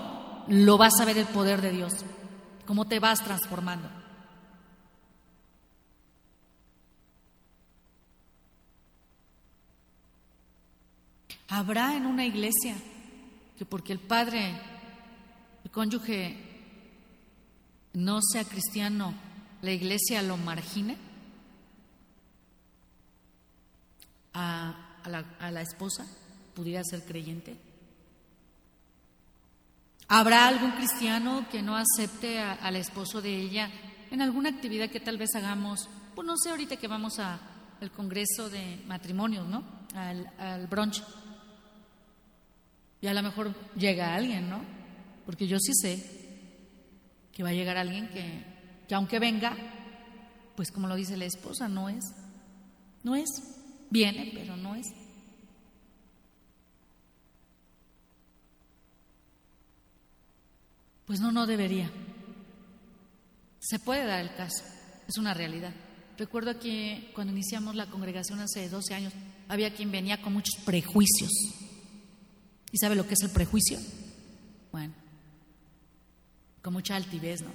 lo 0.48 0.76
vas 0.76 1.00
a 1.00 1.04
ver 1.04 1.18
el 1.18 1.26
poder 1.26 1.60
de 1.60 1.70
Dios, 1.70 1.92
cómo 2.66 2.86
te 2.86 2.98
vas 2.98 3.22
transformando. 3.22 3.88
Habrá 11.48 11.96
en 11.96 12.06
una 12.06 12.24
iglesia 12.24 12.74
que 13.58 13.66
porque 13.66 13.92
el 13.92 13.98
padre, 13.98 14.54
cónyuge 15.72 16.36
no 17.94 18.20
sea 18.22 18.44
cristiano, 18.44 19.14
la 19.60 19.72
iglesia 19.72 20.22
lo 20.22 20.36
margine 20.36 20.96
a, 24.34 24.98
la, 25.06 25.24
a 25.40 25.60
esposa, 25.60 26.06
pudiera 26.54 26.82
ser 26.84 27.04
creyente. 27.04 27.56
¿Habrá 30.08 30.46
algún 30.46 30.72
cristiano 30.72 31.46
que 31.50 31.62
no 31.62 31.76
acepte 31.76 32.38
al 32.38 32.76
esposo 32.76 33.22
de 33.22 33.34
ella 33.34 33.70
en 34.10 34.20
alguna 34.20 34.50
actividad 34.50 34.90
que 34.90 35.00
tal 35.00 35.16
vez 35.16 35.34
hagamos? 35.34 35.88
Pues 36.14 36.26
no 36.26 36.36
sé, 36.36 36.50
ahorita 36.50 36.76
que 36.76 36.88
vamos 36.88 37.18
al 37.18 37.90
congreso 37.96 38.50
de 38.50 38.82
matrimonios, 38.86 39.48
¿no? 39.48 39.64
Al, 39.94 40.30
al 40.38 40.66
brunch. 40.66 41.02
Y 43.00 43.06
a 43.06 43.14
lo 43.14 43.22
mejor 43.22 43.54
llega 43.74 44.14
alguien, 44.14 44.50
¿no? 44.50 44.81
Porque 45.24 45.46
yo 45.46 45.58
sí 45.58 45.72
sé 45.74 46.02
que 47.32 47.42
va 47.42 47.50
a 47.50 47.54
llegar 47.54 47.76
alguien 47.76 48.08
que, 48.08 48.44
que 48.88 48.94
aunque 48.94 49.18
venga, 49.18 49.56
pues 50.56 50.70
como 50.70 50.88
lo 50.88 50.96
dice 50.96 51.16
la 51.16 51.24
esposa, 51.24 51.68
no 51.68 51.88
es. 51.88 52.04
No 53.02 53.16
es. 53.16 53.28
Viene, 53.90 54.30
pero 54.34 54.56
no 54.56 54.74
es. 54.74 54.86
Pues 61.06 61.20
no, 61.20 61.30
no 61.32 61.46
debería. 61.46 61.90
Se 63.58 63.78
puede 63.78 64.06
dar 64.06 64.20
el 64.20 64.34
caso, 64.34 64.64
es 65.06 65.18
una 65.18 65.34
realidad. 65.34 65.72
Recuerdo 66.16 66.58
que 66.58 67.10
cuando 67.14 67.32
iniciamos 67.32 67.74
la 67.74 67.90
congregación 67.90 68.40
hace 68.40 68.68
12 68.68 68.94
años, 68.94 69.12
había 69.48 69.74
quien 69.74 69.92
venía 69.92 70.20
con 70.22 70.32
muchos 70.32 70.54
prejuicios. 70.64 71.30
¿Y 72.70 72.78
sabe 72.78 72.96
lo 72.96 73.06
que 73.06 73.14
es 73.14 73.22
el 73.22 73.30
prejuicio? 73.30 73.78
Bueno, 74.72 74.94
con 76.62 76.72
mucha 76.72 76.96
altivez, 76.96 77.42
¿no? 77.42 77.50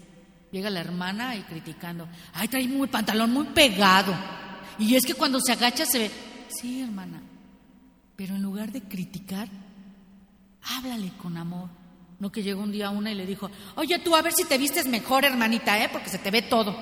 Llega 0.51 0.69
la 0.69 0.81
hermana 0.81 1.35
y 1.35 1.41
criticando, 1.41 2.07
ay, 2.33 2.47
trae 2.47 2.67
muy 2.67 2.87
pantalón 2.87 3.31
muy 3.31 3.45
pegado. 3.47 4.13
Y 4.79 4.95
es 4.95 5.05
que 5.05 5.13
cuando 5.13 5.39
se 5.39 5.53
agacha 5.53 5.85
se 5.85 5.99
ve, 5.99 6.11
sí, 6.49 6.81
hermana, 6.81 7.21
pero 8.15 8.35
en 8.35 8.41
lugar 8.41 8.71
de 8.71 8.81
criticar, 8.81 9.47
háblale 10.75 11.11
con 11.17 11.37
amor. 11.37 11.69
No 12.19 12.31
que 12.31 12.43
llegó 12.43 12.63
un 12.63 12.71
día 12.71 12.89
una 12.89 13.11
y 13.11 13.15
le 13.15 13.25
dijo, 13.25 13.49
oye 13.75 13.99
tú 13.99 14.15
a 14.15 14.21
ver 14.21 14.33
si 14.33 14.43
te 14.45 14.57
vistes 14.57 14.87
mejor, 14.87 15.25
hermanita, 15.25 15.81
¿eh? 15.83 15.89
porque 15.91 16.09
se 16.09 16.17
te 16.17 16.31
ve 16.31 16.41
todo. 16.41 16.75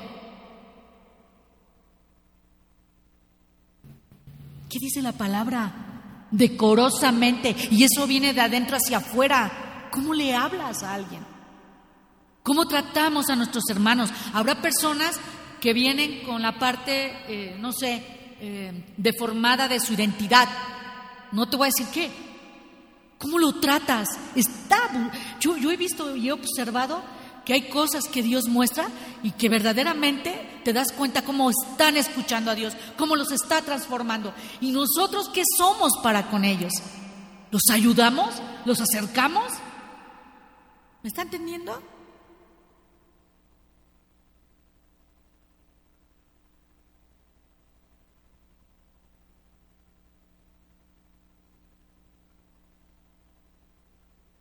¿Qué 4.70 4.80
dice 4.80 5.02
la 5.02 5.12
palabra? 5.12 6.28
Decorosamente. 6.32 7.56
Y 7.72 7.84
eso 7.84 8.08
viene 8.08 8.34
de 8.34 8.42
adentro 8.42 8.78
hacia 8.78 8.98
afuera. 8.98 9.90
¿Cómo 9.92 10.14
le 10.14 10.34
hablas 10.34 10.84
a 10.84 10.94
alguien? 10.94 11.35
¿Cómo 12.46 12.68
tratamos 12.68 13.32
a 13.32 13.36
nuestros 13.36 13.64
hermanos? 13.72 14.12
Habrá 14.32 14.62
personas 14.62 15.20
que 15.60 15.74
vienen 15.74 16.22
con 16.24 16.44
la 16.44 16.60
parte, 16.60 17.18
eh, 17.28 17.58
no 17.60 17.74
sé, 17.74 18.06
eh, 18.40 18.86
deformada 18.98 19.68
de 19.68 19.80
su 19.80 19.94
identidad. 19.94 20.48
No 21.32 21.50
te 21.50 21.58
voy 21.58 21.66
a 21.66 21.72
decir 21.76 21.88
qué, 21.92 22.12
¿Cómo 23.18 23.40
lo 23.40 23.60
tratas? 23.60 24.08
Está, 24.36 24.78
yo, 25.40 25.58
yo 25.58 25.72
he 25.72 25.78
visto 25.78 26.16
y 26.16 26.28
he 26.28 26.32
observado 26.32 27.02
que 27.44 27.54
hay 27.54 27.70
cosas 27.70 28.08
que 28.08 28.22
Dios 28.22 28.48
muestra 28.48 28.88
y 29.24 29.32
que 29.32 29.50
verdaderamente 29.50 30.62
te 30.64 30.72
das 30.72 30.92
cuenta 30.92 31.24
cómo 31.24 31.50
están 31.50 31.98
escuchando 31.98 32.52
a 32.52 32.56
Dios, 32.56 32.78
cómo 32.96 33.16
los 33.16 33.32
está 33.32 33.64
transformando. 33.64 34.32
¿Y 34.62 34.72
nosotros 34.72 35.30
qué 35.34 35.42
somos 35.58 35.94
para 36.04 36.30
con 36.30 36.46
ellos? 36.46 36.74
¿Los 37.50 37.64
ayudamos? 37.72 38.30
¿Los 38.66 38.80
acercamos? 38.80 39.52
¿Me 41.02 41.10
está 41.10 41.24
entendiendo? 41.24 41.82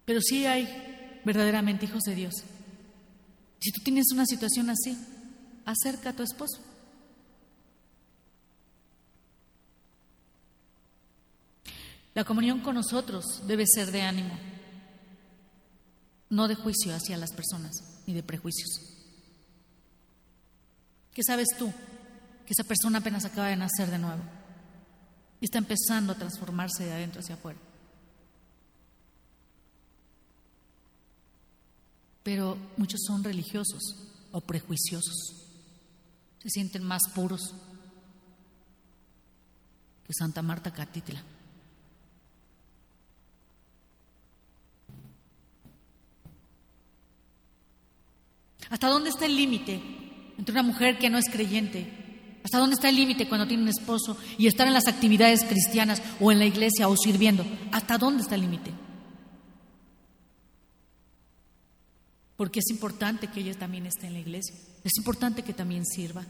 Pero 0.05 0.21
sí 0.21 0.47
hay 0.47 1.21
verdaderamente 1.25 1.87
hijos 1.87 2.03
de 2.03 2.15
Dios. 2.15 2.35
Si 3.61 3.73
tú 3.73 3.81
tienes 3.83 4.07
una 4.13 4.27
situación 4.27 4.69
así, 4.71 4.97
acerca 5.65 6.11
a 6.11 6.13
tu 6.13 6.23
esposo. 6.23 6.61
La 12.15 12.25
comunión 12.25 12.61
con 12.61 12.77
nosotros 12.77 13.43
debe 13.47 13.65
ser 13.67 13.91
de 13.91 14.03
ánimo, 14.03 14.39
no 16.31 16.47
de 16.47 16.55
juicio 16.55 16.95
hacia 16.95 17.17
las 17.17 17.33
personas 17.33 17.73
ni 18.07 18.15
de 18.15 18.23
prejuicios. 18.23 18.95
¿Qué 21.13 21.23
sabes 21.25 21.49
tú? 21.59 21.73
Que 22.47 22.53
esa 22.53 22.65
persona 22.65 22.99
apenas 22.99 23.25
acaba 23.25 23.49
de 23.49 23.57
nacer 23.57 23.91
de 23.91 23.99
nuevo 23.99 24.23
y 25.41 25.47
está 25.47 25.59
empezando 25.59 26.13
a 26.13 26.17
transformarse 26.17 26.85
de 26.85 26.93
adentro 26.93 27.21
hacia 27.21 27.35
afuera. 27.35 27.59
Pero 32.25 32.59
muchos 32.77 33.01
son 33.07 33.23
religiosos 33.23 33.83
o 34.33 34.41
prejuiciosos. 34.41 35.15
Se 36.43 36.49
sienten 36.51 36.83
más 36.83 37.03
puros 37.15 37.55
que 40.05 40.13
Santa 40.13 40.43
Marta 40.43 40.73
Catitla. 40.73 41.23
¿Hasta 48.71 48.89
dónde 48.89 49.11
está 49.11 49.27
el 49.27 49.37
límite 49.37 49.81
entre 50.37 50.53
una 50.53 50.63
mujer 50.63 50.99
que 50.99 51.11
no 51.11 51.19
es 51.19 51.31
creyente? 51.31 52.41
¿Hasta 52.43 52.59
dónde 52.59 52.75
está 52.75 52.89
el 52.89 52.97
límite 52.97 53.29
cuando 53.29 53.47
tiene 53.47 53.63
un 53.63 53.69
esposo 53.69 54.17
y 54.37 54.47
estar 54.47 54.67
en 54.67 54.75
las 54.75 54.89
actividades 54.89 55.45
cristianas 55.45 56.03
o 56.21 56.33
en 56.33 56.39
la 56.39 56.47
iglesia 56.47 56.89
o 56.89 56.97
sirviendo? 56.97 57.45
¿Hasta 57.73 57.99
dónde 57.99 58.23
está 58.23 58.35
el 58.35 58.43
límite? 58.43 58.73
Porque 62.37 62.61
es 62.61 62.71
importante 62.71 63.29
que 63.29 63.41
ella 63.41 63.55
también 63.55 63.87
esté 63.87 64.07
en 64.07 64.15
la 64.15 64.19
iglesia. 64.19 64.57
Es 64.83 64.93
importante 64.97 65.43
que 65.43 65.55
también 65.55 65.87
sirva, 65.87 66.25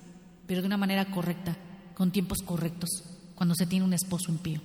pero 0.46 0.60
de 0.60 0.66
una 0.66 0.76
manera 0.76 1.10
correcta, 1.10 1.56
con 1.94 2.10
tiempos 2.10 2.42
correctos, 2.42 2.90
cuando 3.34 3.54
se 3.54 3.66
tiene 3.66 3.84
un 3.84 3.94
esposo 3.94 4.30
impío. 4.30 4.60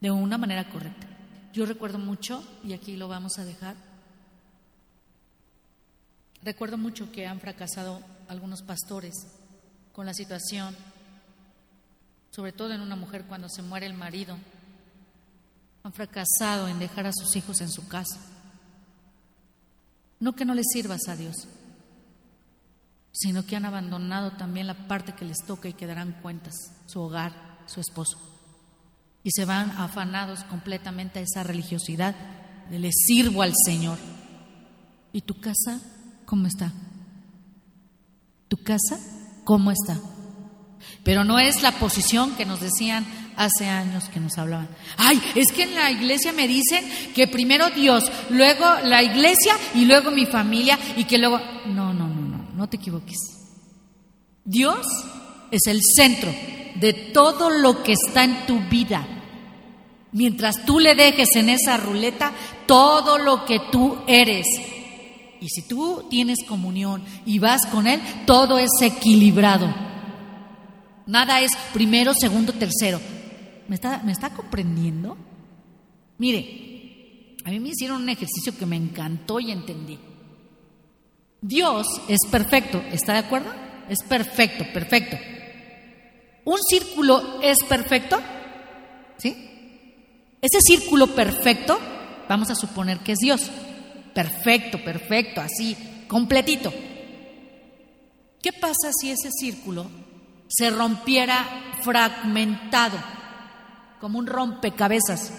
De 0.00 0.10
una 0.10 0.38
manera 0.38 0.70
correcta. 0.70 1.06
Yo 1.52 1.66
recuerdo 1.66 1.98
mucho, 1.98 2.44
y 2.62 2.72
aquí 2.72 2.96
lo 2.96 3.08
vamos 3.08 3.38
a 3.38 3.44
dejar, 3.44 3.74
recuerdo 6.42 6.78
mucho 6.78 7.10
que 7.10 7.26
han 7.26 7.40
fracasado 7.40 8.00
algunos 8.28 8.62
pastores 8.62 9.14
con 9.92 10.06
la 10.06 10.14
situación, 10.14 10.76
sobre 12.30 12.52
todo 12.52 12.72
en 12.72 12.80
una 12.80 12.94
mujer 12.94 13.24
cuando 13.24 13.48
se 13.48 13.62
muere 13.62 13.86
el 13.86 13.94
marido, 13.94 14.38
han 15.82 15.92
fracasado 15.92 16.68
en 16.68 16.78
dejar 16.78 17.06
a 17.06 17.12
sus 17.12 17.34
hijos 17.34 17.60
en 17.60 17.70
su 17.70 17.88
casa 17.88 18.20
no 20.20 20.34
que 20.34 20.44
no 20.44 20.54
les 20.54 20.66
sirvas 20.72 21.08
a 21.08 21.16
Dios, 21.16 21.48
sino 23.12 23.44
que 23.44 23.56
han 23.56 23.64
abandonado 23.64 24.32
también 24.32 24.66
la 24.66 24.86
parte 24.86 25.14
que 25.14 25.24
les 25.24 25.38
toca 25.46 25.68
y 25.68 25.72
que 25.72 25.86
darán 25.86 26.18
cuentas, 26.22 26.54
su 26.86 27.00
hogar, 27.00 27.32
su 27.66 27.80
esposo. 27.80 28.18
Y 29.24 29.30
se 29.32 29.44
van 29.44 29.70
afanados 29.72 30.44
completamente 30.44 31.18
a 31.18 31.22
esa 31.22 31.42
religiosidad 31.42 32.14
de 32.70 32.78
le 32.78 32.90
sirvo 32.92 33.42
al 33.42 33.52
Señor. 33.66 33.98
¿Y 35.12 35.22
tu 35.22 35.40
casa 35.40 35.80
cómo 36.24 36.46
está? 36.46 36.72
¿Tu 38.48 38.56
casa 38.58 38.98
cómo 39.44 39.70
está? 39.70 39.98
Pero 41.04 41.24
no 41.24 41.38
es 41.38 41.62
la 41.62 41.72
posición 41.72 42.34
que 42.36 42.46
nos 42.46 42.60
decían 42.60 43.04
hace 43.40 43.66
años 43.66 44.10
que 44.10 44.20
nos 44.20 44.36
hablaban. 44.36 44.68
Ay, 44.98 45.20
es 45.34 45.50
que 45.50 45.62
en 45.62 45.74
la 45.74 45.90
iglesia 45.90 46.30
me 46.32 46.46
dicen 46.46 46.84
que 47.14 47.26
primero 47.26 47.70
Dios, 47.70 48.04
luego 48.28 48.66
la 48.84 49.02
iglesia 49.02 49.54
y 49.74 49.86
luego 49.86 50.10
mi 50.10 50.26
familia 50.26 50.78
y 50.96 51.04
que 51.04 51.16
luego... 51.16 51.40
No, 51.66 51.94
no, 51.94 52.06
no, 52.06 52.20
no, 52.20 52.50
no 52.54 52.68
te 52.68 52.76
equivoques. 52.76 53.16
Dios 54.44 54.86
es 55.50 55.62
el 55.66 55.80
centro 55.96 56.30
de 56.74 56.92
todo 56.92 57.48
lo 57.48 57.82
que 57.82 57.92
está 57.92 58.24
en 58.24 58.46
tu 58.46 58.60
vida. 58.68 59.08
Mientras 60.12 60.66
tú 60.66 60.78
le 60.78 60.94
dejes 60.94 61.30
en 61.36 61.48
esa 61.48 61.78
ruleta 61.78 62.32
todo 62.66 63.16
lo 63.16 63.46
que 63.46 63.58
tú 63.72 63.96
eres. 64.06 64.46
Y 65.40 65.48
si 65.48 65.66
tú 65.66 66.04
tienes 66.10 66.44
comunión 66.46 67.02
y 67.24 67.38
vas 67.38 67.64
con 67.72 67.86
Él, 67.86 68.02
todo 68.26 68.58
es 68.58 68.70
equilibrado. 68.82 69.74
Nada 71.06 71.40
es 71.40 71.52
primero, 71.72 72.12
segundo, 72.12 72.52
tercero. 72.52 73.00
¿Me 73.70 73.76
está, 73.76 74.02
¿Me 74.02 74.10
está 74.10 74.30
comprendiendo? 74.30 75.16
Mire, 76.18 77.36
a 77.44 77.50
mí 77.50 77.60
me 77.60 77.68
hicieron 77.68 78.02
un 78.02 78.08
ejercicio 78.08 78.58
que 78.58 78.66
me 78.66 78.74
encantó 78.74 79.38
y 79.38 79.52
entendí. 79.52 79.96
Dios 81.40 81.86
es 82.08 82.18
perfecto, 82.28 82.82
¿está 82.90 83.12
de 83.12 83.20
acuerdo? 83.20 83.54
Es 83.88 84.02
perfecto, 84.02 84.64
perfecto. 84.72 85.16
¿Un 86.44 86.58
círculo 86.68 87.40
es 87.42 87.62
perfecto? 87.62 88.20
¿Sí? 89.18 89.36
Ese 90.42 90.60
círculo 90.62 91.14
perfecto, 91.14 91.78
vamos 92.28 92.50
a 92.50 92.56
suponer 92.56 92.98
que 92.98 93.12
es 93.12 93.18
Dios. 93.20 93.48
Perfecto, 94.12 94.82
perfecto, 94.82 95.42
así, 95.42 95.76
completito. 96.08 96.74
¿Qué 98.42 98.52
pasa 98.52 98.90
si 99.00 99.12
ese 99.12 99.30
círculo 99.30 99.88
se 100.48 100.70
rompiera 100.70 101.46
fragmentado? 101.84 103.19
Como 104.00 104.18
un 104.18 104.26
rompecabezas. 104.26 105.32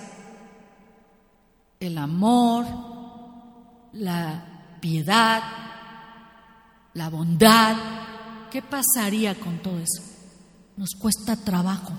El 1.79 1.97
amor, 1.97 2.65
la 3.93 4.77
piedad, 4.79 5.41
la 6.93 7.09
bondad. 7.09 7.75
¿Qué 8.51 8.61
pasaría 8.61 9.35
con 9.35 9.59
todo 9.59 9.79
eso? 9.79 10.03
Nos 10.77 10.91
cuesta 10.91 11.35
trabajo. 11.35 11.93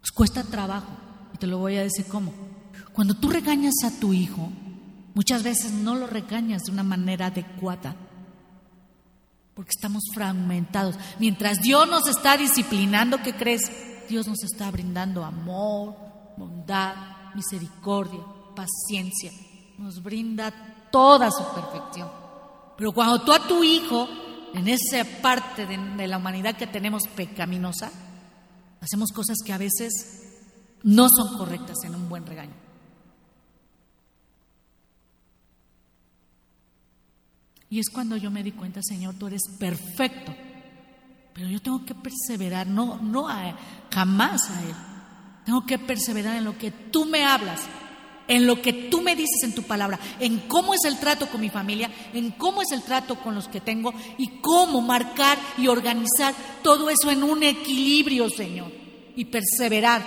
Nos 0.00 0.10
cuesta 0.12 0.44
trabajo. 0.44 0.92
Y 1.34 1.38
te 1.38 1.46
lo 1.46 1.58
voy 1.58 1.76
a 1.76 1.82
decir 1.82 2.06
cómo. 2.06 2.32
Cuando 2.92 3.14
tú 3.14 3.30
regañas 3.30 3.74
a 3.84 3.98
tu 3.98 4.12
hijo, 4.12 4.50
muchas 5.14 5.42
veces 5.42 5.72
no 5.72 5.96
lo 5.96 6.06
regañas 6.06 6.62
de 6.62 6.72
una 6.72 6.84
manera 6.84 7.26
adecuada. 7.26 7.96
Porque 9.54 9.70
estamos 9.70 10.04
fragmentados. 10.14 10.94
Mientras 11.18 11.60
Dios 11.60 11.88
nos 11.88 12.06
está 12.06 12.36
disciplinando, 12.36 13.20
¿qué 13.22 13.34
crees? 13.34 13.72
Dios 14.08 14.26
nos 14.26 14.42
está 14.42 14.70
brindando 14.70 15.24
amor, 15.24 15.94
bondad, 16.36 16.94
misericordia, 17.34 18.20
paciencia. 18.56 19.30
Nos 19.76 20.02
brinda 20.02 20.52
toda 20.90 21.30
su 21.30 21.44
perfección. 21.54 22.08
Pero 22.76 22.92
cuando 22.92 23.20
tú 23.20 23.32
a 23.32 23.46
tu 23.46 23.62
hijo, 23.62 24.08
en 24.54 24.68
esa 24.68 25.04
parte 25.20 25.66
de, 25.66 26.06
la 26.06 26.16
humanidad 26.16 26.56
que 26.56 26.66
tenemos 26.66 27.02
pecaminosa, 27.08 27.90
hacemos 28.80 29.12
cosas 29.12 29.36
que 29.44 29.52
a 29.52 29.58
veces 29.58 29.92
no 30.82 31.08
son 31.08 31.36
correctas 31.36 31.76
en 31.84 31.94
un 31.94 32.08
buen 32.08 32.24
regaño. 32.24 32.54
Y 37.70 37.80
es 37.80 37.90
cuando 37.90 38.16
yo 38.16 38.30
me 38.30 38.42
di 38.42 38.52
cuenta, 38.52 38.80
Señor, 38.82 39.16
tú 39.16 39.26
eres 39.26 39.42
perfecto 39.58 40.34
pero 41.38 41.50
yo 41.50 41.62
tengo 41.62 41.84
que 41.84 41.94
perseverar, 41.94 42.66
no, 42.66 42.98
no 43.00 43.28
jamás 43.94 44.50
a 44.50 44.60
Él. 44.60 44.74
Tengo 45.44 45.64
que 45.64 45.78
perseverar 45.78 46.34
en 46.34 46.42
lo 46.42 46.58
que 46.58 46.72
tú 46.72 47.04
me 47.04 47.24
hablas, 47.24 47.60
en 48.26 48.44
lo 48.44 48.60
que 48.60 48.72
tú 48.72 49.02
me 49.02 49.14
dices 49.14 49.44
en 49.44 49.54
tu 49.54 49.62
palabra, 49.62 50.00
en 50.18 50.40
cómo 50.48 50.74
es 50.74 50.84
el 50.84 50.98
trato 50.98 51.28
con 51.28 51.40
mi 51.40 51.48
familia, 51.48 51.92
en 52.12 52.32
cómo 52.32 52.60
es 52.60 52.72
el 52.72 52.82
trato 52.82 53.20
con 53.20 53.36
los 53.36 53.46
que 53.46 53.60
tengo 53.60 53.94
y 54.18 54.40
cómo 54.40 54.80
marcar 54.80 55.38
y 55.56 55.68
organizar 55.68 56.34
todo 56.64 56.90
eso 56.90 57.08
en 57.08 57.22
un 57.22 57.44
equilibrio, 57.44 58.28
Señor, 58.28 58.72
y 59.14 59.24
perseverar. 59.26 60.04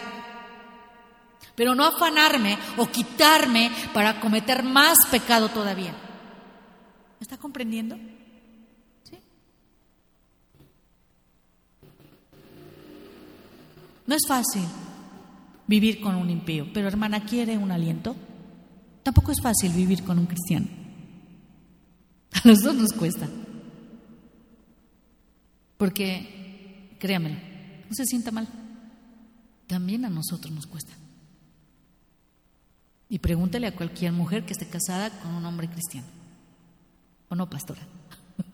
Pero 1.56 1.76
no 1.76 1.86
afanarme 1.86 2.58
o 2.76 2.88
quitarme 2.88 3.72
para 3.94 4.20
cometer 4.20 4.64
más 4.64 4.98
pecado 5.10 5.48
todavía. 5.48 5.94
¿Me 7.22 7.24
está 7.24 7.38
comprendiendo? 7.38 7.98
No 14.12 14.18
es 14.18 14.28
fácil 14.28 14.64
vivir 15.68 16.02
con 16.02 16.16
un 16.16 16.30
impío, 16.30 16.68
pero 16.74 16.90
hermana, 16.90 17.24
¿quiere 17.24 17.58
un 17.58 17.72
aliento? 17.72 18.14
Tampoco 19.04 19.32
es 19.32 19.40
fácil 19.42 19.72
vivir 19.72 20.04
con 20.04 20.20
un 20.20 20.26
cristiano. 20.26 20.68
A 22.34 22.46
los 22.46 22.62
dos 22.62 22.76
nos 22.76 22.92
cuesta. 22.92 23.30
Porque, 25.78 26.98
créamelo, 27.00 27.38
no 27.88 27.96
se 27.96 28.04
sienta 28.04 28.32
mal. 28.32 28.50
También 29.66 30.04
a 30.04 30.10
nosotros 30.10 30.54
nos 30.54 30.68
cuesta. 30.68 30.92
Y 33.08 33.20
pregúntele 33.20 33.68
a 33.68 33.76
cualquier 33.78 34.12
mujer 34.12 34.46
que 34.46 34.52
esté 34.52 34.68
casada 34.68 35.22
con 35.22 35.34
un 35.34 35.46
hombre 35.46 35.70
cristiano. 35.70 36.08
¿O 37.30 37.36
no, 37.36 37.50
pastora? 37.50 37.80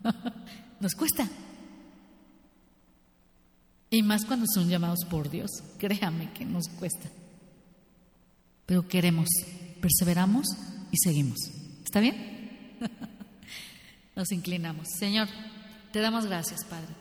nos 0.80 0.94
cuesta. 0.94 1.28
Y 3.90 4.02
más 4.02 4.24
cuando 4.24 4.46
son 4.52 4.68
llamados 4.68 5.00
por 5.08 5.30
Dios. 5.30 5.50
Créame 5.78 6.32
que 6.32 6.44
nos 6.44 6.68
cuesta. 6.68 7.08
Pero 8.66 8.86
queremos, 8.86 9.28
perseveramos 9.80 10.46
y 10.92 10.98
seguimos. 11.02 11.38
¿Está 11.84 12.00
bien? 12.00 12.76
Nos 14.14 14.30
inclinamos. 14.30 14.88
Señor, 14.98 15.28
te 15.92 16.00
damos 16.00 16.26
gracias, 16.26 16.64
Padre. 16.64 16.94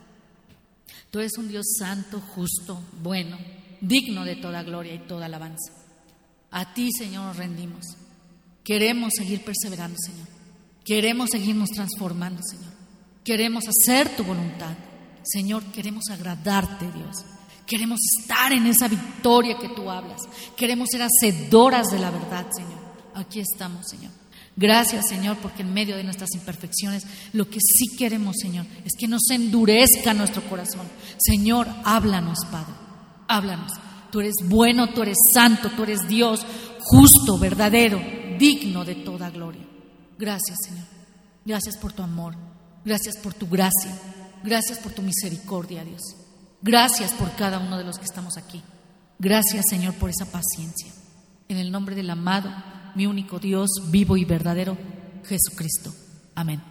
Tú 1.11 1.19
eres 1.19 1.37
un 1.37 1.49
Dios 1.49 1.65
santo, 1.77 2.21
justo, 2.21 2.81
bueno, 3.01 3.37
digno 3.81 4.23
de 4.23 4.35
toda 4.35 4.63
gloria 4.63 4.93
y 4.93 4.99
toda 4.99 5.25
alabanza. 5.25 5.73
A 6.51 6.73
ti, 6.73 6.89
Señor, 6.91 7.25
nos 7.25 7.37
rendimos. 7.37 7.85
Queremos 8.63 9.13
seguir 9.17 9.43
perseverando, 9.43 9.97
Señor. 10.05 10.27
Queremos 10.85 11.29
seguirnos 11.31 11.69
transformando, 11.69 12.41
Señor. 12.43 12.71
Queremos 13.23 13.65
hacer 13.67 14.15
tu 14.15 14.23
voluntad. 14.23 14.77
Señor, 15.31 15.63
queremos 15.71 16.05
agradarte, 16.09 16.91
Dios. 16.91 17.17
Queremos 17.65 17.99
estar 18.17 18.53
en 18.53 18.65
esa 18.65 18.87
victoria 18.87 19.57
que 19.59 19.69
tú 19.69 19.89
hablas. 19.89 20.21
Queremos 20.55 20.87
ser 20.89 21.01
hacedoras 21.01 21.87
de 21.87 21.99
la 21.99 22.11
verdad, 22.11 22.47
Señor. 22.55 22.79
Aquí 23.13 23.41
estamos, 23.41 23.87
Señor. 23.87 24.11
Gracias, 24.55 25.09
Señor, 25.09 25.37
porque 25.37 25.61
en 25.61 25.73
medio 25.73 25.97
de 25.97 26.03
nuestras 26.03 26.33
imperfecciones, 26.33 27.05
lo 27.33 27.47
que 27.49 27.59
sí 27.59 27.95
queremos, 27.97 28.37
Señor, 28.41 28.65
es 28.85 28.93
que 28.97 29.07
no 29.07 29.17
se 29.19 29.35
endurezca 29.35 30.13
nuestro 30.13 30.41
corazón. 30.49 30.87
Señor, 31.17 31.67
háblanos, 31.83 32.39
Padre. 32.49 32.73
Háblanos. 33.27 33.73
Tú 34.11 34.21
eres 34.21 34.35
bueno, 34.45 34.89
tú 34.89 35.03
eres 35.03 35.17
santo, 35.33 35.69
tú 35.75 35.83
eres 35.83 36.07
Dios, 36.07 36.45
justo, 36.79 37.37
verdadero, 37.37 38.01
digno 38.39 38.85
de 38.85 38.95
toda 38.95 39.29
gloria. 39.29 39.67
Gracias, 40.17 40.57
Señor. 40.63 40.85
Gracias 41.45 41.77
por 41.77 41.91
tu 41.93 42.01
amor. 42.01 42.33
Gracias 42.83 43.17
por 43.17 43.33
tu 43.33 43.47
gracia. 43.47 43.91
Gracias 44.43 44.79
por 44.79 44.91
tu 44.91 45.01
misericordia, 45.01 45.83
Dios. 45.83 46.01
Gracias 46.61 47.13
por 47.13 47.35
cada 47.35 47.59
uno 47.59 47.77
de 47.77 47.83
los 47.83 47.97
que 47.97 48.05
estamos 48.05 48.37
aquí. 48.37 48.63
Gracias, 49.19 49.65
Señor, 49.69 49.93
por 49.95 50.09
esa 50.09 50.31
paciencia. 50.31 50.91
En 51.49 51.57
el 51.57 51.71
nombre 51.71 51.95
del 51.95 52.09
amado, 52.09 52.51
mi 52.95 53.05
único 53.05 53.39
Dios, 53.39 53.69
vivo 53.89 54.17
y 54.17 54.25
verdadero, 54.25 54.77
Jesucristo. 55.23 55.93
Amén. 56.35 56.61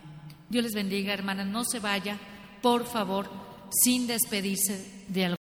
Dios 0.48 0.64
les 0.64 0.74
bendiga, 0.74 1.12
hermana. 1.12 1.44
No 1.44 1.64
se 1.64 1.80
vaya, 1.80 2.18
por 2.62 2.86
favor, 2.86 3.30
sin 3.70 4.06
despedirse 4.06 5.04
de 5.08 5.24
algún. 5.24 5.36